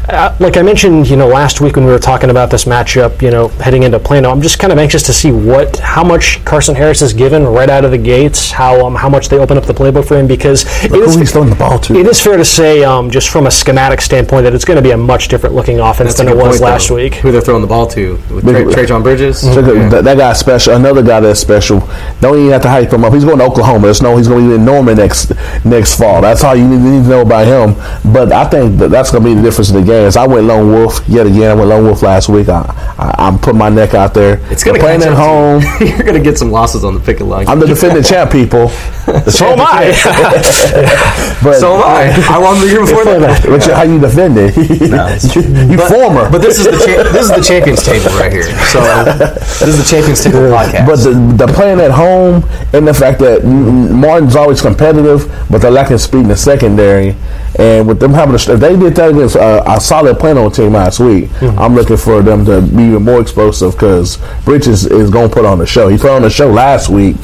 uh, 0.10 0.36
like 0.40 0.58
I 0.58 0.62
mentioned, 0.62 1.10
you 1.10 1.16
know, 1.16 1.28
last 1.28 1.62
week 1.62 1.76
when 1.76 1.86
we 1.86 1.92
were 1.92 2.00
talking 2.00 2.30
about 2.30 2.50
this 2.50 2.66
matchup, 2.66 3.22
you 3.22 3.30
know, 3.30 3.50
heading 3.50 3.84
into 3.84 4.00
Plano, 4.00 4.32
I'm 4.32 4.42
just 4.42 4.60
kind 4.60 4.74
of 4.74 4.80
anxious 4.80 5.04
to 5.04 5.14
see 5.14 5.32
what 5.32 5.78
how 5.78 6.04
much 6.04 6.44
Carson 6.46 6.76
Harris 6.76 7.02
is 7.02 7.14
given 7.14 7.35
right 7.44 7.70
out 7.70 7.84
of 7.86 7.92
the 7.92 7.98
gates, 7.98 8.52
how 8.52 8.86
um, 8.86 8.96
how 8.96 9.10
much 9.10 9.30
they 9.30 9.38
open 9.38 9.58
up 9.58 9.66
the 9.66 9.74
playbook 9.74 10.08
for 10.08 10.18
him 10.18 10.28
because 10.28 10.64
it 10.84 10.92
Who 10.92 11.04
is 11.04 11.16
he's 11.16 11.32
throwing 11.32 11.50
the 11.50 11.56
ball 11.56 11.80
to? 11.80 11.96
it 11.96 12.06
is 12.08 12.22
fair 12.22 12.38
to 12.38 12.46
say, 12.46 12.84
um, 12.84 13.10
just 13.12 13.30
from 13.30 13.48
a 13.48 13.52
schematic 13.52 14.02
standpoint, 14.02 14.44
that 14.44 14.54
it's 14.54 14.66
going 14.66 14.78
to 14.78 14.82
be 14.82 14.92
a 14.92 14.98
much 14.98 15.28
different 15.28 15.56
looking 15.56 15.80
offense 15.80 16.10
That's 16.16 16.18
than 16.20 16.28
it 16.30 16.36
was 16.38 16.60
point, 16.60 16.62
last 16.62 16.90
though. 16.90 16.96
week. 16.96 17.16
Who 17.16 17.32
they're 17.32 17.42
throwing 17.42 17.62
the 17.62 17.68
ball 17.68 17.88
to? 17.88 18.14
With 18.34 18.46
Big- 18.46 18.72
Tra- 18.72 18.84
Trejan 18.86 19.04
Bridges. 19.04 19.40
So 19.42 19.62
that, 19.62 19.76
Yeah. 19.76 19.90
that, 19.90 20.04
that 20.04 20.18
guy's 20.18 20.40
special. 20.40 20.74
Another 20.76 21.04
guy 21.04 21.20
that's 21.20 21.40
special. 21.40 21.80
Don't 22.22 22.38
even 22.38 22.52
have 22.52 22.62
to 22.64 22.70
hype 22.70 22.92
him 22.94 23.04
up. 23.04 23.14
He's 23.14 23.26
going 23.26 23.40
to 23.40 23.46
Oklahoma. 23.46 23.88
Just 23.88 24.02
no. 24.04 24.16
he's 24.18 24.28
going 24.28 24.44
to 24.44 24.50
be 24.50 24.56
in 24.56 24.66
Norman 24.66 24.98
next 24.98 25.32
next 25.66 25.98
fall. 25.98 26.22
That's 26.22 26.44
all 26.44 26.56
you 26.56 26.68
need, 26.68 26.80
need 26.80 27.04
to 27.04 27.10
know 27.10 27.22
about 27.22 27.48
him. 27.48 27.76
But 28.14 28.32
I 28.32 28.46
think 28.46 28.78
that 28.80 28.90
that's 28.92 29.12
going 29.12 29.24
to 29.24 29.30
be 29.30 29.36
the 29.36 29.42
difference 29.42 29.70
in 29.70 29.76
the 29.78 29.84
games. 29.84 30.16
I 30.18 30.26
went 30.28 30.46
lone 30.46 30.72
wolf 30.72 31.02
yet 31.08 31.28
again. 31.28 31.52
I 31.52 31.54
went 31.54 31.70
lone 31.70 31.86
wolf 31.86 32.02
last 32.02 32.30
week. 32.30 32.50
I, 32.50 32.62
I 32.98 33.16
I'm 33.26 33.40
putting 33.40 33.58
my 33.60 33.70
neck 33.70 33.94
out 33.94 34.14
there. 34.14 34.40
It's 34.52 34.64
going 34.64 34.76
to 34.76 34.82
They're 34.86 34.98
playing 35.00 35.04
at 35.04 35.18
home. 35.18 35.62
You're 35.80 36.00
going 36.04 36.14
to 36.14 36.20
get 36.20 36.38
some 36.38 36.52
losses 36.52 36.84
on 36.84 36.94
the 36.94 37.00
picket 37.00 37.15
line. 37.24 37.48
I'm 37.48 37.60
the 37.60 37.68
defending 37.68 38.04
champ, 38.04 38.32
people. 38.32 38.70
The 39.06 39.32
So 39.40 39.46
am 39.48 39.60
I. 39.62 39.92
But, 41.44 41.60
so 41.60 41.76
am 41.76 41.84
I. 41.84 42.36
I 42.36 42.38
won 42.40 42.60
the 42.60 42.68
year 42.68 42.82
before 42.82 43.04
that. 43.06 43.44
but 43.46 43.66
you- 43.68 43.74
how 43.74 43.84
you 43.84 44.00
defend 44.00 44.38
it? 44.38 44.56
you 45.36 45.42
you 45.72 45.78
But- 45.78 45.90
former. 45.92 46.30
But 46.30 46.42
this 46.42 46.58
is 46.60 46.66
the 46.66 46.72
cha- 46.72 47.04
this 47.12 47.30
is 47.30 47.36
the 47.36 47.42
champions 47.42 47.84
table 47.84 48.10
right 48.18 48.32
here. 48.32 48.50
So 48.72 48.80
this 48.82 49.62
is 49.62 49.78
the 49.78 49.84
champions 49.90 50.24
table 50.24 50.40
podcast. 50.40 50.86
But 50.88 50.96
the, 50.98 51.46
the 51.46 51.54
playing 51.54 51.80
at 51.80 51.92
home 51.92 52.44
and 52.74 52.88
the 52.88 52.94
fact 52.94 53.20
that 53.20 53.44
Martin's 53.46 54.36
always 54.36 54.62
competitive, 54.62 55.28
but 55.50 55.62
they're 55.62 55.72
lacking 55.72 55.98
speed 56.00 56.22
in 56.22 56.28
the 56.30 56.38
secondary. 56.38 57.16
And 57.58 57.88
with 57.88 58.00
them 58.00 58.14
having, 58.14 58.34
a, 58.36 58.54
if 58.54 58.60
they 58.60 58.76
did 58.76 58.96
that 58.96 59.10
against 59.12 59.36
uh, 59.38 59.64
a 59.66 59.80
solid 59.80 60.20
Plano 60.20 60.50
team 60.50 60.74
last 60.74 61.00
week, 61.00 61.30
I'm 61.42 61.76
looking 61.76 61.98
for 61.98 62.22
them 62.22 62.44
to 62.46 62.62
be 62.62 62.84
even 62.84 63.04
more 63.04 63.22
explosive 63.22 63.74
because 63.74 64.18
Bridges 64.44 64.86
is 64.86 65.10
going 65.10 65.30
to 65.30 65.34
put 65.34 65.46
on 65.46 65.60
the 65.60 65.66
show. 65.66 65.88
He 65.88 65.98
put 65.98 66.12
on 66.12 66.22
the 66.24 66.30
show 66.30 66.50
last 66.52 66.90
week 66.90 67.16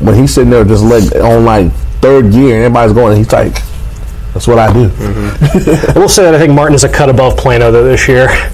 when 0.00 0.14
he's 0.14 0.34
sitting 0.34 0.50
there 0.50 0.64
just 0.64 0.84
like 0.84 1.14
on 1.16 1.44
like 1.44 1.72
third 2.00 2.30
gear 2.32 2.56
and 2.56 2.64
everybody's 2.64 2.94
going. 2.94 3.16
He's 3.16 3.32
like, 3.32 3.54
"That's 4.32 4.46
what 4.46 4.58
I 4.58 4.72
do." 4.72 4.88
Mm-hmm. 4.88 5.90
I 5.96 6.00
will 6.00 6.08
say 6.08 6.24
that 6.24 6.34
I 6.34 6.38
think 6.38 6.52
Martin 6.52 6.74
is 6.74 6.84
a 6.84 6.88
cut 6.88 7.08
above 7.08 7.36
Plano 7.36 7.70
though 7.70 7.84
this 7.84 8.08
year. 8.08 8.28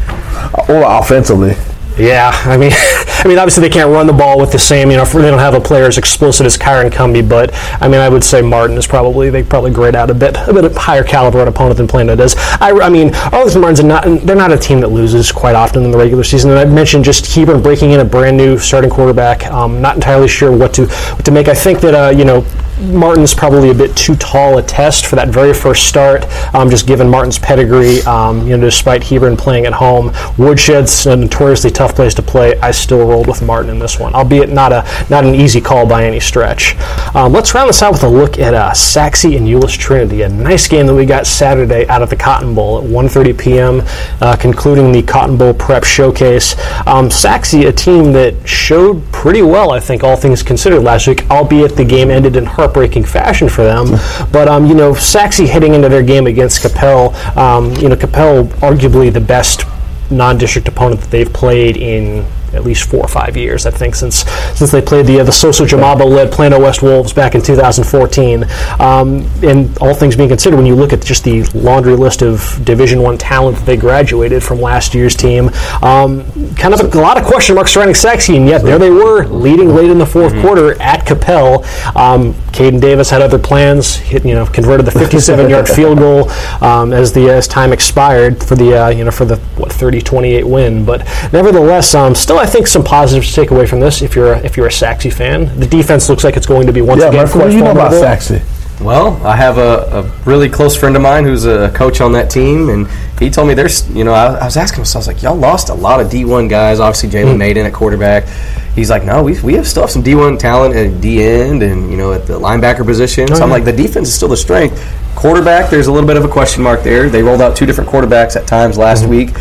Or 0.69 0.83
offensively, 0.85 1.55
Yeah, 1.99 2.31
I 2.33 2.57
mean, 2.57 2.73
I 2.75 3.29
mean, 3.29 3.39
obviously 3.39 3.61
they 3.61 3.73
can't 3.73 3.91
run 3.91 4.07
the 4.07 4.13
ball 4.13 4.39
with 4.41 4.51
the 4.51 4.59
same, 4.59 4.91
you 4.91 4.97
know, 4.97 5.05
they 5.05 5.31
don't 5.31 5.39
have 5.39 5.55
a 5.55 5.61
player 5.61 5.85
as 5.85 5.99
explosive 5.99 6.47
as 6.47 6.57
Kyron 6.57 6.91
Cumby, 6.91 7.27
but 7.29 7.51
I 7.83 7.89
mean, 7.89 8.01
I 8.01 8.09
would 8.09 8.25
say 8.25 8.41
Martin 8.41 8.77
is 8.77 8.87
probably 8.87 9.31
they 9.31 9.43
probably 9.43 9.71
grade 9.71 9.95
out 9.95 10.11
a 10.11 10.15
bit 10.15 10.37
a 10.49 10.53
bit 10.53 10.75
higher 10.75 11.05
caliber 11.05 11.41
an 11.43 11.49
opponent 11.49 11.77
than 11.77 11.87
Plano 11.87 12.17
does. 12.17 12.35
I, 12.39 12.73
I 12.83 12.89
mean, 12.89 13.15
Arlington 13.15 13.61
Martin's 13.61 13.81
are 13.81 13.87
not 13.87 14.05
they're 14.27 14.37
not 14.37 14.53
a 14.53 14.59
team 14.59 14.81
that 14.81 14.89
loses 14.89 15.31
quite 15.31 15.55
often 15.55 15.85
in 15.85 15.91
the 15.91 15.99
regular 15.99 16.25
season, 16.25 16.51
and 16.51 16.59
I 16.59 16.65
mentioned 16.65 17.05
just 17.05 17.33
Hebron 17.35 17.63
breaking 17.63 17.93
in 17.93 18.01
a 18.01 18.05
brand 18.05 18.37
new 18.37 18.59
starting 18.59 18.91
quarterback. 18.91 19.47
Um, 19.47 19.81
not 19.81 19.95
entirely 19.95 20.29
sure 20.29 20.57
what 20.57 20.73
to 20.75 20.87
what 20.87 21.25
to 21.25 21.31
make. 21.31 21.49
I 21.49 21.55
think 21.55 21.81
that 21.81 21.95
uh, 21.95 22.11
you 22.11 22.25
know. 22.25 22.45
Martin's 22.83 23.35
probably 23.35 23.71
a 23.71 23.75
bit 23.75 23.97
too 23.97 24.17
tall 24.17 24.59
a 24.59 24.63
test 24.63 25.07
for 25.07 25.17
that 25.17 25.29
very 25.29 25.55
first 25.55 25.87
start, 25.87 26.25
um, 26.55 26.69
just 26.69 26.87
given 26.87 27.09
Martin's 27.09 27.39
pedigree. 27.39 28.03
Um, 28.03 28.47
you 28.47 28.57
know, 28.57 28.65
despite 28.65 29.05
Hebron 29.05 29.37
playing 29.37 29.67
at 29.67 29.73
home, 29.73 30.13
Woodshed's 30.37 31.07
a 31.07 31.17
notoriously 31.17 31.71
tough 31.71 31.95
place 31.95 32.15
to 32.15 32.23
play. 32.23 32.59
I 32.61 32.71
still 32.71 33.07
rolled 33.07 33.29
with 33.29 33.43
Martin 33.43 33.71
in 33.71 33.79
this 33.79 33.99
one, 33.99 34.15
albeit 34.15 34.51
not 34.51 34.73
a 34.73 34.85
not 35.11 35.25
an 35.25 35.35
easy 35.35 35.61
call 35.61 35.87
by 35.87 36.05
any 36.05 36.21
stretch. 36.21 36.77
Um, 37.15 37.33
let's 37.33 37.55
round 37.55 37.69
this 37.69 37.83
out 37.83 37.93
with 37.93 38.03
a 38.03 38.09
look 38.09 38.39
at 38.39 38.55
uh, 38.55 38.73
and 38.73 39.47
Euless 39.47 39.79
Trinity, 39.79 40.23
a 40.23 40.29
nice 40.29 40.69
game 40.69 40.87
that 40.87 40.95
we 40.95 41.07
got 41.07 41.27
Saturday 41.27 41.87
out 41.89 42.03
of 42.03 42.11
the 42.11 42.17
Cotton 42.17 42.55
Bowl 42.55 42.79
at 42.79 42.85
1:30 42.85 43.39
p.m., 43.39 43.83
uh, 44.21 44.37
concluding 44.37 44.93
the 44.93 45.03
Cotton 45.03 45.37
Bowl 45.37 45.55
Prep 45.55 45.85
Showcase. 45.85 46.57
Um, 46.87 47.07
a 47.07 47.73
team 47.73 48.13
that 48.13 48.35
showed 48.49 49.05
pretty 49.13 49.43
well, 49.43 49.71
I 49.71 49.81
think, 49.81 50.03
all 50.03 50.17
things 50.17 50.43
considered 50.43 50.81
last 50.81 51.07
week, 51.07 51.29
albeit 51.31 51.77
the 51.77 51.85
game 51.85 52.11
ended 52.11 52.37
in 52.37 52.45
heartbreaking 52.73 53.05
fashion 53.05 53.49
for 53.49 53.63
them. 53.63 53.91
But 54.33 54.49
um, 54.49 54.67
you 54.67 54.75
know, 54.75 54.95
Sachse 54.95 55.49
heading 55.49 55.75
into 55.75 55.89
their 55.89 56.03
game 56.03 56.27
against 56.27 56.63
Coppell, 56.63 57.15
um, 57.37 57.73
you 57.77 57.89
know, 57.89 57.97
Coppell 57.97 58.49
arguably 58.61 59.13
the 59.13 59.21
best 59.21 59.65
non-district 60.11 60.69
opponent 60.69 61.01
that 61.01 61.11
they've 61.11 61.33
played 61.33 61.77
in 61.77 62.25
at 62.55 62.65
least 62.65 62.89
four 62.89 63.01
or 63.01 63.09
five 63.09 63.37
years. 63.37 63.67
I 63.67 63.71
think 63.71 63.95
since 63.95 64.25
since 64.55 64.71
they 64.71 64.83
played 64.83 65.07
the 65.07 65.21
uh, 65.21 65.25
the 65.25 65.33
Soso 65.33 65.67
Jamabo 65.67 66.09
led 66.09 66.33
Plano 66.33 66.61
West 66.61 66.83
Wolves 66.83 67.13
back 67.13 67.35
in 67.35 67.43
2014. 67.43 68.45
Um, 68.81 69.29
and 69.43 69.77
all 69.79 69.95
things 69.95 70.17
being 70.17 70.29
considered, 70.29 70.57
when 70.57 70.67
you 70.67 70.75
look 70.75 70.93
at 70.93 71.03
just 71.03 71.25
the 71.25 71.43
laundry 71.55 71.97
list 71.97 72.23
of 72.23 72.61
Division 72.65 73.03
One 73.03 73.19
talent 73.19 73.59
that 73.59 73.67
they 73.67 73.77
graduated 73.77 74.43
from 74.43 74.61
last 74.61 74.95
year's 74.95 75.17
team, 75.17 75.51
um, 75.83 76.25
kind 76.55 76.75
of 76.75 76.81
a, 76.81 76.99
a, 76.99 77.01
lot 77.01 77.19
of 77.19 77.25
question 77.25 77.55
marks 77.55 77.73
surrounding 77.73 77.95
Sachse, 77.95 78.29
and 78.29 78.47
yet 78.47 78.63
there 78.63 78.79
they 78.79 78.91
were 78.91 79.27
leading 79.27 79.75
late 79.75 79.91
in 79.91 79.99
the 79.99 80.05
4th 80.05 80.31
mm-hmm. 80.31 80.43
quarter 80.43 80.81
at 80.81 81.07
Coppell. 81.07 81.65
Um, 81.97 82.35
Caden 82.53 82.81
Davis 82.81 83.11
had 83.11 83.23
other 83.23 83.39
plans. 83.39 83.97
Hit, 83.97 84.25
you 84.25 84.35
know, 84.35 84.47
converted 84.47 84.87
the 84.87 84.91
57-yard 84.93 85.69
field 85.77 85.99
goal 85.99 86.31
um, 86.61 86.93
as 86.93 87.13
the 87.13 87.31
as 87.31 87.49
time 87.49 87.73
expired 87.73 88.43
for 88.43 88.55
the 88.55 88.85
uh, 88.85 88.89
you 88.91 89.05
know 89.05 89.11
for 89.11 89.25
the 89.25 89.37
what 89.57 89.71
30-28 89.71 90.45
win. 90.45 90.85
But 90.85 91.01
nevertheless, 91.33 91.95
um, 91.95 92.15
still 92.15 92.39
I 92.43 92.47
think 92.47 92.67
some 92.67 92.83
positives 92.83 93.29
to 93.29 93.35
take 93.35 93.53
away 93.53 93.67
from 93.67 93.79
this. 93.79 94.03
If 94.03 94.17
you're 94.17 94.33
a, 94.33 94.39
if 94.41 94.57
you're 94.57 94.67
a 94.67 94.73
Sachse 94.73 95.15
fan, 95.15 95.59
the 95.61 95.67
defense 95.67 96.09
looks 96.09 96.25
like 96.25 96.37
it's 96.37 96.47
going 96.47 96.67
to 96.67 96.73
be 96.73 96.83
once 96.83 97.01
yeah, 97.01 97.09
again. 97.09 97.27
Yeah, 97.29 97.37
what 97.37 97.51
do 97.51 97.57
you 97.57 97.63
know 97.63 97.71
about 97.71 97.93
Sachse? 97.93 98.43
Well, 98.81 99.25
I 99.25 99.37
have 99.37 99.59
a, 99.59 100.01
a, 100.01 100.03
really 100.25 100.49
close 100.49 100.75
friend 100.75 100.97
of 100.97 101.03
mine 101.03 101.23
who's 101.23 101.45
a 101.45 101.71
coach 101.71 102.01
on 102.01 102.13
that 102.15 102.31
team, 102.31 102.69
and 102.69 102.89
he 103.21 103.31
told 103.31 103.47
me 103.47 103.55
there's, 103.55 103.89
you 103.91 104.03
know, 104.03 104.13
I, 104.13 104.35
I 104.35 104.45
was 104.45 104.57
asking 104.57 104.81
him, 104.81 104.85
so 104.87 104.99
I 104.99 105.01
was 105.01 105.07
like, 105.07 105.23
y'all 105.23 105.37
lost 105.37 105.69
a 105.69 105.75
lot 105.75 106.01
of 106.01 106.09
D1 106.09 106.49
guys. 106.51 106.81
Obviously, 106.81 107.11
Jalen 107.11 107.35
mm. 107.35 107.39
Naden 107.39 107.65
at 107.65 107.73
quarterback. 107.73 108.27
He's 108.75 108.91
like, 108.91 109.05
no, 109.05 109.23
we, 109.23 109.41
we 109.43 109.55
have 109.55 109.69
still 109.69 109.85
have 109.85 109.93
some 109.93 110.03
D1 110.03 110.41
talent 110.41 110.75
at 110.75 111.01
D 111.01 111.23
end 111.23 111.63
and, 111.63 111.93
you 111.93 111.97
know, 111.97 112.13
at 112.13 112.27
the 112.27 112.41
linebacker 112.41 112.85
position. 112.85 113.29
Oh, 113.31 113.37
so 113.37 113.45
I'm 113.45 113.51
like, 113.51 113.65
the 113.65 113.73
defense 113.73 114.09
is 114.09 114.15
still 114.15 114.29
the 114.29 114.37
strength. 114.37 114.83
Quarterback, 115.15 115.71
there's 115.71 115.87
a 115.87 115.93
little 115.93 116.09
bit 116.09 116.17
of 116.17 116.25
a 116.25 116.29
question 116.29 116.65
mark 116.65 116.83
there. 116.83 117.09
They 117.09 117.23
rolled 117.23 117.41
out 117.41 117.55
two 117.55 117.67
different 117.67 117.89
quarterbacks 117.89 118.35
at 118.35 118.49
times 118.49 118.79
last 118.79 119.03
mm-hmm. 119.03 119.11
week. 119.11 119.37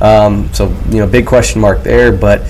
Um, 0.00 0.52
so, 0.52 0.68
you 0.88 0.98
know, 0.98 1.06
big 1.06 1.26
question 1.26 1.60
mark 1.60 1.82
there. 1.82 2.12
But, 2.12 2.42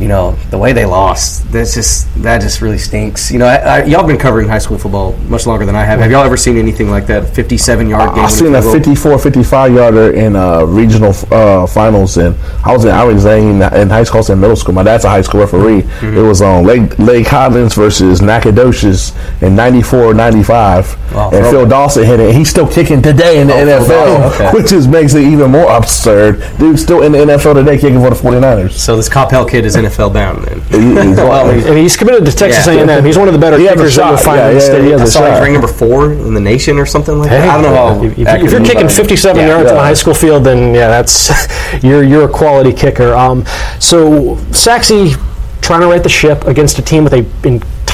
you 0.00 0.08
know 0.08 0.32
the 0.50 0.58
way 0.58 0.72
they 0.72 0.86
lost 0.86 1.50
that's 1.52 1.74
just 1.74 2.08
that 2.22 2.40
just 2.40 2.62
really 2.62 2.78
stinks. 2.78 3.30
You 3.30 3.38
know 3.38 3.46
I, 3.46 3.56
I, 3.56 3.84
y'all 3.84 4.06
been 4.06 4.18
covering 4.18 4.48
high 4.48 4.58
school 4.58 4.78
football 4.78 5.16
much 5.28 5.46
longer 5.46 5.66
than 5.66 5.76
i 5.76 5.84
have. 5.84 6.00
Have 6.00 6.10
y'all 6.10 6.24
ever 6.24 6.36
seen 6.36 6.56
anything 6.56 6.90
like 6.90 7.06
that 7.06 7.28
57 7.34 7.88
yard 7.88 8.14
game 8.14 8.24
i've 8.24 8.30
seen 8.30 8.54
a 8.54 8.62
54 8.62 9.18
55 9.18 9.74
yarder 9.74 10.12
in 10.12 10.36
uh, 10.36 10.64
regional 10.64 11.12
uh, 11.30 11.66
finals 11.66 12.16
and 12.16 12.36
i 12.64 12.72
was 12.72 12.84
in 12.84 12.90
i 12.90 13.04
was 13.04 13.24
in, 13.26 13.62
in 13.62 13.88
high 13.88 14.04
school 14.04 14.20
in 14.30 14.40
middle 14.40 14.56
school. 14.56 14.74
My 14.74 14.82
dad's 14.82 15.04
a 15.04 15.08
high 15.08 15.22
school 15.22 15.40
referee. 15.40 15.82
Mm-hmm. 15.82 16.16
it 16.16 16.22
was 16.22 16.42
on 16.42 16.64
lake 16.64 16.98
lake 16.98 17.26
Highlands 17.26 17.74
versus 17.74 18.22
nacogdoches 18.22 19.12
in 19.42 19.54
94 19.54 20.14
95 20.14 21.14
oh, 21.14 21.30
and 21.32 21.46
phil 21.46 21.66
dawson 21.66 22.04
hit 22.04 22.20
it 22.20 22.34
he's 22.34 22.48
still 22.48 22.66
kicking 22.66 23.02
today 23.02 23.40
in 23.40 23.48
the 23.48 23.54
oh, 23.54 23.66
nfl 23.66 24.34
okay. 24.34 24.50
which 24.52 24.70
just 24.70 24.88
makes 24.88 25.14
it 25.14 25.22
even 25.22 25.50
more 25.50 25.70
absurd. 25.70 26.42
Dude 26.58 26.78
still 26.78 27.02
in 27.02 27.12
the 27.12 27.18
nfl 27.18 27.54
today 27.54 27.78
kicking 27.78 28.00
for 28.00 28.10
the 28.10 28.16
49ers 28.16 28.72
so 28.72 28.96
this 28.96 29.08
coppell 29.08 29.48
kid 29.48 29.64
is 29.64 29.76
in 29.76 29.89
NFL 29.90 30.12
bound 30.12 30.44
then. 30.44 30.60
He, 30.60 30.94
well, 31.14 31.50
he's, 31.54 31.66
and 31.66 31.78
he's 31.78 31.96
committed 31.96 32.24
to 32.26 32.32
Texas 32.32 32.66
yeah. 32.66 32.84
A&M. 32.84 33.04
He's 33.04 33.18
one 33.18 33.28
of 33.28 33.34
the 33.34 33.40
better 33.40 33.56
kickers 33.56 33.96
that 33.96 34.08
you'll 34.08 34.16
find 34.18 34.38
yeah, 34.38 34.48
in 34.48 34.54
the 34.54 34.60
state. 34.60 34.88
Yeah, 34.88 34.96
I 34.96 35.04
saw 35.04 35.30
he's 35.30 35.40
ranked 35.40 35.52
number 35.52 35.68
four 35.68 36.12
in 36.12 36.34
the 36.34 36.40
nation 36.40 36.78
or 36.78 36.86
something 36.86 37.18
like 37.18 37.30
hey, 37.30 37.38
that. 37.38 37.48
I 37.48 37.62
don't 37.62 37.72
know 37.72 37.76
how. 37.76 38.02
If, 38.02 38.18
if 38.18 38.52
you're 38.52 38.64
kicking 38.64 38.88
57 38.88 39.46
yards 39.46 39.70
on 39.70 39.76
a 39.76 39.80
high 39.80 39.94
school 39.94 40.14
field, 40.14 40.44
then 40.44 40.74
yeah, 40.74 40.88
that's 40.88 41.30
you're 41.82 42.02
you're 42.02 42.28
a 42.28 42.32
quality 42.32 42.72
kicker. 42.72 43.14
Um, 43.14 43.44
so 43.78 44.36
Sachse 44.52 45.16
trying 45.60 45.80
to 45.82 45.86
right 45.86 46.02
the 46.02 46.08
ship 46.08 46.44
against 46.44 46.78
a 46.78 46.82
team 46.82 47.04
with 47.04 47.12
a 47.12 47.24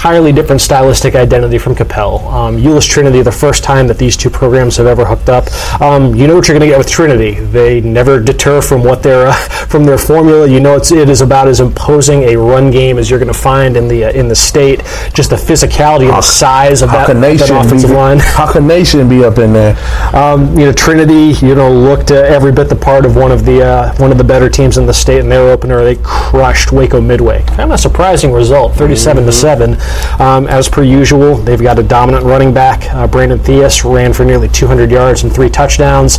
entirely 0.07 0.31
different 0.31 0.61
stylistic 0.61 1.15
identity 1.15 1.59
from 1.59 1.75
Coppell. 1.75 2.23
Um, 2.33 2.57
Euless 2.57 2.89
Trinity, 2.89 3.23
the 3.23 3.33
first 3.33 3.65
time 3.65 3.87
that 3.89 3.99
these 3.99 4.17
two 4.17 4.31
programs 4.31 4.77
have 4.77 4.87
ever 4.87 5.05
hooked 5.05 5.29
up. 5.29 5.51
Um, 5.81 6.15
you 6.15 6.27
know 6.27 6.35
what 6.35 6.47
you're 6.47 6.57
going 6.57 6.69
to 6.69 6.73
get 6.73 6.79
with 6.79 6.89
Trinity. 6.89 7.33
They 7.33 7.81
never 7.81 8.21
deter 8.21 8.61
from 8.61 8.85
what 8.85 9.03
their 9.03 9.29
uh, 9.29 9.56
from 9.77 9.85
their 9.85 9.99
formula. 9.99 10.49
You 10.49 10.59
know 10.59 10.75
it's 10.75 10.91
it 10.91 11.11
is 11.11 11.21
about 11.21 11.49
as 11.49 11.61
imposing 11.61 12.23
a 12.23 12.37
run 12.37 12.71
game 12.71 12.97
as 12.97 13.11
you're 13.11 13.19
going 13.19 13.33
to 13.33 13.39
find 13.39 13.77
in 13.77 13.89
the 13.89 14.07
uh, 14.07 14.11
in 14.13 14.27
the 14.27 14.35
state. 14.35 14.81
Just 15.13 15.29
the 15.31 15.37
physicality 15.37 16.09
and 16.09 16.17
the 16.17 16.23
size 16.23 16.81
of 16.81 16.91
that, 16.93 17.09
that 17.09 17.51
offensive 17.51 17.91
be, 17.91 17.97
line. 17.97 18.19
Haka 18.21 18.61
Nation 18.61 19.07
be 19.07 19.23
up 19.23 19.37
in 19.37 19.53
there? 19.53 19.77
Um, 20.15 20.59
you 20.59 20.65
know 20.65 20.73
Trinity. 20.73 21.35
You 21.45 21.55
know 21.55 21.71
looked 21.71 22.11
uh, 22.11 22.15
every 22.15 22.53
bit 22.53 22.71
the 22.71 22.77
part 22.77 23.05
of 23.05 23.17
one 23.17 23.31
of 23.31 23.45
the 23.45 23.63
uh, 23.63 23.95
one 23.97 24.11
of 24.11 24.17
the 24.17 24.25
better 24.25 24.49
teams 24.49 24.79
in 24.79 24.87
the 24.87 24.95
state 24.95 25.19
in 25.19 25.29
their 25.29 25.51
opener. 25.51 25.85
They 25.85 25.97
crushed 25.97 26.73
Waco 26.73 27.01
Midway. 27.01 27.43
Kind 27.45 27.61
of 27.61 27.71
a 27.73 27.79
surprising 27.79 28.33
result, 28.33 28.75
37 28.77 29.21
mm-hmm. 29.21 29.27
to 29.27 29.33
seven. 29.33 29.77
Um, 30.21 30.47
as 30.47 30.71
per 30.71 30.85
usual, 30.85 31.37
they've 31.37 31.61
got 31.61 31.79
a 31.79 31.83
dominant 31.83 32.25
running 32.25 32.55
back. 32.55 32.85
Uh, 32.95 33.07
Brandon 33.07 33.39
Theus 33.39 33.85
ran 33.85 34.15
for 34.15 34.25
nearly 34.25 34.49
200 34.49 34.91
yards 34.91 35.23
and 35.23 35.33
three 35.33 35.51
touchdowns. 35.51 36.19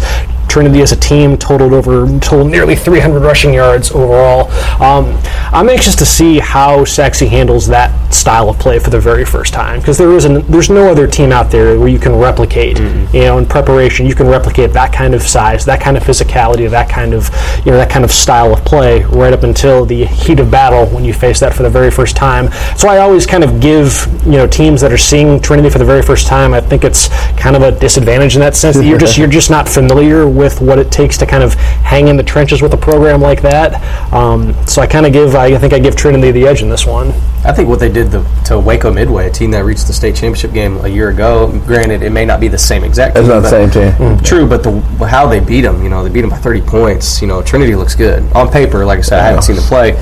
Trinity 0.58 0.82
as 0.82 0.92
a 0.92 0.96
team 0.96 1.38
totaled 1.38 1.72
over 1.72 2.08
totaled 2.18 2.50
nearly 2.50 2.76
300 2.76 3.20
rushing 3.20 3.54
yards 3.54 3.92
overall. 3.92 4.50
Um, 4.82 5.16
I'm 5.54 5.70
anxious 5.70 5.96
to 5.98 6.06
see 6.06 6.40
how 6.40 6.84
Sachse 6.84 7.20
handles 7.20 7.68
that 7.68 7.92
style 8.12 8.50
of 8.50 8.58
play 8.58 8.80
for 8.80 8.90
the 8.90 9.00
very 9.00 9.24
first 9.24 9.54
time 9.54 9.80
because 9.80 9.98
there 9.98 10.12
isn't 10.14 10.48
there's 10.48 10.70
no 10.70 10.90
other 10.90 11.08
team 11.08 11.32
out 11.32 11.52
there 11.52 11.78
where 11.78 11.88
you 11.88 12.00
can 12.00 12.16
replicate 12.16 12.78
mm-hmm. 12.78 13.16
you 13.16 13.22
know 13.24 13.38
in 13.38 13.46
preparation 13.46 14.06
you 14.06 14.16
can 14.16 14.28
replicate 14.28 14.72
that 14.74 14.92
kind 14.92 15.14
of 15.14 15.22
size 15.22 15.66
that 15.66 15.80
kind 15.80 15.98
of 15.98 16.04
physicality 16.04 16.70
that 16.70 16.90
kind 16.90 17.14
of 17.14 17.30
you 17.66 17.72
know 17.72 17.78
that 17.78 17.90
kind 17.90 18.04
of 18.04 18.12
style 18.12 18.54
of 18.54 18.64
play 18.66 19.04
right 19.04 19.34
up 19.34 19.44
until 19.44 19.86
the 19.86 20.06
heat 20.06 20.40
of 20.40 20.50
battle 20.50 20.86
when 20.88 21.04
you 21.06 21.14
face 21.14 21.40
that 21.40 21.54
for 21.54 21.64
the 21.64 21.70
very 21.70 21.92
first 21.92 22.16
time 22.16 22.52
so 22.76 22.88
I 22.88 23.00
always 23.00 23.26
kind 23.26 23.44
of 23.44 23.60
give 23.60 24.08
you 24.26 24.34
know 24.34 24.48
teams 24.48 24.82
that 24.82 24.92
are 24.92 24.98
seeing 24.98 25.40
Trinity 25.40 25.70
for 25.70 25.78
the 25.80 25.86
very 25.86 26.02
first 26.02 26.28
time 26.28 26.54
I 26.54 26.62
think 26.62 26.84
it's 26.84 27.10
kind 27.38 27.56
of 27.56 27.62
a 27.62 27.78
disadvantage 27.78 28.36
in 28.36 28.42
that 28.42 28.56
sense 28.56 28.78
that 28.78 28.86
you're 28.86 28.98
just 28.98 29.18
you're 29.18 29.28
just 29.28 29.50
not 29.50 29.68
familiar 29.68 30.28
with 30.28 30.47
what 30.60 30.80
it 30.80 30.92
takes 30.92 31.18
to 31.18 31.26
kind 31.26 31.44
of 31.44 31.54
hang 31.54 32.08
in 32.08 32.18
the 32.18 32.24
trenches 32.24 32.62
with 32.62 32.74
a 32.74 32.78
program 32.78 33.22
like 33.22 33.42
that. 33.42 33.82
Um, 34.14 34.54
so 34.66 34.82
I 34.82 34.88
kind 34.88 35.06
of 35.06 35.14
give, 35.14 35.36
I 35.36 35.58
think 35.58 35.74
I 35.74 35.80
give 35.80 35.96
Trinity 35.96 36.32
the 36.32 36.48
edge 36.48 36.62
in 36.62 36.70
this 36.70 36.86
one. 36.86 37.14
I 37.46 37.54
think 37.54 37.70
what 37.70 37.80
they 37.80 37.90
did 37.90 38.12
the, 38.12 38.24
to 38.46 38.60
Waco 38.60 38.92
Midway, 38.92 39.28
a 39.28 39.32
team 39.32 39.52
that 39.52 39.64
reached 39.64 39.88
the 39.88 39.94
state 39.94 40.16
championship 40.16 40.54
game 40.54 40.78
a 40.78 40.88
year 40.88 41.10
ago. 41.10 41.48
Granted, 41.66 42.04
it 42.04 42.10
may 42.10 42.26
not 42.26 42.40
be 42.40 42.48
the 42.48 42.58
same 42.58 42.84
exact. 42.84 43.18
It's 43.18 43.28
not 43.28 43.42
the 43.42 43.50
same 43.50 43.70
team. 43.70 43.92
Mm-hmm. 43.92 44.24
True, 44.24 44.48
but 44.48 44.64
the 44.64 44.82
how 45.06 45.28
they 45.28 45.40
beat 45.40 45.62
them, 45.62 45.82
you 45.84 45.90
know, 45.90 46.04
they 46.04 46.10
beat 46.10 46.22
them 46.22 46.30
by 46.30 46.38
30 46.38 46.62
points. 46.62 47.22
You 47.22 47.28
know, 47.28 47.42
Trinity 47.42 47.76
looks 47.76 47.96
good 47.96 48.24
on 48.34 48.52
paper. 48.52 48.86
Like 48.86 49.00
I 49.00 49.02
said, 49.02 49.20
I 49.20 49.28
haven't 49.28 49.44
seen 49.44 49.56
the 49.56 49.62
play, 49.62 49.94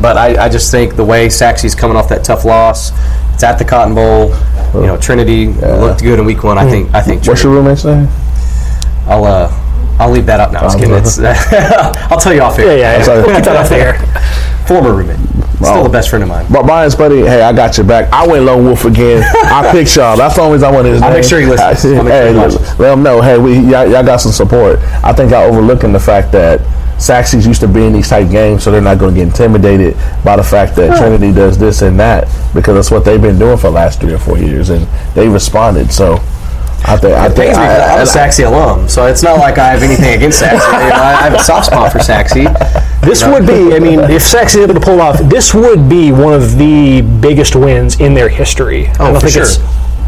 but 0.00 0.16
I, 0.16 0.44
I 0.44 0.48
just 0.48 0.70
think 0.70 0.94
the 0.94 1.04
way 1.04 1.28
Sachse's 1.28 1.74
coming 1.74 1.96
off 1.96 2.08
that 2.10 2.24
tough 2.24 2.44
loss, 2.44 2.92
it's 3.34 3.42
at 3.42 3.58
the 3.58 3.64
Cotton 3.64 3.94
Bowl. 3.94 4.28
You 4.74 4.86
know, 4.86 4.96
Trinity 4.96 5.52
yeah. 5.52 5.74
looked 5.76 6.02
good 6.02 6.18
in 6.18 6.24
week 6.24 6.44
one. 6.44 6.56
I 6.56 6.68
think. 6.68 6.94
I 6.94 7.00
think. 7.00 7.22
Trinity, 7.22 7.28
What's 7.30 7.42
your 7.42 7.52
roommate's 7.52 7.84
name? 7.84 8.08
I'll 9.06 9.24
uh, 9.24 9.61
I'll 10.02 10.10
leave 10.10 10.26
that 10.26 10.40
up 10.40 10.50
now. 10.50 10.62
I 10.62 10.64
was 10.64 10.74
kidding. 10.74 10.94
It's, 10.94 11.18
I'll 12.10 12.18
tell 12.18 12.34
you 12.34 12.40
off 12.40 12.58
air. 12.58 12.76
Yeah, 12.76 12.98
yeah, 12.98 13.06
yeah. 13.06 13.24
We'll 13.24 13.36
keep 13.36 13.44
that 13.44 13.56
off 13.56 13.70
air. 13.70 13.94
Former 14.66 14.92
roommate. 14.92 15.18
Still 15.62 15.84
the 15.84 15.88
best 15.88 16.10
friend 16.10 16.24
of 16.24 16.28
mine. 16.28 16.44
But 16.50 16.64
Brian's 16.64 16.96
buddy, 16.96 17.20
hey, 17.20 17.42
I 17.42 17.52
got 17.52 17.76
your 17.76 17.86
back. 17.86 18.12
I 18.12 18.26
went 18.26 18.44
lone 18.44 18.64
wolf 18.64 18.84
again. 18.84 19.22
I 19.44 19.70
picked 19.70 19.94
y'all. 19.94 20.16
That's 20.16 20.34
the 20.34 20.40
only 20.42 20.54
reason 20.54 20.68
I 20.68 20.72
wanted 20.72 20.92
his 20.94 21.02
I'll 21.02 21.10
name. 21.10 21.20
make 21.20 21.28
sure 21.28 21.38
he 21.38 21.46
listens. 21.46 21.84
I'll 21.84 22.02
make 22.02 22.12
hey, 22.12 22.32
sure 22.32 22.48
he 22.48 22.56
let, 22.56 22.78
let 22.80 22.92
him 22.94 23.02
know. 23.04 23.20
Hey, 23.20 23.38
we 23.38 23.54
y'all, 23.60 23.86
y'all 23.86 24.04
got 24.04 24.16
some 24.16 24.32
support. 24.32 24.80
I 25.04 25.12
think 25.12 25.32
I 25.32 25.44
overlooking 25.44 25.92
the 25.92 26.00
fact 26.00 26.32
that 26.32 26.60
Sachse's 26.98 27.46
used 27.46 27.60
to 27.60 27.68
be 27.68 27.84
in 27.84 27.92
these 27.92 28.08
type 28.08 28.28
games, 28.28 28.64
so 28.64 28.72
they're 28.72 28.80
not 28.80 28.98
going 28.98 29.14
to 29.14 29.20
get 29.20 29.28
intimidated 29.28 29.94
by 30.24 30.36
the 30.36 30.42
fact 30.42 30.74
that 30.76 30.98
Trinity 30.98 31.32
does 31.32 31.58
this 31.58 31.82
and 31.82 31.98
that 32.00 32.24
because 32.54 32.74
that's 32.74 32.90
what 32.90 33.04
they've 33.04 33.22
been 33.22 33.38
doing 33.38 33.56
for 33.56 33.68
the 33.68 33.72
last 33.72 34.00
three 34.00 34.14
or 34.14 34.18
four 34.18 34.38
years, 34.38 34.70
and 34.70 34.86
they 35.14 35.28
responded. 35.28 35.92
So 35.92 36.18
I 36.84 36.96
think 36.96 37.14
I 37.14 37.28
think 37.28 37.56
I, 37.56 37.94
am 37.94 38.02
a 38.02 38.06
Sachse 38.06 38.40
alum, 38.40 38.88
so 38.88 39.06
it's 39.06 39.22
not 39.22 39.38
like 39.38 39.58
I 39.58 39.68
have 39.68 39.82
anything 39.82 40.14
against 40.14 40.40
Sachse. 40.40 40.62
I 40.64 41.22
have 41.22 41.34
a 41.34 41.38
soft 41.38 41.66
spot 41.66 41.92
for 41.92 42.00
Sachse. 42.00 42.34
This 43.02 43.24
would 43.24 43.46
be, 43.46 43.74
I 43.74 43.78
mean, 43.78 44.00
if 44.00 44.22
Sachse 44.22 44.54
is 44.54 44.62
able 44.62 44.74
to 44.74 44.80
pull 44.80 45.00
off, 45.00 45.18
this 45.18 45.54
would 45.54 45.88
be 45.88 46.12
one 46.12 46.34
of 46.34 46.58
the 46.58 47.02
biggest 47.20 47.56
wins 47.56 48.00
in 48.00 48.14
their 48.14 48.28
history. 48.28 48.88
Oh, 48.98 49.06
I 49.06 49.12
don't 49.12 49.20
think 49.20 49.32
sure. 49.32 49.42
it's 49.42 49.58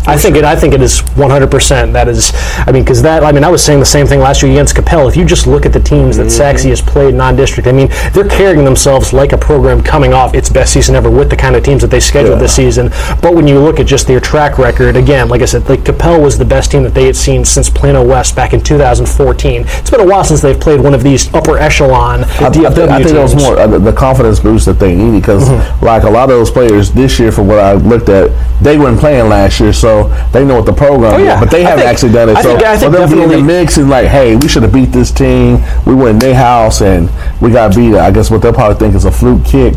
I 0.07 0.19
think 0.19 0.37
it. 0.37 0.45
I 0.45 0.55
think 0.55 0.75
it 0.75 0.83
is 0.83 1.01
100%. 1.01 1.93
That 1.93 2.09
is. 2.09 2.33
I 2.67 2.73
mean, 2.73 2.85
because 2.85 3.01
that. 3.03 3.25
I 3.25 3.33
mean, 3.33 3.43
I 3.43 3.49
was 3.49 3.65
saying 3.65 3.81
the 3.81 3.87
same 3.87 4.07
thing 4.07 4.21
last 4.21 4.43
year 4.43 4.53
against 4.53 4.75
Coppell. 4.75 5.09
If 5.09 5.17
you 5.17 5.25
just 5.25 5.47
look 5.47 5.65
at 5.65 5.73
the 5.73 5.81
teams 5.81 6.17
that 6.19 6.27
mm-hmm. 6.27 6.69
Has 6.69 6.83
played 6.83 7.15
non-district, 7.15 7.67
I 7.67 7.73
mean, 7.73 7.89
they're 8.13 8.29
carrying 8.29 8.65
themselves 8.65 9.13
like 9.13 9.33
a 9.33 9.39
program 9.39 9.83
coming 9.83 10.13
off 10.13 10.35
its 10.35 10.51
best 10.51 10.73
season 10.73 10.95
ever 10.95 11.11
with 11.11 11.31
the 11.31 11.37
kind 11.37 11.57
of 11.57 11.63
teams 11.63 11.81
that 11.83 11.91
they 11.91 12.01
scheduled 12.01 12.35
yeah. 12.35 12.43
this 12.43 12.55
season. 12.55 12.91
But 13.23 13.35
when 13.35 13.47
you 13.47 13.59
look 13.59 13.81
at 13.81 13.87
just 13.87 14.07
their 14.07 14.21
track 14.21 14.59
record, 14.59 14.97
again, 14.97 15.29
like 15.29 15.41
I 15.41 15.47
said, 15.47 15.69
like 15.69 15.81
Coppell 15.81 16.23
was 16.23 16.39
the 16.39 16.45
best 16.45 16.71
team 16.71 16.83
that 16.83 16.95
they 16.95 17.07
had 17.07 17.17
seen 17.17 17.45
since 17.45 17.71
Plano 17.71 18.07
West 18.07 18.37
back 18.37 18.53
in 18.53 18.63
2014. 18.63 19.63
It's 19.67 19.91
been 19.91 20.01
a 20.01 20.07
while 20.07 20.25
since 20.25 20.43
they've 20.43 20.59
played 20.59 20.81
one 20.81 20.95
of 20.95 21.03
these 21.03 21.33
upper 21.33 21.57
echelon 21.57 22.25
I, 22.25 22.27
DFW 22.27 22.67
I 22.67 22.71
think, 22.75 22.91
I 22.91 23.03
think 23.03 23.17
it 23.17 23.23
was 23.23 23.37
more 23.37 23.59
uh, 23.59 23.79
the 23.79 23.93
confidence 23.93 24.41
boost 24.41 24.67
that 24.67 24.79
they 24.79 24.95
needed 24.95 25.21
because, 25.21 25.49
mm-hmm. 25.49 25.85
like 25.85 26.03
a 26.03 26.11
lot 26.11 26.25
of 26.25 26.37
those 26.37 26.51
players 26.51 26.93
this 26.93 27.19
year, 27.19 27.33
from 27.33 27.47
what 27.47 27.59
I 27.59 27.73
looked 27.73 28.09
at, 28.09 28.31
they 28.63 28.79
weren't 28.79 28.99
playing 28.99 29.29
last 29.29 29.61
year, 29.61 29.73
so 29.73 29.94
so 30.03 30.29
they 30.33 30.45
know 30.45 30.57
what 30.57 30.67
the 30.67 30.73
program 30.73 31.15
Oh, 31.15 31.19
yeah. 31.19 31.35
is. 31.35 31.41
But 31.41 31.51
they 31.51 31.65
I 31.65 31.71
haven't 31.71 31.79
think- 31.85 31.93
actually 31.93 32.13
done 32.13 32.29
it. 32.31 32.37
I 32.37 32.43
so 32.43 32.49
think- 32.57 32.65
I 32.67 32.77
think 32.77 32.93
to 32.93 33.07
be 33.17 33.23
in 33.23 33.29
the 33.31 33.43
mix 33.43 33.77
and 33.77 33.89
like, 33.89 34.09
hey, 34.09 34.37
we 34.37 34.49
should 34.49 34.63
have 34.63 34.73
beat 34.73 34.93
this 34.93 35.11
team. 35.11 35.63
We 35.87 35.95
went 35.95 36.11
in 36.11 36.19
their 36.19 36.35
house 36.35 36.81
and 36.81 37.09
we 37.41 37.51
got 37.51 37.75
beat. 37.75 37.95
I 37.97 38.11
guess 38.11 38.31
what 38.31 38.43
they'll 38.43 38.53
probably 38.53 38.77
think 38.77 38.95
is 38.95 39.05
a 39.05 39.13
fluke 39.13 39.45
kick 39.45 39.75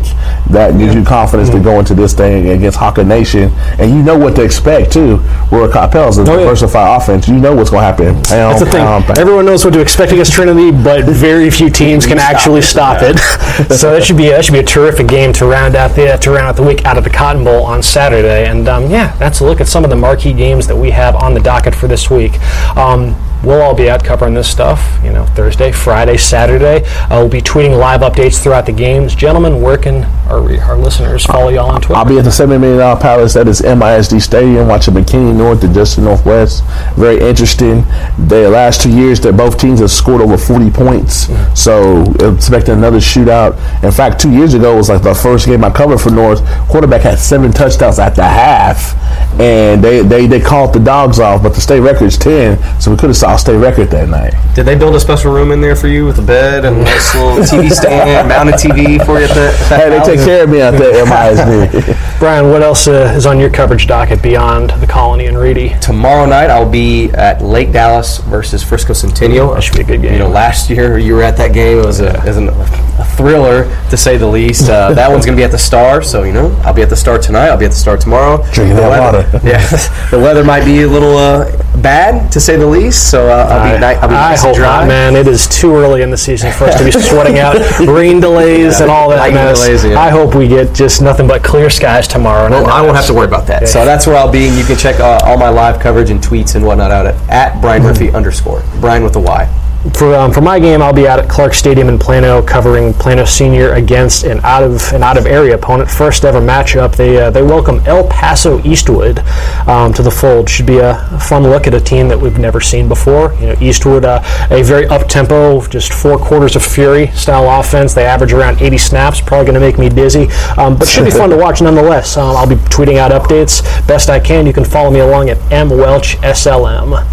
that 0.50 0.76
gives 0.78 0.94
you 0.94 1.04
confidence 1.04 1.48
Mm-hmm. 1.48 1.58
to 1.58 1.64
go 1.64 1.78
into 1.78 1.94
this 1.94 2.14
thing 2.14 2.48
against 2.50 2.78
Haka 2.78 3.04
Nation, 3.04 3.50
and 3.78 3.90
you 3.90 4.02
know 4.02 4.16
what 4.18 4.34
to 4.36 4.42
expect 4.42 4.92
too. 4.92 5.18
Where 5.50 5.68
Coppell's 5.68 6.18
a 6.18 6.22
Oh, 6.22 6.24
yeah. 6.24 6.36
diversified 6.40 6.96
offense, 6.96 7.28
you 7.28 7.36
know 7.36 7.54
what's 7.54 7.70
going 7.70 7.82
to 7.82 7.86
happen. 7.86 8.14
Pound, 8.14 8.26
That's 8.26 8.60
the 8.60 8.66
thing. 8.66 8.80
pound, 8.84 9.04
pound. 9.04 9.18
Everyone 9.18 9.46
knows 9.46 9.64
what 9.64 9.72
to 9.74 9.80
expect 9.80 10.12
against 10.12 10.32
Trinity, 10.32 10.70
but 10.72 11.04
very 11.04 11.48
few 11.50 11.70
teams 11.82 12.06
can 12.06 12.18
actually 12.18 12.62
stop 12.62 12.98
it. 13.02 13.18
so 13.78 13.92
that 13.92 14.02
should 14.02 14.16
be 14.16 14.28
that 14.30 14.44
should 14.44 14.52
be 14.54 14.58
a 14.58 14.62
terrific 14.64 15.06
game 15.06 15.32
to 15.34 15.46
round 15.46 15.76
out 15.76 15.94
the 15.94 16.16
to 16.20 16.30
round 16.30 16.46
out 16.48 16.56
the 16.56 16.62
week 16.62 16.84
out 16.84 16.98
of 16.98 17.04
the 17.04 17.10
Cotton 17.10 17.44
Bowl 17.44 17.64
on 17.64 17.82
Saturday. 17.82 18.46
And 18.48 18.68
um, 18.68 18.90
yeah, 18.90 19.14
that's 19.18 19.40
a 19.40 19.44
look 19.44 19.60
at 19.60 19.68
some 19.68 19.84
of 19.84 19.90
the 19.90 19.96
marquee 20.08 20.32
games 20.32 20.66
that 20.66 20.76
we 20.76 20.90
have 20.90 21.14
on 21.14 21.34
the 21.34 21.40
docket 21.40 21.74
for 21.74 21.86
this 21.86 22.08
week. 22.08 22.40
Um, 22.78 23.14
We'll 23.44 23.62
all 23.62 23.74
be 23.74 23.88
out 23.88 24.02
covering 24.02 24.34
this 24.34 24.50
stuff, 24.50 24.98
you 25.04 25.12
know, 25.12 25.24
Thursday, 25.24 25.70
Friday, 25.70 26.16
Saturday. 26.16 26.84
Uh, 27.04 27.20
we'll 27.20 27.28
be 27.28 27.40
tweeting 27.40 27.78
live 27.78 28.00
updates 28.00 28.42
throughout 28.42 28.66
the 28.66 28.72
games. 28.72 29.14
Gentlemen, 29.14 29.62
where 29.62 29.78
can 29.78 30.02
our, 30.28 30.40
our 30.62 30.76
listeners 30.76 31.24
follow 31.24 31.48
y'all 31.48 31.70
on 31.70 31.80
Twitter? 31.80 31.98
I'll 31.98 32.04
be 32.04 32.18
at 32.18 32.24
the 32.24 32.32
seven 32.32 32.60
million 32.60 32.80
dollar 32.80 33.00
palace 33.00 33.36
at 33.36 33.46
his 33.46 33.62
MISD 33.62 34.20
Stadium 34.20 34.66
watching 34.66 34.94
McKinney 34.94 35.36
North 35.36 35.62
and 35.62 35.72
Justin 35.72 36.04
Northwest. 36.04 36.64
Very 36.96 37.20
interesting. 37.20 37.82
The 38.26 38.48
last 38.50 38.82
two 38.82 38.90
years 38.90 39.20
that 39.20 39.36
both 39.36 39.56
teams 39.56 39.78
have 39.78 39.92
scored 39.92 40.20
over 40.20 40.36
forty 40.36 40.68
points, 40.68 41.28
so 41.54 42.02
expecting 42.34 42.74
another 42.74 42.98
shootout. 42.98 43.52
In 43.84 43.92
fact, 43.92 44.20
two 44.20 44.32
years 44.32 44.54
ago 44.54 44.76
was 44.76 44.88
like 44.88 45.02
the 45.02 45.14
first 45.14 45.46
game 45.46 45.62
I 45.62 45.70
covered 45.70 45.98
for 45.98 46.10
North. 46.10 46.44
Quarterback 46.68 47.02
had 47.02 47.20
seven 47.20 47.52
touchdowns 47.52 48.00
at 48.00 48.16
the 48.16 48.24
half, 48.24 48.94
and 49.38 49.82
they 49.82 50.02
they, 50.02 50.26
they 50.26 50.40
called 50.40 50.72
the 50.72 50.80
dogs 50.80 51.20
off, 51.20 51.42
but 51.42 51.54
the 51.54 51.60
state 51.60 51.80
record's 51.80 52.18
ten, 52.18 52.58
so 52.80 52.90
we 52.90 52.96
could 52.96 53.08
have 53.08 53.16
saw 53.16 53.34
a 53.34 53.38
state 53.38 53.56
record 53.56 53.88
that 53.90 54.08
night. 54.08 54.34
Did 54.54 54.64
they 54.64 54.76
build 54.76 54.94
a 54.94 55.00
special 55.00 55.32
room 55.32 55.52
in 55.52 55.60
there 55.60 55.76
for 55.76 55.88
you 55.88 56.04
with 56.06 56.18
a 56.18 56.22
bed 56.22 56.64
and 56.64 56.78
a 56.78 56.82
nice 56.82 57.14
little 57.14 57.38
TV 57.38 57.70
stand, 57.70 58.28
mounted 58.28 58.54
TV 58.54 59.04
for 59.04 59.18
you 59.18 59.26
at 59.26 59.34
the? 59.34 59.48
At 59.70 59.80
Hey, 59.80 59.90
they 59.90 60.04
take 60.04 60.24
care 60.24 60.44
of 60.44 60.50
me 60.50 60.60
out 60.60 60.72
there 60.72 61.06
at 61.06 61.06
MISD. 61.06 62.18
Brian, 62.18 62.50
what 62.50 62.62
else 62.62 62.88
uh, 62.88 63.12
is 63.16 63.26
on 63.26 63.38
your 63.38 63.50
coverage 63.50 63.86
docket 63.86 64.22
beyond 64.22 64.70
the 64.70 64.86
Colony 64.86 65.26
and 65.26 65.38
Reedy? 65.38 65.76
Tomorrow 65.80 66.26
night 66.26 66.50
I'll 66.50 66.68
be 66.68 67.10
at 67.10 67.40
Lake 67.40 67.72
Dallas 67.72 68.18
versus 68.18 68.62
Frisco 68.62 68.92
Centennial. 68.92 69.54
That 69.54 69.62
should 69.62 69.76
be 69.76 69.82
a 69.82 69.86
good 69.86 70.02
game. 70.02 70.14
You 70.14 70.18
know, 70.18 70.28
last 70.28 70.68
year 70.68 70.98
you 70.98 71.14
were 71.14 71.22
at 71.22 71.36
that 71.36 71.52
game. 71.52 71.78
It 71.78 71.86
was 71.86 72.00
a, 72.00 72.16
it 72.16 72.24
was 72.24 72.36
an, 72.36 72.48
a 72.48 73.04
thriller 73.16 73.64
to 73.90 73.96
say 73.96 74.16
the 74.16 74.26
least. 74.26 74.68
Uh, 74.68 74.92
that 74.94 75.10
one's 75.10 75.26
going 75.26 75.36
to 75.36 75.40
be 75.40 75.44
at 75.44 75.50
the 75.50 75.58
Star, 75.58 76.02
so 76.02 76.24
you 76.24 76.32
know 76.32 76.50
I'll 76.64 76.74
be 76.74 76.82
at 76.82 76.90
the 76.90 76.96
Star 76.96 77.18
tonight. 77.18 77.48
I'll 77.48 77.58
be 77.58 77.66
at 77.66 77.70
the 77.70 77.76
Star 77.76 77.96
tomorrow. 77.96 78.38
Drinking 78.52 78.76
the 78.76 78.82
that 78.82 78.90
weather, 78.90 79.17
water. 79.17 79.17
Yeah, 79.48 79.64
the 80.10 80.18
weather 80.18 80.44
might 80.44 80.64
be 80.64 80.82
a 80.82 80.88
little 80.88 81.16
uh, 81.16 81.50
bad 81.80 82.30
to 82.32 82.40
say 82.40 82.56
the 82.56 82.66
least. 82.66 83.10
So 83.10 83.28
uh, 83.28 83.46
I'll 83.50 83.72
be, 83.72 83.78
ni- 83.78 83.86
I'll 83.86 84.08
be 84.08 84.14
I 84.14 84.30
nice 84.30 84.42
hope 84.42 84.56
dry. 84.56 84.80
not, 84.80 84.88
man. 84.88 85.16
It 85.16 85.26
is 85.26 85.46
too 85.48 85.74
early 85.74 86.02
in 86.02 86.10
the 86.10 86.16
season 86.16 86.52
for 86.52 86.64
us 86.64 86.76
to 86.78 86.84
be 86.84 86.90
sweating 87.10 87.38
out 87.38 87.56
rain 87.80 88.20
delays 88.20 88.80
and 88.80 88.90
all 88.90 89.08
that 89.10 89.32
mess. 89.32 89.58
delays, 89.60 89.84
yeah. 89.84 89.98
I 89.98 90.10
hope 90.10 90.34
we 90.34 90.48
get 90.48 90.74
just 90.74 91.00
nothing 91.02 91.26
but 91.26 91.42
clear 91.42 91.70
skies 91.70 92.06
tomorrow. 92.08 92.50
Well, 92.50 92.66
I 92.66 92.82
won't 92.82 92.96
have 92.96 93.06
to 93.06 93.14
worry 93.14 93.26
about 93.26 93.46
that. 93.46 93.68
So 93.68 93.84
that's 93.84 94.06
where 94.06 94.16
I'll 94.16 94.30
be, 94.30 94.48
and 94.48 94.56
you 94.58 94.64
can 94.64 94.76
check 94.76 95.00
uh, 95.00 95.20
all 95.24 95.38
my 95.38 95.48
live 95.48 95.80
coverage 95.80 96.10
and 96.10 96.20
tweets 96.20 96.54
and 96.56 96.64
whatnot 96.64 96.90
out 96.90 97.06
at, 97.06 97.14
at 97.30 97.60
Brian 97.60 97.82
Murphy 97.82 98.10
underscore 98.10 98.62
Brian 98.80 99.02
with 99.04 99.16
a 99.16 99.20
Y. 99.20 99.46
For 99.94 100.12
um, 100.12 100.32
for 100.32 100.40
my 100.40 100.58
game, 100.58 100.82
I'll 100.82 100.92
be 100.92 101.06
out 101.06 101.20
at 101.20 101.30
Clark 101.30 101.54
Stadium 101.54 101.88
in 101.88 102.00
Plano, 102.00 102.42
covering 102.42 102.92
Plano 102.92 103.24
Senior 103.24 103.74
against 103.74 104.24
an 104.24 104.40
out 104.42 104.64
of 104.64 104.82
an 104.92 105.04
out 105.04 105.16
of 105.16 105.24
area 105.24 105.54
opponent. 105.54 105.88
First 105.88 106.24
ever 106.24 106.40
matchup. 106.40 106.96
They 106.96 107.16
uh, 107.16 107.30
they 107.30 107.42
welcome 107.42 107.78
El 107.86 108.08
Paso 108.08 108.60
Eastwood 108.64 109.20
um, 109.68 109.92
to 109.94 110.02
the 110.02 110.10
fold. 110.10 110.50
Should 110.50 110.66
be 110.66 110.78
a 110.78 110.96
fun 111.20 111.44
look 111.44 111.68
at 111.68 111.74
a 111.74 111.80
team 111.80 112.08
that 112.08 112.18
we've 112.18 112.40
never 112.40 112.60
seen 112.60 112.88
before. 112.88 113.34
You 113.34 113.46
know, 113.46 113.56
Eastwood, 113.60 114.04
uh, 114.04 114.20
a 114.50 114.64
very 114.64 114.86
up 114.88 115.06
tempo, 115.06 115.64
just 115.68 115.92
four 115.92 116.18
quarters 116.18 116.56
of 116.56 116.66
fury 116.66 117.06
style 117.12 117.60
offense. 117.60 117.94
They 117.94 118.04
average 118.04 118.32
around 118.32 118.60
80 118.60 118.78
snaps. 118.78 119.20
Probably 119.20 119.46
going 119.46 119.54
to 119.54 119.60
make 119.60 119.78
me 119.78 119.88
dizzy, 119.88 120.26
um, 120.56 120.76
but 120.76 120.88
should 120.88 121.04
be 121.04 121.12
fun 121.12 121.30
to 121.30 121.36
watch 121.44 121.62
nonetheless. 121.62 122.16
Um, 122.16 122.36
I'll 122.36 122.48
be 122.48 122.56
tweeting 122.56 122.96
out 122.96 123.12
updates 123.12 123.62
best 123.86 124.10
I 124.10 124.18
can. 124.18 124.44
You 124.44 124.52
can 124.52 124.64
follow 124.64 124.90
me 124.90 124.98
along 124.98 125.30
at 125.30 125.38
M 125.52 125.70
Welch 125.70 126.16
SLM. 126.16 127.06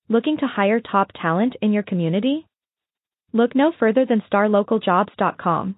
Looking 0.09 0.37
to 0.39 0.47
hire 0.47 0.81
top 0.81 1.11
talent 1.19 1.55
in 1.61 1.71
your 1.71 1.83
community? 1.83 2.45
Look 3.33 3.55
no 3.55 3.71
further 3.79 4.05
than 4.05 4.21
starlocaljobs.com. 4.29 5.77